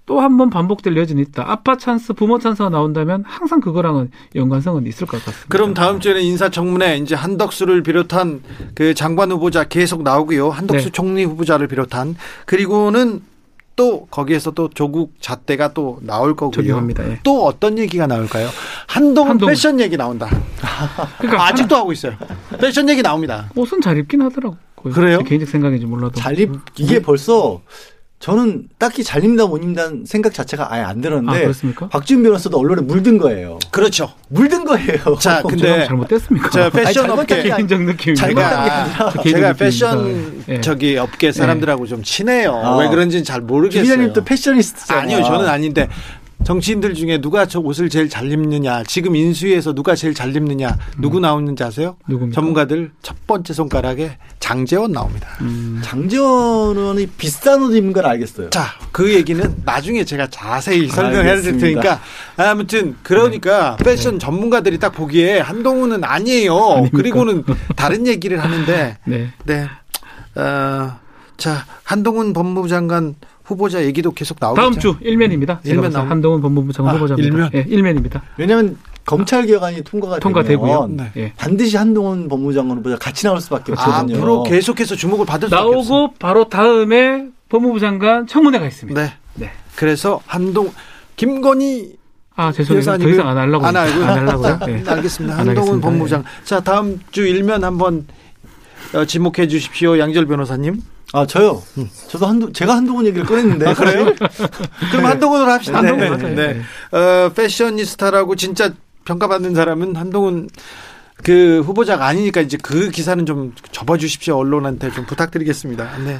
또 0.07 0.19
한 0.21 0.37
번 0.37 0.49
반복될 0.49 0.95
여지는 0.95 1.21
있다. 1.21 1.43
아빠 1.51 1.75
찬스, 1.77 2.13
부모 2.13 2.39
찬스가 2.39 2.69
나온다면 2.69 3.23
항상 3.27 3.59
그거랑은 3.59 4.09
연관성은 4.35 4.87
있을 4.87 5.05
것 5.05 5.17
같습니다. 5.25 5.47
그럼 5.49 5.73
다음 5.73 5.99
주에는 5.99 6.21
인사청문회 6.21 6.97
이제 6.97 7.13
한덕수를 7.13 7.83
비롯한 7.83 8.41
그 8.73 8.93
장관 8.93 9.31
후보자 9.31 9.65
계속 9.65 10.03
나오고요. 10.03 10.49
한덕수 10.49 10.85
네. 10.85 10.91
총리 10.91 11.23
후보자를 11.25 11.67
비롯한 11.67 12.15
그리고는 12.45 13.21
또 13.77 14.07
거기에서 14.07 14.51
또 14.51 14.69
조국 14.69 15.13
잣대가 15.21 15.71
또 15.73 15.99
나올 16.01 16.35
거고요. 16.35 16.51
적용합니다. 16.51 17.07
예. 17.09 17.19
또 17.23 17.45
어떤 17.45 17.77
얘기가 17.77 18.07
나올까요? 18.07 18.49
한동훈, 18.87 19.29
한동훈. 19.31 19.53
패션 19.53 19.79
얘기 19.79 19.95
나온다. 19.95 20.27
그러니까 21.19 21.45
아직도 21.47 21.75
하고 21.75 21.91
있어요. 21.93 22.13
패션 22.59 22.89
얘기 22.89 23.01
나옵니다. 23.03 23.49
옷은 23.55 23.79
잘 23.81 23.97
입긴 23.97 24.23
하더라고요. 24.23 24.57
그래요? 24.93 25.19
제 25.19 25.23
개인적 25.29 25.47
생각인지 25.49 25.85
몰라도. 25.85 26.15
잘 26.19 26.37
입 26.39 26.51
이게 26.77 26.99
벌써 27.01 27.61
저는 28.19 28.67
딱히 28.79 29.03
잘 29.03 29.23
입는다 29.23 29.45
못 29.45 29.57
입는다는 29.57 30.03
생각 30.05 30.33
자체가 30.33 30.73
아예 30.73 30.81
안 30.81 30.97
아, 30.97 31.01
들었는데 31.01 31.41
그렇습니까? 31.41 31.87
박지훈 31.89 32.23
변호사도 32.23 32.57
언론에 32.57 32.81
물든 32.81 33.19
거예요. 33.19 33.59
그렇죠. 33.71 34.11
물든 34.29 34.65
거예요. 34.65 34.97
자, 35.19 35.37
제가 35.37 35.41
근데 35.43 35.85
잘못됐습니까? 35.85 36.49
저 36.49 36.69
패션 36.71 37.11
아니, 37.11 37.19
업계 37.19 37.43
개인적 37.43 37.81
느낌입니다. 37.83 38.15
잘못한 38.15 38.63
게 38.63 38.69
제가, 38.69 39.11
아니라 39.21 39.23
제가. 39.23 39.53
패션 39.53 40.43
예. 40.49 40.61
저기 40.61 40.97
업계 40.97 41.31
사람들하고 41.31 41.85
좀 41.85 42.01
친해요. 42.01 42.55
아. 42.55 42.77
왜 42.77 42.89
그런지는 42.89 43.23
잘 43.23 43.41
모르겠어요. 43.41 43.83
기자님 43.83 44.13
또 44.13 44.23
패셔니스트잖아요. 44.23 45.03
아니요, 45.03 45.23
저는 45.23 45.47
아닌데 45.47 45.87
정치인들 46.43 46.93
중에 46.93 47.19
누가 47.19 47.45
저 47.45 47.59
옷을 47.59 47.89
제일 47.89 48.09
잘 48.09 48.31
입느냐, 48.31 48.83
지금 48.83 49.15
인수위에서 49.15 49.73
누가 49.73 49.95
제일 49.95 50.13
잘 50.13 50.33
입느냐, 50.35 50.77
누구 50.97 51.19
나오는지 51.19 51.63
아세요? 51.63 51.97
누굽니까? 52.07 52.35
전문가들 52.35 52.91
첫 53.01 53.15
번째 53.27 53.53
손가락에 53.53 54.17
장재원 54.39 54.91
나옵니다. 54.93 55.27
음. 55.41 55.81
장지원 55.83 56.77
의원이 56.77 57.07
비싼 57.17 57.61
옷 57.63 57.75
입는 57.75 57.91
건 57.91 58.05
알겠어요. 58.05 58.49
자, 58.51 58.67
그 58.91 59.13
얘기는 59.13 59.55
나중에 59.65 60.05
제가 60.05 60.27
자세히 60.27 60.87
설명해 60.89 61.41
드릴. 61.41 61.57
테니까 61.57 61.99
아무튼 62.37 62.95
그러니까 63.03 63.75
패션 63.77 64.19
전문가들이 64.19 64.77
딱 64.79 64.91
보기에 64.91 65.39
한동훈은 65.39 66.03
아니에요. 66.03 66.89
그리고는 66.93 67.43
다른 67.75 68.07
얘기를 68.07 68.41
하는데 68.41 68.97
네. 69.05 69.31
네. 69.45 69.67
어, 70.35 70.97
자, 71.35 71.65
한동훈 71.83 72.31
법무부 72.33 72.67
장관 72.69 73.15
후보자 73.47 73.83
얘기도 73.85 74.11
계속 74.11 74.37
나오겠죠. 74.39 74.61
다음 74.61 74.77
주 74.79 74.95
일면입니다. 75.01 75.61
제가 75.63 75.75
일면 75.75 75.91
나오- 75.91 76.05
한동훈 76.05 76.41
법무부 76.41 76.73
장관 76.73 76.93
아, 76.93 76.97
후보자입니다. 76.97 77.27
일면? 77.27 77.49
예, 77.53 77.65
일면입니다. 77.67 78.21
왜냐하면 78.37 78.77
검찰 79.05 79.45
개혁안이 79.45 79.83
통과가 79.83 80.19
통과되고요. 80.19 80.71
되면 80.89 80.97
네. 80.97 81.11
예. 81.23 81.33
반드시 81.37 81.77
한동훈 81.77 82.27
법무장관 82.27 82.79
후보자 82.79 82.97
같이 82.97 83.23
나올 83.25 83.39
수밖에 83.39 83.71
없거든요. 83.71 84.17
앞으로 84.17 84.43
계속해서 84.43 84.95
주목을 84.95 85.25
받을 85.25 85.47
수밖에 85.47 85.63
없습니다. 85.65 85.89
나오고 85.95 86.13
바로 86.19 86.49
다음에 86.49 87.27
법무부 87.47 87.79
장관 87.79 88.27
청문회가 88.27 88.65
있습니다. 88.67 89.01
네. 89.01 89.13
네. 89.35 89.51
그래서 89.77 90.19
한동 90.25 90.69
김건희 91.15 91.95
아 92.35 92.51
죄송해요. 92.51 92.97
더 92.97 93.09
이상 93.09 93.27
안 93.29 93.37
하려고 93.37 93.65
안 93.65 93.75
하고요. 93.77 94.05
안 94.05 94.27
하려고요. 94.27 94.59
네. 94.67 94.83
알겠습니다. 94.85 95.33
안 95.35 95.39
한동훈 95.47 95.57
하겠습니다. 95.57 95.87
법무부장. 95.87 96.23
자 96.43 96.59
다음 96.59 96.99
주 97.11 97.25
일면 97.25 97.63
한번 97.63 98.05
어, 98.93 99.05
지목해 99.05 99.47
주십시오, 99.47 99.97
양절 99.99 100.25
변호사님. 100.27 100.81
아 101.13 101.25
저요. 101.25 101.63
저도 102.09 102.25
한두 102.25 102.51
제가 102.51 102.75
한동훈 102.75 103.05
얘기를 103.05 103.25
꺼냈는데. 103.25 103.73
그래요? 103.73 104.13
그럼 104.91 105.05
한동훈으로 105.05 105.51
합시다. 105.51 105.77
한동훈 105.79 105.99
네. 105.99 106.09
맞아요. 106.09 106.35
네. 106.35 106.53
네. 106.91 106.97
어, 106.97 107.29
패셔니스타라고 107.33 108.35
진짜 108.35 108.73
평가받는 109.05 109.55
사람은 109.55 109.95
한동훈 109.95 110.49
그 111.23 111.61
후보자가 111.65 112.05
아니니까 112.05 112.41
이제 112.41 112.57
그 112.61 112.89
기사는 112.89 113.25
좀 113.25 113.55
접어주십시오. 113.71 114.35
언론한테 114.37 114.91
좀 114.91 115.05
부탁드리겠습니다. 115.05 115.97
네. 115.99 116.19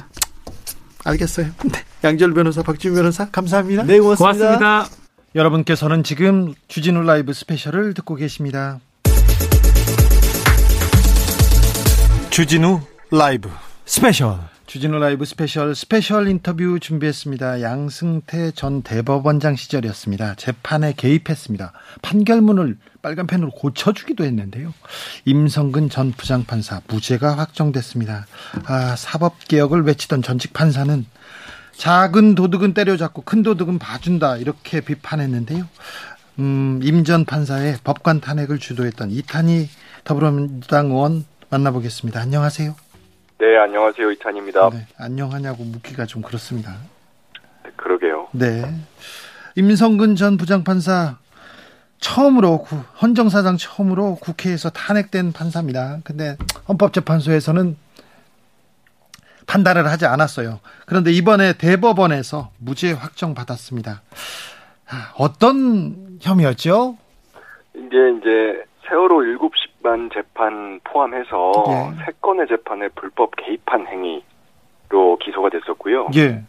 알겠어요. 1.04 1.46
네. 1.70 1.84
양지열 2.04 2.32
변호사, 2.32 2.62
박지훈 2.62 2.96
변호사, 2.96 3.28
감사합니다. 3.30 3.82
네 3.84 3.98
고맙습니다. 3.98 4.58
고맙습니다. 4.58 4.88
여러분께서는 5.34 6.02
지금 6.02 6.54
주진우 6.68 7.02
라이브 7.02 7.32
스페셜을 7.34 7.92
듣고 7.94 8.14
계십니다. 8.14 8.80
주진우 12.30 12.80
라이브 13.10 13.50
스페셜. 13.84 14.38
주진우 14.68 14.98
라이브 14.98 15.24
스페셜 15.24 15.74
스페셜 15.74 16.28
인터뷰 16.28 16.78
준비했습니다. 16.78 17.62
양승태 17.62 18.50
전 18.50 18.82
대법원장 18.82 19.56
시절이었습니다. 19.56 20.34
재판에 20.34 20.92
개입했습니다. 20.94 21.72
판결문을 22.02 22.76
빨간 23.00 23.26
펜으로 23.26 23.50
고쳐주기도 23.50 24.24
했는데요. 24.24 24.74
임성근 25.24 25.88
전 25.88 26.12
부장판사 26.12 26.82
무죄가 26.86 27.38
확정됐습니다. 27.38 28.26
아, 28.66 28.94
사법개혁을 28.94 29.84
외치던 29.84 30.20
전직 30.20 30.52
판사는 30.52 31.06
작은 31.78 32.34
도둑은 32.34 32.74
때려잡고 32.74 33.22
큰 33.22 33.42
도둑은 33.42 33.78
봐준다 33.78 34.36
이렇게 34.36 34.82
비판했는데요. 34.82 35.66
음, 36.40 36.80
임 36.82 37.04
전 37.04 37.24
판사의 37.24 37.78
법관 37.84 38.20
탄핵을 38.20 38.58
주도했던 38.58 39.12
이탄희 39.12 39.70
더불어민주당 40.04 40.90
의원 40.90 41.24
만나보겠습니다. 41.48 42.20
안녕하세요. 42.20 42.87
네, 43.38 43.56
안녕하세요. 43.56 44.10
이탄입니다. 44.12 44.70
네, 44.70 44.86
안녕하냐고 44.98 45.62
묻기가 45.64 46.06
좀 46.06 46.22
그렇습니다. 46.22 46.76
네, 47.64 47.70
그러게요. 47.76 48.28
네. 48.32 48.64
임성근 49.56 50.16
전 50.16 50.36
부장판사 50.36 51.18
처음으로 52.00 52.58
구- 52.62 52.76
헌정사상 53.00 53.56
처음으로 53.56 54.16
국회에서 54.16 54.70
탄핵된 54.70 55.32
판사입니다. 55.32 55.98
근데 56.04 56.36
헌법재판소에서는 56.68 57.76
판단을 59.46 59.86
하지 59.86 60.04
않았어요. 60.06 60.60
그런데 60.86 61.10
이번에 61.12 61.54
대법원에서 61.54 62.50
무죄 62.58 62.92
확정 62.92 63.34
받았습니다. 63.34 64.02
아, 64.90 65.12
어떤 65.16 66.18
혐의였죠? 66.20 66.98
이게 67.74 67.86
이제 68.18 68.64
세월호 68.88 69.22
7 69.22 69.38
시간 69.78 70.10
재판 70.12 70.80
포함해서 70.84 71.52
예. 71.68 72.04
세 72.04 72.12
건의 72.20 72.46
재판에 72.48 72.88
불법 72.94 73.34
개입한 73.36 73.86
행위로 73.86 75.16
기소가 75.18 75.48
됐었고요. 75.50 76.08
예. 76.16 76.42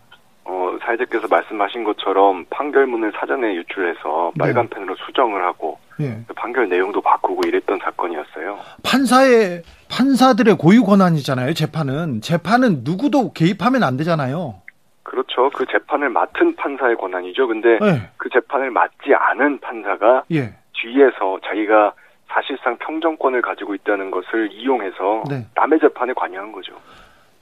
어, 0.45 0.77
사회자께서 0.81 1.27
말씀하신 1.29 1.83
것처럼 1.83 2.45
판결문을 2.49 3.13
사전에 3.15 3.53
유출해서 3.55 4.31
네. 4.35 4.43
빨간 4.43 4.67
펜으로 4.67 4.95
수정을 4.95 5.43
하고 5.45 5.77
예. 5.99 6.19
판결 6.35 6.67
내용도 6.69 7.01
바꾸고 7.01 7.47
이랬던 7.47 7.79
사건이었어요. 7.83 8.57
판사의 8.83 9.61
판사들의 9.91 10.57
고유 10.57 10.83
권한이잖아요. 10.83 11.53
재판은 11.53 12.21
재판은 12.21 12.81
누구도 12.83 13.33
개입하면 13.33 13.83
안 13.83 13.95
되잖아요. 13.97 14.55
그렇죠. 15.03 15.49
그 15.53 15.65
재판을 15.71 16.09
맡은 16.09 16.55
판사의 16.55 16.95
권한이죠. 16.97 17.47
근데 17.47 17.79
예. 17.83 18.09
그 18.17 18.29
재판을 18.29 18.71
맡지 18.71 19.13
않은 19.13 19.59
판사가 19.59 20.23
예. 20.31 20.55
뒤에서 20.73 21.39
자기가 21.45 21.93
사실상 22.31 22.77
평정권을 22.77 23.41
가지고 23.41 23.75
있다는 23.75 24.11
것을 24.11 24.51
이용해서 24.53 25.23
네. 25.29 25.45
남의 25.55 25.79
재판에 25.79 26.13
관여한 26.13 26.51
거죠. 26.51 26.73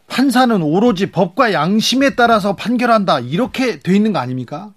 판사는 0.09 0.61
오로지 0.61 1.11
법과 1.11 1.53
양심에 1.53 2.11
따라서 2.15 2.55
판결한다. 2.55 3.19
이렇게 3.19 3.79
돼 3.79 3.93
있는 3.93 4.13
거 4.13 4.19
아닙니까? 4.19 4.69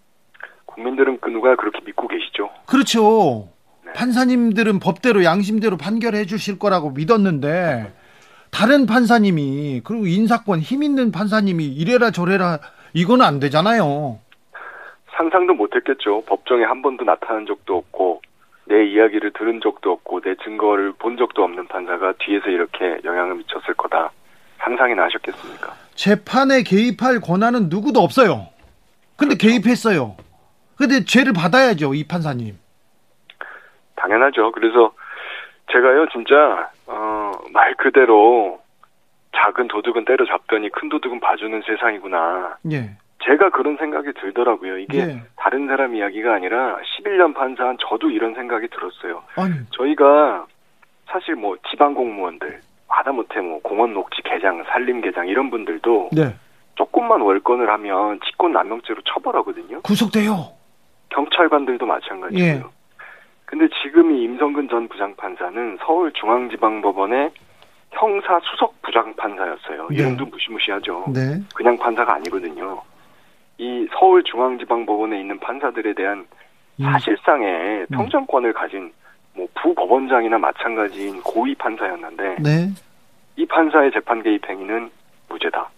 국민들은 0.67 1.19
그 1.21 1.31
누가 1.31 1.55
그렇게 1.55 1.81
믿고 1.85 2.09
계시죠. 2.09 2.51
그렇죠. 2.67 3.49
네. 3.85 3.93
판사님들은 3.93 4.81
법대로 4.81 5.25
양심대로 5.25 5.77
판결해 5.77 6.27
주실 6.27 6.59
거라고 6.59 6.91
믿었는데 6.91 7.93
다른 8.51 8.87
판사님이 8.87 9.83
그리고 9.85 10.07
인사권 10.07 10.59
힘 10.59 10.83
있는 10.83 11.13
판사님이 11.13 11.67
이래라 11.67 12.11
저래라 12.11 12.59
이거는 12.93 13.25
안 13.25 13.39
되잖아요. 13.39 14.19
상상도 15.17 15.55
못했겠죠. 15.55 16.25
법정에 16.27 16.65
한 16.65 16.83
번도 16.83 17.05
나타난 17.05 17.47
적도 17.47 17.77
없고 17.77 18.23
내 18.71 18.85
이야기를 18.85 19.33
들은 19.33 19.61
적도 19.61 19.91
없고 19.91 20.21
내 20.21 20.37
증거를 20.37 20.93
본 20.93 21.17
적도 21.17 21.43
없는 21.43 21.67
판사가 21.67 22.15
뒤에서 22.21 22.51
이렇게 22.51 23.01
영향을 23.05 23.35
미쳤을 23.35 23.75
거다. 23.75 24.13
상상이나 24.59 25.03
하셨겠습니까? 25.07 25.75
재판에 25.97 26.63
개입할 26.63 27.21
권한은 27.21 27.69
누구도 27.69 27.99
없어요. 27.99 28.47
근데 29.17 29.35
그렇죠. 29.35 29.49
개입했어요. 29.49 30.17
근데 30.77 31.05
죄를 31.05 31.33
받아야죠, 31.33 31.95
이 31.95 32.07
판사님. 32.07 32.57
당연하죠. 33.97 34.53
그래서 34.53 34.93
제가요, 35.73 36.07
진짜, 36.13 36.71
어, 36.87 37.33
말 37.53 37.75
그대로 37.75 38.61
작은 39.35 39.67
도둑은 39.67 40.05
때려잡더니 40.05 40.71
큰 40.71 40.89
도둑은 40.89 41.19
봐주는 41.19 41.61
세상이구나. 41.67 42.59
예. 42.71 42.91
제가 43.25 43.51
그런 43.51 43.77
생각이 43.77 44.13
들더라고요. 44.21 44.79
이게 44.79 44.99
예. 44.99 45.23
다른 45.37 45.67
사람 45.67 45.95
이야기가 45.95 46.35
아니라 46.35 46.79
11년 46.79 47.35
판사한 47.35 47.77
저도 47.89 48.11
이런 48.11 48.35
생각이 48.35 48.69
들었어요. 48.69 49.23
아니, 49.37 49.55
저희가 49.71 50.47
사실 51.07 51.35
뭐 51.35 51.57
지방 51.71 51.95
공무원들, 51.95 52.61
하다못해 52.89 53.41
뭐 53.41 53.61
공원 53.63 53.93
녹지 53.93 54.23
개장, 54.23 54.63
산림 54.65 55.03
개장 55.03 55.29
이런 55.29 55.51
분들도 55.51 56.11
네. 56.13 56.35
조금만 56.77 57.21
월권을 57.21 57.69
하면 57.69 58.21
직권 58.25 58.53
남용죄로 58.53 59.03
처벌하거든요. 59.03 59.83
구속돼요. 59.83 60.53
경찰관들도 61.11 61.85
마찬가지고요. 61.85 62.45
예. 62.45 62.63
근데 63.45 63.69
지금 63.83 64.13
이 64.15 64.23
임성근 64.23 64.69
전 64.69 64.89
부장판사는 64.89 65.79
서울중앙지방법원의 65.85 67.33
형사 67.91 68.39
수석 68.45 68.81
부장판사였어요. 68.83 69.89
네. 69.91 69.97
이름도 69.97 70.27
무시무시하죠. 70.27 71.07
네. 71.13 71.41
그냥 71.55 71.77
판사가 71.77 72.15
아니거든요. 72.15 72.81
이 73.61 73.87
서울중앙지방법원에 73.93 75.21
있는 75.21 75.39
판사들에 75.39 75.93
대한 75.93 76.27
음. 76.81 76.85
사실상의 76.85 77.85
평정권을 77.93 78.55
가진 78.55 78.91
뭐 79.35 79.47
부법원장이나 79.55 80.39
마찬가지인 80.39 81.21
고위 81.23 81.55
판사였는데 81.57 82.37
네. 82.41 82.71
이 83.37 83.45
판사의 83.45 83.93
재판 83.93 84.23
개입 84.23 84.49
행위는 84.49 84.91
무죄다. 85.29 85.69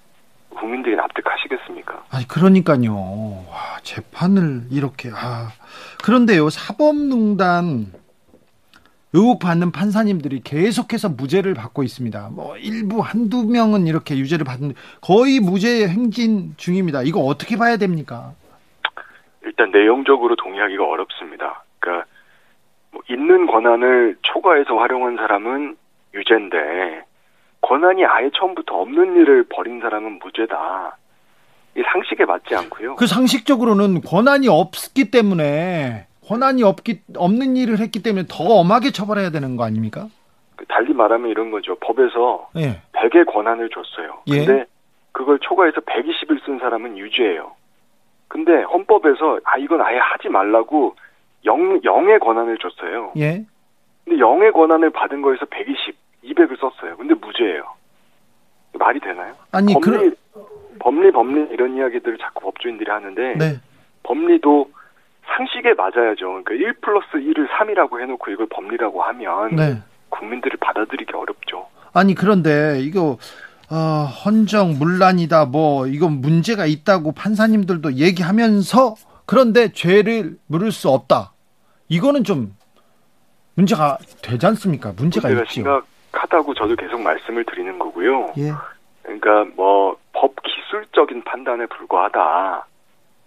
국민들이 0.50 0.94
납득하시겠습니까? 0.94 2.04
아니 2.10 2.28
그러니까요. 2.28 2.94
와, 3.50 3.80
재판을 3.82 4.62
이렇게 4.70 5.10
아. 5.12 5.48
그런데요. 6.04 6.50
사법농단 6.50 7.86
의혹 9.14 9.40
받는 9.40 9.72
판사님들이 9.72 10.40
계속해서 10.42 11.10
무죄를 11.10 11.54
받고 11.54 11.82
있습니다. 11.82 12.30
뭐 12.32 12.56
일부 12.56 13.00
한두 13.00 13.44
명은 13.44 13.86
이렇게 13.86 14.16
유죄를 14.16 14.44
받는데 14.44 14.74
거의 15.00 15.38
무죄 15.38 15.86
행진 15.86 16.54
중입니다. 16.56 17.02
이거 17.02 17.20
어떻게 17.20 17.56
봐야 17.56 17.76
됩니까? 17.76 18.32
일단 19.44 19.70
내용적으로 19.70 20.34
동의하기가 20.36 20.84
어렵습니다. 20.84 21.64
그러니까 21.78 22.06
뭐 22.90 23.02
있는 23.10 23.46
권한을 23.46 24.16
초과해서 24.22 24.76
활용한 24.76 25.16
사람은 25.16 25.76
유죄인데 26.14 27.04
권한이 27.60 28.04
아예 28.04 28.30
처음부터 28.34 28.74
없는 28.74 29.16
일을 29.16 29.44
벌인 29.44 29.80
사람은 29.80 30.20
무죄다. 30.20 30.96
이 31.76 31.82
상식에 31.90 32.24
맞지 32.24 32.54
않고요. 32.54 32.96
그 32.96 33.06
상식적으로는 33.06 34.02
권한이 34.02 34.48
없기 34.48 35.10
때문에 35.10 36.06
권한이 36.26 36.62
없기 36.62 37.02
없는 37.16 37.56
일을 37.56 37.78
했기 37.78 38.02
때문에 38.02 38.26
더 38.28 38.44
엄하게 38.44 38.92
처벌해야 38.92 39.30
되는 39.30 39.56
거 39.56 39.64
아닙니까? 39.64 40.08
그 40.56 40.64
달리 40.66 40.92
말하면 40.92 41.30
이런 41.30 41.50
거죠. 41.50 41.74
법에서 41.76 42.50
예. 42.56 42.80
100의 42.92 43.26
권한을 43.26 43.70
줬어요. 43.70 44.22
예. 44.28 44.44
근데 44.44 44.64
그걸 45.10 45.38
초과해서 45.40 45.80
120을 45.80 46.44
쓴 46.44 46.58
사람은 46.58 46.96
유죄예요. 46.98 47.52
근데 48.28 48.62
헌법에서 48.62 49.40
아 49.44 49.58
이건 49.58 49.80
아예 49.82 49.98
하지 49.98 50.28
말라고 50.28 50.94
0, 51.44 51.80
0의 51.80 52.20
권한을 52.20 52.58
줬어요. 52.58 53.12
예. 53.16 53.44
근데 54.04 54.22
0의 54.22 54.52
권한을 54.52 54.90
받은 54.90 55.22
거에서 55.22 55.44
120, 55.46 55.96
200을 56.24 56.58
썼어요. 56.58 56.96
근데 56.96 57.14
무죄예요. 57.14 57.64
말이 58.78 59.00
되나요? 59.00 59.34
아니 59.50 59.74
법리, 59.74 59.90
그 59.90 60.16
법리, 60.78 61.10
법리 61.12 61.48
이런 61.50 61.76
이야기들을 61.76 62.18
자꾸 62.18 62.40
법조인들이 62.40 62.90
하는데 62.90 63.34
네. 63.36 63.60
법리도 64.02 64.70
상식에 65.42 65.74
맞아야죠. 65.74 66.42
그러니까 66.44 66.54
1 66.54 66.74
플러스 66.80 67.06
1을 67.14 67.48
3이라고 67.48 68.00
해놓고 68.00 68.30
이걸 68.30 68.46
법리라고 68.46 69.02
하면 69.02 69.56
네. 69.56 69.82
국민들이 70.08 70.56
받아들이기 70.58 71.12
어렵죠. 71.14 71.66
아니 71.92 72.14
그런데 72.14 72.80
이거 72.80 73.18
어, 73.70 74.04
헌정 74.24 74.78
문란이다 74.78 75.46
뭐 75.46 75.86
이건 75.86 76.20
문제가 76.20 76.66
있다고 76.66 77.12
판사님들도 77.12 77.94
얘기하면서 77.94 78.94
그런데 79.26 79.72
죄를 79.72 80.36
물을 80.46 80.72
수 80.72 80.88
없다. 80.88 81.32
이거는 81.88 82.24
좀 82.24 82.54
문제가 83.54 83.98
되지 84.22 84.46
않습니까? 84.46 84.92
문제가 84.96 85.28
문제가 85.28 85.44
있죠. 85.44 85.52
심각하다고 85.52 86.54
저도 86.54 86.76
계속 86.76 87.00
말씀을 87.00 87.44
드리는 87.44 87.78
거고요. 87.78 88.32
예. 88.38 88.52
그러니까 89.02 89.44
뭐 89.56 90.02
법 90.22 90.34
기술적인 90.42 91.24
판단에 91.24 91.66
불과하다. 91.66 92.66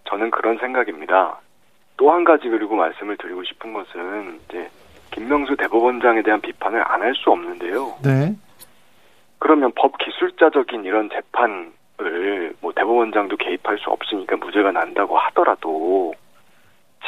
저는 0.08 0.30
그런 0.30 0.56
생각입니다. 0.58 1.38
또 1.96 2.10
한 2.12 2.24
가지 2.24 2.48
그리고 2.48 2.76
말씀을 2.76 3.16
드리고 3.16 3.42
싶은 3.44 3.72
것은 3.72 4.40
이제 4.48 4.68
김명수 5.12 5.56
대법원장에 5.56 6.22
대한 6.22 6.40
비판을 6.40 6.82
안 6.86 7.02
할 7.02 7.14
수 7.14 7.30
없는데요. 7.30 7.94
네. 8.04 8.34
그러면 9.38 9.72
법 9.74 9.96
기술자적인 9.98 10.84
이런 10.84 11.08
재판을 11.10 11.72
뭐 12.60 12.72
대법원장도 12.72 13.36
개입할 13.36 13.78
수 13.78 13.90
없으니까 13.90 14.36
무죄가 14.36 14.72
난다고 14.72 15.16
하더라도 15.18 16.14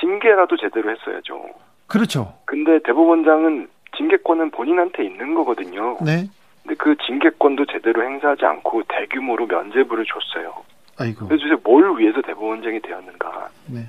징계라도 0.00 0.56
제대로 0.56 0.90
했어야죠. 0.90 1.48
그렇죠. 1.86 2.34
근데 2.44 2.78
대법원장은 2.84 3.68
징계권은 3.96 4.50
본인한테 4.50 5.04
있는 5.04 5.34
거거든요. 5.34 5.98
네. 6.04 6.28
근데 6.62 6.74
그 6.76 6.96
징계권도 7.06 7.66
제대로 7.66 8.04
행사하지 8.04 8.44
않고 8.44 8.82
대규모로 8.88 9.46
면죄부를 9.46 10.04
줬어요. 10.06 10.54
아이고. 10.98 11.28
그래서 11.28 11.56
뭘 11.64 11.98
위해서 11.98 12.20
대법원장이 12.22 12.80
되었는가 12.80 13.48
네. 13.66 13.80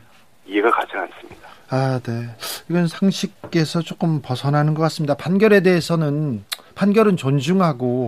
이해가 0.46 0.72
가지 0.72 0.92
않습니다. 0.96 1.50
아, 1.72 2.00
네. 2.04 2.30
이건 2.70 2.88
상식에서 2.88 3.82
조금 3.82 4.22
벗어나는 4.22 4.74
것 4.74 4.82
같습니다. 4.84 5.16
판결에 5.16 5.62
대해서는 5.62 6.44
판결은 6.76 7.18
존중하고 7.18 8.08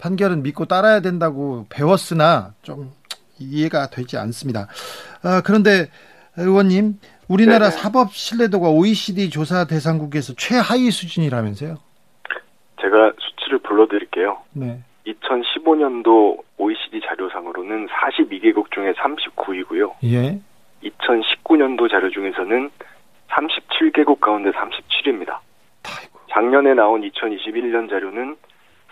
판결은 0.00 0.42
믿고 0.42 0.64
따라야 0.64 1.00
된다고 1.00 1.66
배웠으나 1.68 2.54
좀 2.62 2.92
이해가 3.38 3.90
되지 3.90 4.16
않습니다. 4.18 4.66
아, 5.22 5.40
그런데 5.44 5.88
의원님, 6.36 6.98
우리나라 7.28 7.70
네네. 7.70 7.82
사법 7.82 8.12
신뢰도가 8.12 8.70
OECD 8.70 9.30
조사 9.30 9.66
대상국에서 9.66 10.34
최하위 10.34 10.90
수준이라면서요? 10.90 11.76
제가 12.80 13.12
수치를 13.18 13.58
불러드릴게요. 13.58 14.38
네. 14.52 14.82
2015년도 15.06 16.42
OECD 16.58 17.00
자료상으로는 17.06 17.86
42개국 17.86 18.72
중에 18.72 18.92
39위고요. 18.94 19.92
예. 20.04 20.40
2019년도 20.90 21.90
자료 21.90 22.10
중에서는 22.10 22.70
37개국 23.28 24.20
가운데 24.20 24.50
37위입니다. 24.50 25.38
아이고. 25.84 26.20
작년에 26.30 26.74
나온 26.74 27.02
2021년 27.02 27.88
자료는 27.90 28.36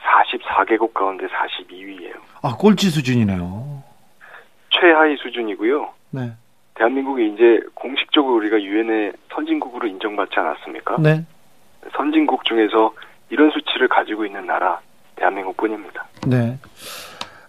44개국 0.03 0.93
가운데 0.93 1.27
42위예요. 1.27 2.15
아, 2.43 2.57
꼴찌 2.57 2.91
수준이네요. 2.91 3.83
최하위 4.71 5.17
수준이고요. 5.17 5.91
네. 6.11 6.33
대한민국이 6.75 7.33
이제 7.33 7.61
공식적으로 7.75 8.35
우리가 8.37 8.61
유엔의 8.61 9.13
선진국으로 9.33 9.87
인정받지 9.87 10.39
않았습니까? 10.39 10.97
네. 10.99 11.25
선진국 11.97 12.45
중에서 12.45 12.93
이런 13.31 13.51
수치를 13.51 13.89
가지고 13.89 14.27
있는 14.27 14.47
나라 14.47 14.81
대한민국뿐입니다. 15.17 16.07
네. 16.27 16.59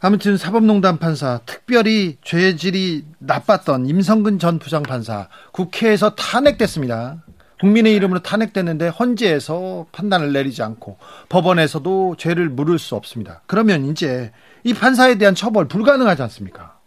아무튼 0.06 0.38
사법농단 0.38 1.00
판사 1.00 1.40
특별히 1.48 2.18
죄질이 2.22 3.06
나빴던 3.18 3.88
임성근 3.88 4.38
전 4.38 4.60
부장판사 4.60 5.30
국회에서 5.52 6.14
탄핵됐습니다. 6.14 7.24
국민의 7.60 7.96
이름으로 7.96 8.20
탄핵됐는데 8.20 8.90
헌재에서 8.90 9.88
판단을 9.92 10.32
내리지 10.32 10.62
않고 10.62 11.00
법원에서도 11.30 12.18
죄를 12.18 12.50
물을 12.50 12.78
수 12.78 12.96
없습니다. 12.96 13.42
그러면 13.48 13.86
이제 13.86 14.32
이 14.64 14.76
판사에 14.76 15.18
대한 15.18 15.34
처벌 15.34 15.68
불가능하지 15.68 16.22
않습니까? 16.22 16.78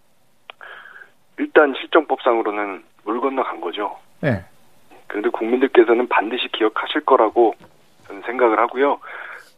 일단 1.40 1.74
실정법상으로는 1.76 2.84
물 3.02 3.20
건너간 3.20 3.60
거죠. 3.60 3.98
네. 4.20 4.44
그런데 5.08 5.28
국민들께서는 5.30 6.06
반드시 6.06 6.46
기억하실 6.52 7.00
거라고 7.00 7.56
저는 8.06 8.22
생각을 8.26 8.60
하고요. 8.60 9.00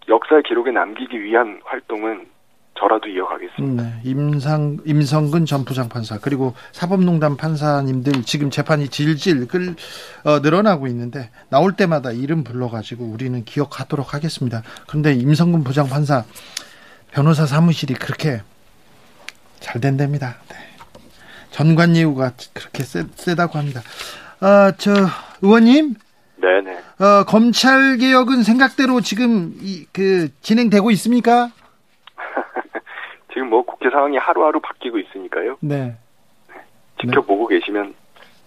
역사의 0.09 0.45
기록에 0.45 0.71
남기기 0.71 1.21
위한 1.21 1.61
활동은 1.67 2.40
저라도 2.81 3.09
이어가겠습니다. 3.09 3.83
네. 3.83 4.01
임상 4.05 4.79
임성근 4.87 5.45
전 5.45 5.67
부장판사 5.67 6.19
그리고 6.19 6.55
사법농단 6.73 7.37
판사님들 7.37 8.25
지금 8.25 8.49
재판이 8.49 8.89
질질 8.89 9.47
끌 9.49 9.77
어, 10.25 10.39
늘어나고 10.39 10.87
있는데 10.87 11.31
나올 11.51 11.77
때마다 11.77 12.11
이름 12.11 12.43
불러가지고 12.43 13.05
우리는 13.05 13.45
기억하도록 13.45 14.15
하겠습니다. 14.15 14.63
그런데 14.89 15.13
임성근 15.13 15.63
부장판사 15.63 16.25
변호사 17.13 17.45
사무실이 17.45 17.95
그렇게 17.95 18.41
잘 19.61 19.81
된답니다. 19.81 20.37
네. 20.49 20.57
전관예우가 21.51 22.33
그렇게 22.55 22.83
세, 22.83 23.05
세다고 23.15 23.59
합니다. 23.59 23.83
아, 24.41 24.73
저 24.79 24.95
의원님, 25.43 25.97
네네. 26.37 26.79
어, 26.99 27.25
검찰 27.25 27.99
개혁은 27.99 28.43
생각대로 28.43 29.01
지금 29.03 29.55
이, 29.61 29.85
그 29.93 30.29
진행되고 30.41 30.91
있습니까? 30.93 31.51
지금 33.41 33.49
뭐 33.49 33.63
국회 33.63 33.89
상황이 33.89 34.19
하루하루 34.19 34.61
바뀌고 34.61 34.99
있으니까요. 34.99 35.57
네. 35.61 35.97
지켜보고 37.01 37.47
계시면 37.47 37.95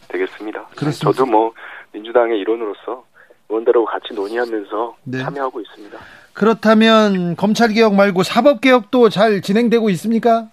되겠습니다. 0.07 0.67
그렇습니다. 0.77 1.11
저도 1.11 1.25
뭐 1.25 1.51
민주당의 1.93 2.37
일원으로서 2.39 3.03
의원들하고 3.49 3.85
같이 3.85 4.13
논의하면서 4.13 4.97
네. 5.05 5.17
참여하고 5.17 5.61
있습니다. 5.61 5.97
그렇다면 6.35 7.35
검찰 7.35 7.69
개혁 7.69 7.95
말고 7.95 8.21
사법 8.21 8.61
개혁도 8.61 9.09
잘 9.09 9.41
진행되고 9.41 9.89
있습니까? 9.89 10.47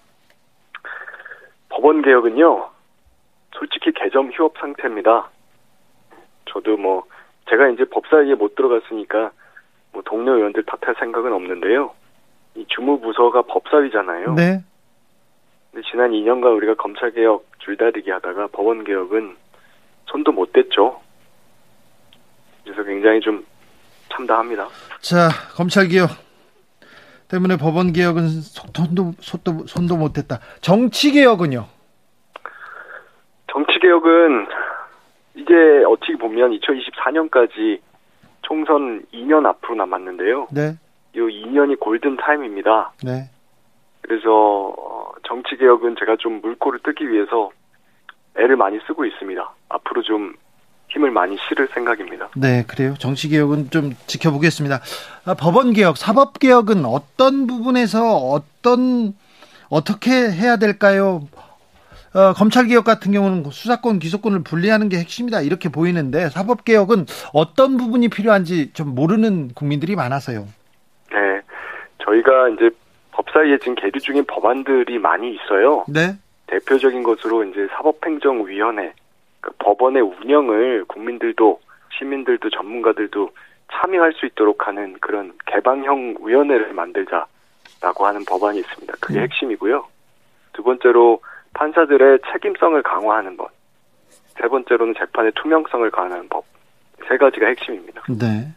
법원 1.68 2.01
개혁은요, 2.01 2.70
솔직히 3.53 3.93
개점 3.93 4.30
휴업 4.32 4.55
상태입니다. 4.59 5.28
저도 6.47 6.78
뭐 6.78 7.05
제가 7.51 7.68
이제 7.68 7.84
법사위에 7.84 8.36
못 8.36 8.55
들어갔으니까 8.55 9.32
뭐 9.93 10.01
동료 10.03 10.36
의원들 10.36 10.64
탓할 10.64 10.97
생각은 10.99 11.30
없는데요. 11.30 11.93
이 12.55 12.64
주무부서가 12.68 13.42
법사위잖아요. 13.42 14.34
네. 14.34 14.62
근데 15.70 15.88
지난 15.90 16.11
2년간 16.11 16.57
우리가 16.57 16.74
검찰 16.74 17.12
개혁 17.12 17.44
줄다리기 17.61 18.11
하다가 18.11 18.48
법원 18.48 18.84
개혁은 18.84 19.36
손도 20.07 20.32
못 20.32 20.53
댔죠. 20.53 21.01
그래서 22.64 22.82
굉장히 22.82 23.20
좀 23.20 23.44
참담합니다. 24.09 24.68
자, 25.01 25.28
검찰개혁 25.55 26.11
때문에 27.28 27.57
법원개혁은 27.57 28.28
손도, 28.28 29.12
손도, 29.20 29.66
손도 29.66 29.96
못 29.96 30.12
댔다. 30.12 30.40
정치개혁은요? 30.61 31.64
정치 33.53 33.78
개혁은 33.78 34.46
이제 35.36 35.55
어떻게 35.86 36.16
보면 36.16 36.51
2024년까지 36.59 37.80
총선 38.42 39.05
2년 39.12 39.46
앞으로 39.46 39.76
남았는데요. 39.76 40.48
네. 40.51 40.74
이 41.14 41.18
2년이 41.18 41.80
골든 41.80 42.16
타임입니다. 42.16 42.92
네. 43.04 43.30
그래서 44.02 44.74
어, 44.76 45.12
정치 45.26 45.56
개혁은 45.56 45.96
제가 45.98 46.16
좀 46.18 46.40
물꼬를 46.40 46.80
뜨기 46.82 47.11
위해서 47.11 47.50
애를 48.36 48.56
많이 48.56 48.78
쓰고 48.86 49.04
있습니다. 49.04 49.54
앞으로 49.68 50.02
좀 50.02 50.34
힘을 50.88 51.11
많이 51.11 51.36
실을 51.48 51.68
생각입니다. 51.72 52.28
네, 52.36 52.64
그래요. 52.66 52.94
정치 52.98 53.28
개혁은 53.28 53.70
좀 53.70 53.94
지켜보겠습니다. 54.06 54.80
아, 55.24 55.34
법원 55.34 55.72
개혁, 55.72 55.96
사법 55.96 56.38
개혁은 56.38 56.84
어떤 56.84 57.46
부분에서 57.46 58.16
어떤, 58.16 59.14
어떻게 59.68 60.11
해야 60.11 60.56
될까요? 60.56 61.28
어, 62.12 62.32
검찰 62.32 62.66
개혁 62.66 62.84
같은 62.84 63.12
경우는 63.12 63.48
수사권, 63.52 64.00
기소권을 64.00 64.42
분리하는 64.42 64.88
게 64.88 64.98
핵심이다. 64.98 65.42
이렇게 65.42 65.68
보이는데, 65.68 66.28
사법 66.30 66.64
개혁은 66.64 67.06
어떤 67.32 67.76
부분이 67.76 68.08
필요한지 68.08 68.72
좀 68.72 68.96
모르는 68.96 69.52
국민들이 69.54 69.94
많아서요. 69.94 70.48
네, 72.11 72.22
저희가 72.22 72.48
이제 72.50 72.70
법사위에 73.12 73.58
지금 73.58 73.74
계류 73.74 73.98
중인 74.00 74.24
법안들이 74.26 74.98
많이 74.98 75.34
있어요. 75.34 75.84
네. 75.88 76.14
대표적인 76.46 77.02
것으로 77.02 77.44
이제 77.44 77.68
사법행정위원회, 77.72 78.92
그 79.40 79.50
법원의 79.58 80.02
운영을 80.02 80.84
국민들도 80.86 81.61
시민들도 81.98 82.50
전문가들도 82.50 83.30
참여할 83.72 84.12
수 84.14 84.26
있도록 84.26 84.66
하는 84.66 84.96
그런 85.00 85.32
개방형 85.46 86.16
위원회를 86.20 86.72
만들자라고 86.72 88.06
하는 88.06 88.24
법안이 88.24 88.58
있습니다. 88.58 88.94
그게 89.00 89.20
음. 89.20 89.22
핵심이고요. 89.24 89.86
두 90.52 90.62
번째로 90.62 91.20
판사들의 91.54 92.20
책임성을 92.32 92.82
강화하는 92.82 93.36
법. 93.36 93.50
세 94.40 94.48
번째로는 94.48 94.94
재판의 94.98 95.32
투명성을 95.36 95.88
강화하는 95.90 96.28
법. 96.28 96.44
세 97.08 97.16
가지가 97.16 97.46
핵심입니다. 97.46 98.02
네. 98.08 98.48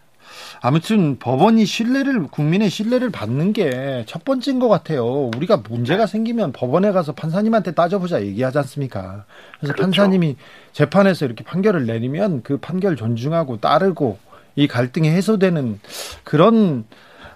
아무튼 0.65 1.19
법원이 1.19 1.65
신뢰를 1.65 2.27
국민의 2.27 2.69
신뢰를 2.69 3.09
받는 3.09 3.51
게 3.51 4.05
첫 4.07 4.23
번째인 4.23 4.59
것 4.59 4.69
같아요. 4.69 5.29
우리가 5.35 5.57
문제가 5.57 6.05
생기면 6.05 6.51
법원에 6.53 6.91
가서 6.91 7.11
판사님한테 7.13 7.71
따져보자 7.73 8.21
얘기하지 8.21 8.59
않습니까? 8.59 9.25
그래서 9.59 9.73
그렇죠. 9.73 9.81
판사님이 9.81 10.37
재판에서 10.71 11.25
이렇게 11.25 11.43
판결을 11.43 11.85
내리면 11.85 12.43
그 12.43 12.57
판결 12.57 12.95
존중하고 12.95 13.57
따르고 13.57 14.19
이 14.55 14.67
갈등이 14.67 15.09
해소되는 15.09 15.79
그런 16.23 16.85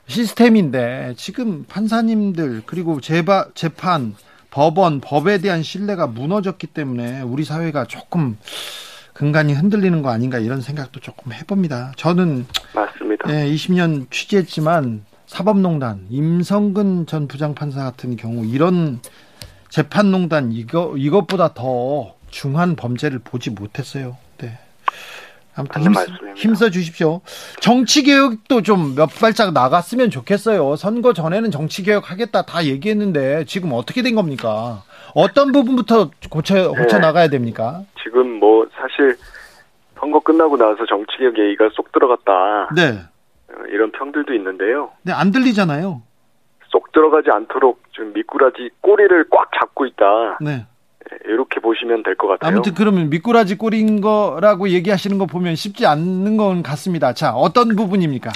시스템인데 0.08 1.16
지금 1.18 1.66
판사님들 1.68 2.64
그리고 2.66 3.02
재바, 3.02 3.48
재판 3.56 4.16
법원 4.52 5.02
법에 5.02 5.40
대한 5.40 5.64
신뢰가 5.64 6.08
무너졌기 6.08 6.68
때문에 6.68 7.22
우리 7.22 7.44
사회가 7.44 7.86
조금 7.86 8.38
근간이 9.14 9.54
흔들리는 9.54 10.02
거 10.04 10.10
아닌가 10.10 10.38
이런 10.38 10.62
생각도 10.62 11.00
조금 11.00 11.34
해봅니다. 11.34 11.92
저는 11.98 12.46
맞습니다. 12.74 13.07
예, 13.30 13.46
20년 13.46 14.10
취재했지만 14.12 15.04
사법농단 15.26 16.06
임성근 16.10 17.06
전 17.08 17.28
부장판사 17.28 17.84
같은 17.84 18.16
경우 18.16 18.46
이런 18.46 19.00
재판농단 19.70 20.52
이거 20.54 20.94
이것보다 20.98 21.54
더 21.54 22.16
중한 22.30 22.76
범죄를 22.76 23.20
보지 23.20 23.50
못했어요. 23.52 24.18
네. 24.38 24.58
아무튼. 25.56 25.82
힘써 26.36 26.70
주십시오. 26.70 27.22
정치 27.60 28.04
개혁도 28.04 28.62
좀 28.62 28.94
몇 28.96 29.08
발짝 29.08 29.54
나갔으면 29.54 30.10
좋겠어요. 30.12 30.76
선거 30.76 31.14
전에는 31.14 31.50
정치 31.52 31.84
개혁 31.84 32.12
하겠다 32.12 32.44
다 32.44 32.64
얘기했는데 32.66 33.44
지금 33.46 33.74
어떻게 33.74 34.02
된 34.04 34.16
겁니까? 34.16 34.84
어떤 35.14 35.52
부분부터 35.52 36.12
고쳐 36.30 36.70
고쳐 36.70 36.98
네. 36.98 37.00
나가야 37.00 37.28
됩니까? 37.30 37.82
지금 38.04 38.40
뭐 38.40 38.68
사실 38.80 39.18
선거 40.00 40.20
끝나고 40.20 40.58
나서 40.58 40.86
정치개혁 40.86 41.38
얘기가 41.38 41.70
쏙 41.74 41.92
들어갔다 41.92 42.70
네. 42.76 43.00
어, 43.50 43.64
이런 43.70 43.92
평들도 43.92 44.34
있는데요. 44.36 44.92
네, 45.04 45.12
안 45.14 45.32
들리잖아요. 45.32 46.02
쏙 46.70 46.92
들어가지 46.92 47.30
않도록 47.32 47.82
좀 47.92 48.14
미꾸라지 48.14 48.70
꼬리를 48.82 49.26
꽉 49.30 49.50
잡고 49.60 49.86
있다. 49.86 50.38
네. 50.42 50.66
이렇게 51.26 51.62
보시면 51.62 52.04
될 52.04 52.16
것 52.16 52.28
같아요. 52.28 52.52
아무튼 52.52 52.74
그러면 52.76 53.10
미꾸라지 53.10 53.58
꼴인 53.58 54.02
거라고 54.02 54.68
얘기하시는 54.70 55.18
거 55.18 55.26
보면 55.26 55.56
쉽지 55.56 55.86
않는 55.86 56.36
건 56.36 56.62
같습니다. 56.64 57.14
자, 57.14 57.32
어떤 57.34 57.76
부분입니까? 57.78 58.30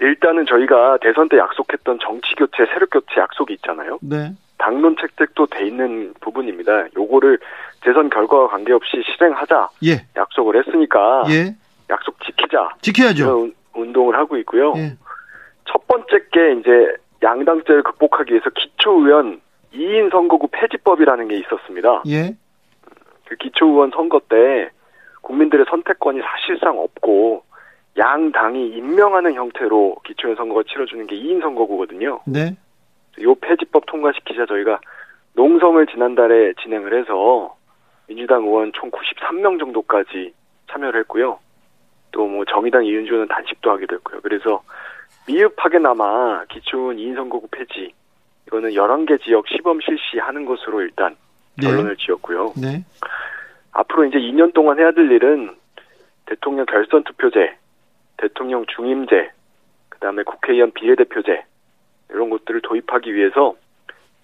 일단은 0.00 0.44
저희가 0.46 0.98
대선 1.00 1.28
때 1.30 1.38
약속했던 1.38 1.98
정치 2.02 2.34
교체, 2.36 2.66
세력 2.72 2.90
교체 2.90 3.18
약속이 3.18 3.54
있잖아요. 3.54 3.98
네. 4.02 4.32
당론 4.58 4.96
책책도 5.00 5.46
돼 5.46 5.66
있는 5.66 6.12
부분입니다. 6.20 6.86
요거를 6.96 7.38
대선 7.84 8.08
결과와 8.08 8.48
관계없이 8.48 9.02
실행하자 9.12 9.68
예. 9.84 10.06
약속을 10.16 10.56
했으니까 10.58 11.24
예. 11.28 11.54
약속 11.90 12.16
지키자 12.24 12.76
지켜야죠. 12.80 13.50
운동을 13.74 14.16
하고 14.16 14.38
있고요. 14.38 14.72
예. 14.76 14.96
첫 15.66 15.86
번째 15.86 16.18
게 16.32 16.52
이제 16.60 16.96
양당제를 17.22 17.82
극복하기 17.82 18.32
위해서 18.32 18.48
기초의원 18.50 19.40
2인 19.74 20.10
선거구 20.10 20.48
폐지법이라는 20.50 21.28
게 21.28 21.36
있었습니다. 21.36 22.02
예. 22.08 22.34
그 23.26 23.36
기초의원 23.36 23.90
선거 23.90 24.20
때 24.28 24.70
국민들의 25.20 25.66
선택권이 25.68 26.20
사실상 26.22 26.78
없고 26.78 27.44
양 27.98 28.32
당이 28.32 28.68
임명하는 28.68 29.34
형태로 29.34 29.96
기초의원 30.04 30.36
선거가 30.36 30.62
치러주는 30.66 31.06
게 31.06 31.16
2인 31.16 31.42
선거구거든요. 31.42 32.20
네. 32.26 32.56
요 33.20 33.34
폐지법 33.34 33.84
통과시키자 33.86 34.46
저희가 34.46 34.80
농성을 35.34 35.84
지난달에 35.86 36.54
진행을 36.62 36.98
해서 36.98 37.53
민주당 38.06 38.44
의원 38.44 38.72
총 38.74 38.90
93명 38.90 39.58
정도까지 39.58 40.34
참여를 40.70 41.00
했고요. 41.00 41.38
또 42.12 42.26
뭐 42.28 42.44
정의당 42.44 42.84
이윤주 42.84 43.12
의원은 43.12 43.28
단식도 43.28 43.70
하기도 43.72 43.96
했고요. 43.96 44.20
그래서 44.22 44.62
미흡하게나마 45.26 46.44
기초의원 46.46 46.96
2인 46.96 47.16
선거구 47.16 47.48
폐지 47.48 47.92
이거는 48.46 48.70
11개 48.70 49.20
지역 49.22 49.48
시범 49.48 49.80
실시하는 49.80 50.44
것으로 50.44 50.82
일단 50.82 51.16
네. 51.56 51.66
결론을 51.66 51.96
지었고요. 51.96 52.52
네. 52.56 52.84
앞으로 53.72 54.04
이제 54.04 54.18
2년 54.18 54.54
동안 54.54 54.78
해야 54.78 54.92
될 54.92 55.10
일은 55.10 55.56
대통령 56.26 56.66
결선 56.66 57.02
투표제, 57.04 57.56
대통령 58.16 58.64
중임제, 58.66 59.30
그다음에 59.88 60.22
국회의원 60.22 60.70
비례대표제 60.72 61.44
이런 62.10 62.30
것들을 62.30 62.60
도입하기 62.62 63.14
위해서 63.14 63.56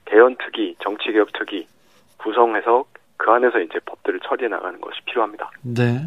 개헌 0.04 0.36
특위, 0.38 0.76
정치개혁 0.80 1.32
특위 1.32 1.66
구성해서 2.18 2.84
그 3.20 3.30
안에서 3.30 3.60
이제 3.60 3.78
법들을 3.84 4.20
처리해 4.20 4.48
나가는 4.48 4.80
것이 4.80 4.98
필요합니다. 5.04 5.50
네. 5.62 6.06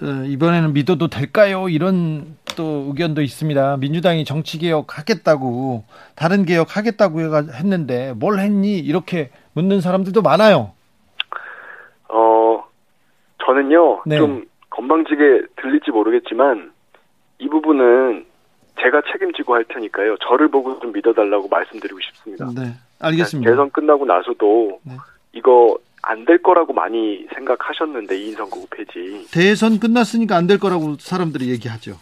어, 0.00 0.24
이번에는 0.24 0.72
믿어도 0.72 1.08
될까요? 1.08 1.68
이런 1.68 2.36
또 2.56 2.86
의견도 2.88 3.22
있습니다. 3.22 3.78
민주당이 3.78 4.24
정치 4.24 4.58
개혁 4.58 4.98
하겠다고 4.98 5.84
다른 6.14 6.44
개혁 6.44 6.76
하겠다고 6.76 7.20
했는데 7.52 8.12
뭘 8.12 8.38
했니? 8.38 8.78
이렇게 8.78 9.30
묻는 9.54 9.80
사람들도 9.80 10.22
많아요. 10.22 10.72
어, 12.08 12.64
저는요, 13.44 14.02
네. 14.06 14.18
좀 14.18 14.44
건방지게 14.70 15.46
들릴지 15.56 15.90
모르겠지만, 15.90 16.72
이 17.38 17.48
부분은 17.48 18.26
제가 18.80 19.02
책임지고 19.10 19.54
할 19.54 19.64
테니까요. 19.64 20.18
저를 20.18 20.48
보고 20.48 20.78
좀 20.78 20.92
믿어달라고 20.92 21.48
말씀드리고 21.48 21.98
싶습니다. 22.00 22.46
네. 22.54 22.74
알겠습니다. 23.00 23.50
대선 23.50 23.70
끝나고 23.70 24.04
나서도, 24.04 24.80
네. 24.84 24.92
이거 25.32 25.78
안 26.08 26.24
될 26.24 26.38
거라고 26.42 26.72
많이 26.72 27.26
생각하셨는데, 27.34 28.16
이인 28.16 28.34
선거구 28.34 28.66
폐지. 28.70 29.26
대선 29.32 29.80
끝났으니까 29.80 30.36
안 30.36 30.46
될 30.46 30.58
거라고 30.58 30.96
사람들이 30.98 31.50
얘기하죠. 31.50 31.98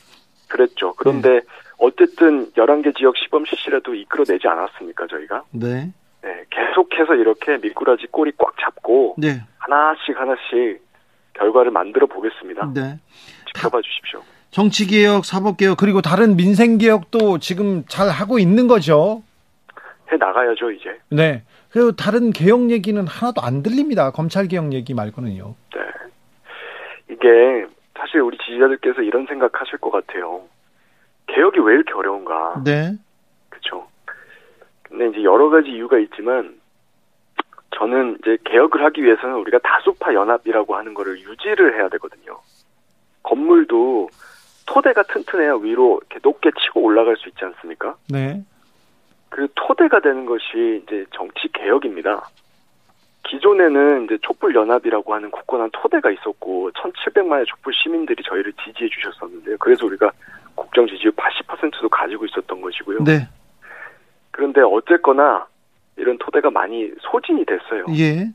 그랬죠. 0.49 0.93
그런데, 0.97 1.41
어쨌든 1.79 2.51
11개 2.53 2.95
지역 2.97 3.17
시범 3.17 3.45
실시라도 3.47 3.95
이끌어내지 3.95 4.47
않았습니까, 4.47 5.07
저희가? 5.07 5.45
네. 5.53 5.91
네, 6.23 6.45
계속해서 6.51 7.15
이렇게 7.15 7.57
미꾸라지 7.59 8.07
꼬리 8.11 8.33
꽉 8.37 8.55
잡고, 8.61 9.15
네. 9.19 9.41
하나씩 9.59 10.17
하나씩 10.19 10.83
결과를 11.35 11.71
만들어 11.71 12.07
보겠습니다. 12.07 12.73
네. 12.75 12.99
지켜봐 13.55 13.81
주십시오. 13.81 14.21
정치개혁, 14.51 15.25
사법개혁, 15.25 15.79
그리고 15.79 16.01
다른 16.03 16.37
민생개혁도 16.37 17.39
지금 17.39 17.85
잘 17.89 18.09
하고 18.11 18.39
있는 18.39 18.69
거죠. 18.69 19.23
해 20.13 20.17
나가야죠 20.17 20.71
이제. 20.71 20.91
네. 21.11 21.43
그리고 21.75 21.91
다른 21.91 22.31
개혁 22.31 22.71
얘기는 22.71 23.05
하나도 23.05 23.41
안 23.43 23.65
들립니다. 23.65 24.13
검찰 24.13 24.47
개혁 24.47 24.73
얘기 24.73 24.95
말고는요. 24.95 25.57
네. 25.75 25.81
이게 27.11 27.67
사실 27.99 28.21
우리 28.21 28.39
지지자들께서 28.39 29.03
이런 29.03 29.27
생각하실 29.27 29.79
것 29.79 29.91
같아요. 29.91 30.43
개혁이 31.27 31.59
왜 31.59 31.75
이렇게 31.75 31.93
어려운가? 31.95 32.63
네. 32.65 32.93
그렇죠. 33.49 33.89
근데 34.85 35.09
이제 35.09 35.25
여러 35.25 35.51
가지 35.51 35.71
이유가 35.71 35.99
있지만 35.99 36.61
저는 37.77 38.19
이제 38.21 38.39
개혁을 38.45 38.85
하기 38.85 39.03
위해서는 39.03 39.35
우리가 39.35 39.59
다수파 39.59 40.15
연합이라고 40.15 40.77
하는 40.77 40.95
거를 40.95 41.19
유지를 41.19 41.75
해야 41.75 41.89
되거든요. 41.89 42.39
건물도 43.25 44.11
토대가 44.67 45.03
튼튼해야 45.03 45.55
위로 45.57 46.01
이렇게 46.03 46.21
높게 46.23 46.53
치고 46.53 46.83
올라갈 46.83 47.17
수 47.17 47.29
있지 47.29 47.45
않습니까? 47.45 47.97
네. 48.09 48.45
그 49.35 49.49
토대가 49.57 49.99
되는 49.99 50.27
것이 50.27 50.81
이제 50.85 51.05
정치 51.13 51.49
개혁입니다. 51.53 52.31
기존에는 53.25 54.05
이제 54.05 54.17
촛불 54.23 54.55
연합이라고 54.55 55.13
하는 55.13 55.29
굳건한 55.33 55.71
토대가 55.73 56.09
있었고 56.13 56.71
1,700만의 56.71 57.45
촛불 57.49 57.75
시민들이 57.75 58.23
저희를 58.23 58.53
지지해 58.65 58.89
주셨었는데요. 58.89 59.57
그래서 59.59 59.87
우리가 59.87 60.13
국정 60.55 60.87
지지율 60.87 61.13
80%도 61.15 61.89
가지고 61.89 62.27
있었던 62.27 62.61
것이고요. 62.61 63.03
네. 63.03 63.29
그런데 64.31 64.61
어쨌거나 64.61 65.49
이런 65.97 66.17
토대가 66.19 66.49
많이 66.51 66.93
소진이 67.01 67.45
됐어요. 67.45 67.87
예. 67.99 68.31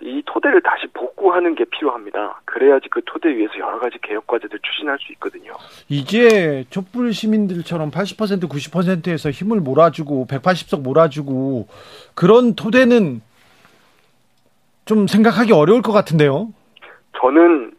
이 0.00 0.22
토대를 0.26 0.62
다시 0.62 0.86
복구하는 0.88 1.54
게 1.54 1.64
필요합니다. 1.64 2.40
그래야지 2.44 2.88
그 2.88 3.02
토대 3.04 3.28
위에서 3.28 3.58
여러 3.58 3.78
가지 3.78 3.98
개혁 4.02 4.26
과제들 4.26 4.58
추진할 4.62 4.98
수 4.98 5.12
있거든요. 5.12 5.52
이제 5.88 6.64
촛불 6.70 7.12
시민들처럼 7.12 7.90
80% 7.90 8.48
90%에서 8.48 9.30
힘을 9.30 9.60
몰아주고 9.60 10.26
180석 10.28 10.82
몰아주고 10.82 11.68
그런 12.14 12.54
토대는 12.54 13.20
좀 14.84 15.06
생각하기 15.06 15.52
어려울 15.52 15.82
것 15.82 15.92
같은데요. 15.92 16.48
저는 17.20 17.72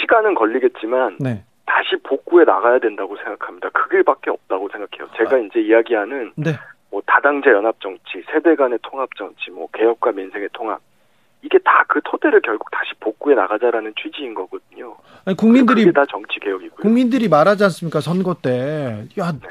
시간은 0.00 0.34
걸리겠지만 0.34 1.18
네. 1.20 1.44
다시 1.66 1.96
복구해 2.02 2.44
나가야 2.44 2.78
된다고 2.78 3.16
생각합니다. 3.16 3.68
그 3.70 3.88
길밖에 3.90 4.30
없다고 4.30 4.68
생각해요. 4.70 5.08
제가 5.16 5.38
이제 5.38 5.60
이야기하는 5.60 6.32
네. 6.36 6.52
뭐 6.90 7.02
다당제 7.06 7.50
연합 7.50 7.80
정치, 7.80 8.22
세대 8.32 8.54
간의 8.54 8.78
통합 8.82 9.08
정치, 9.16 9.50
뭐 9.50 9.68
개혁과 9.72 10.12
민생의 10.12 10.48
통합 10.52 10.80
이게 11.42 11.58
다 11.58 11.82
그 11.92 12.00
토대를 12.04 12.40
결국 12.40 12.70
다시 12.70 12.92
복구해 13.00 13.34
나가자라는 13.34 13.92
취지인 14.00 14.32
거거든요. 14.32 14.96
아니, 15.26 15.36
국민들이 15.36 15.84
그게 15.84 15.92
다 15.92 16.06
정치 16.08 16.40
개혁이고요. 16.40 16.76
국민들이 16.80 17.28
말하지 17.28 17.64
않습니까? 17.64 18.00
선거 18.00 18.32
때. 18.32 19.04
야, 19.18 19.32
네. 19.32 19.48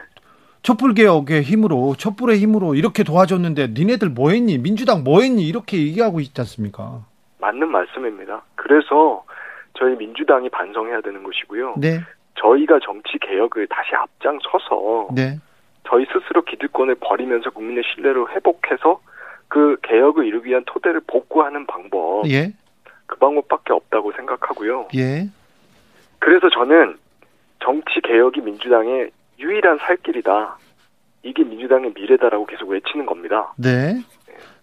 촛불 0.64 0.96
개혁의 0.96 1.44
힘으로 1.44 1.94
촛불의 1.96 2.40
힘으로 2.40 2.74
이렇게 2.74 3.04
도와줬는데 3.04 3.70
니네들 3.78 4.10
뭐 4.10 4.32
했니? 4.32 4.58
민주당 4.58 5.04
뭐 5.04 5.22
했니? 5.22 5.48
이렇게 5.48 5.78
얘기하고 5.78 6.20
있지 6.20 6.42
않습니까? 6.42 7.06
맞는 7.40 7.68
말씀입니다. 7.70 8.42
그래서 8.56 9.24
저희 9.78 9.96
민주당이 9.96 10.50
반성해야 10.50 11.02
되는 11.02 11.22
것이고요. 11.22 11.76
네. 11.78 12.00
저희가 12.40 12.80
정치 12.84 13.20
개혁을 13.20 13.68
다시 13.68 13.94
앞장서서 13.94 15.10
네. 15.14 15.38
저희 15.88 16.06
스스로 16.12 16.42
기득권을 16.44 16.96
버리면서 16.96 17.52
국민의 17.52 17.84
신뢰를 17.94 18.32
회복해서 18.36 19.00
그 19.52 19.76
개혁을 19.82 20.26
이루기 20.26 20.50
위한 20.50 20.64
토대를 20.66 21.02
복구하는 21.06 21.68
방법 21.68 22.26
예. 22.30 22.54
그 23.06 23.18
방법밖에 23.18 23.74
없다고 23.74 24.14
생각하고요. 24.14 24.88
예. 24.96 25.28
그래서 26.20 26.50
저는 26.50 26.96
정치 27.62 28.00
개혁이 28.02 28.40
민주당의 28.40 29.12
유일한 29.40 29.78
살 29.80 29.98
길이다. 29.98 30.58
이게 31.24 31.44
민주당의 31.44 31.92
미래다라고 31.94 32.46
계속 32.46 32.70
외치는 32.70 33.06
겁니다. 33.06 33.54
네. 33.58 34.02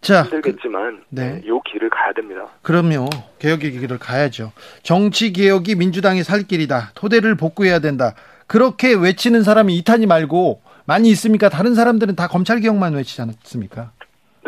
자, 0.01 0.23
그, 0.23 0.37
힘들겠지만 0.37 1.03
네. 1.11 1.33
네. 1.33 1.43
이 1.45 1.61
길을 1.71 1.91
가야 1.91 2.15
됩니다. 2.15 2.47
그럼요. 2.63 3.11
개혁의 3.41 3.73
길을 3.73 3.99
가야죠. 3.99 4.53
정치 4.83 5.35
개혁이 5.35 5.75
민주당의 5.75 6.25
살 6.25 6.45
길이다. 6.45 6.93
토대를 6.95 7.37
복구해야 7.37 7.81
된다. 7.81 8.15
그렇게 8.47 8.95
외치는 8.95 9.43
사람이 9.43 9.77
이탄이 9.77 10.07
말고 10.07 10.63
많이 10.87 11.11
있습니까? 11.11 11.51
다른 11.51 11.75
사람들은 11.75 12.17
다 12.17 12.27
검찰 12.27 12.61
개혁만 12.61 12.95
외치지 12.95 13.21
않습니까? 13.21 13.93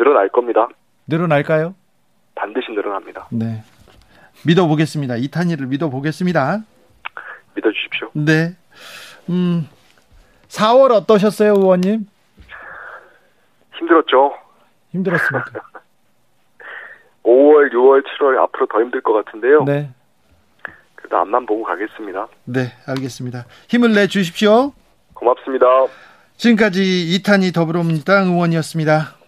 늘어날 0.01 0.29
겁니다. 0.29 0.67
늘어날까요? 1.05 1.75
반드시 2.33 2.71
늘어납니다. 2.71 3.27
네. 3.31 3.63
믿어보겠습니다. 4.47 5.17
이탄이를 5.17 5.67
믿어보겠습니다. 5.67 6.63
믿어주십시오. 7.55 8.09
네. 8.13 8.55
음, 9.29 9.69
4월 10.47 10.91
어떠셨어요, 10.91 11.53
의원님? 11.53 12.07
힘들었죠. 13.77 14.33
힘들었습니까? 14.91 15.61
5월, 17.23 17.71
6월, 17.71 18.03
7월 18.03 18.41
앞으로 18.41 18.65
더 18.65 18.81
힘들 18.81 19.01
것 19.01 19.13
같은데요. 19.13 19.63
네. 19.65 19.91
그래도 20.95 21.17
앞만 21.17 21.45
보고 21.45 21.63
가겠습니다. 21.63 22.27
네, 22.45 22.73
알겠습니다. 22.87 23.45
힘을 23.69 23.93
내 23.93 24.07
주십시오. 24.07 24.73
고맙습니다. 25.13 25.67
지금까지 26.37 27.13
이탄희 27.13 27.51
더불어민주당 27.51 28.29
의원이었습니다. 28.29 29.20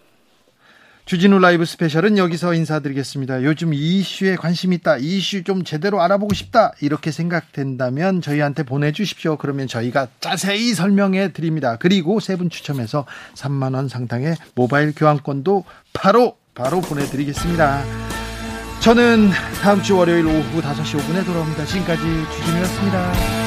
주진우 1.05 1.39
라이브 1.39 1.65
스페셜은 1.65 2.17
여기서 2.17 2.53
인사드리겠습니다. 2.53 3.43
요즘 3.43 3.73
이 3.73 3.99
이슈에 3.99 4.37
관심 4.37 4.71
있다. 4.71 4.97
이 4.97 5.17
이슈 5.17 5.43
좀 5.43 5.65
제대로 5.65 6.01
알아보고 6.01 6.33
싶다. 6.33 6.71
이렇게 6.79 7.11
생각된다면 7.11 8.21
저희한테 8.21 8.63
보내주십시오. 8.63 9.35
그러면 9.37 9.67
저희가 9.67 10.07
자세히 10.21 10.73
설명해 10.73 11.33
드립니다. 11.33 11.75
그리고 11.77 12.19
세 12.21 12.33
분 12.37 12.49
추첨해서 12.49 13.05
3만원 13.35 13.89
상당의 13.89 14.35
모바일 14.55 14.93
교환권도 14.95 15.65
바로, 15.93 16.37
바로 16.55 16.79
보내드리겠습니다. 16.81 17.83
저는 18.79 19.29
다음 19.61 19.81
주 19.83 19.95
월요일 19.97 20.25
오후 20.25 20.61
5시 20.61 20.99
5분에 20.99 21.25
돌아옵니다. 21.25 21.65
지금까지 21.65 22.01
주진우였습니다. 22.01 23.42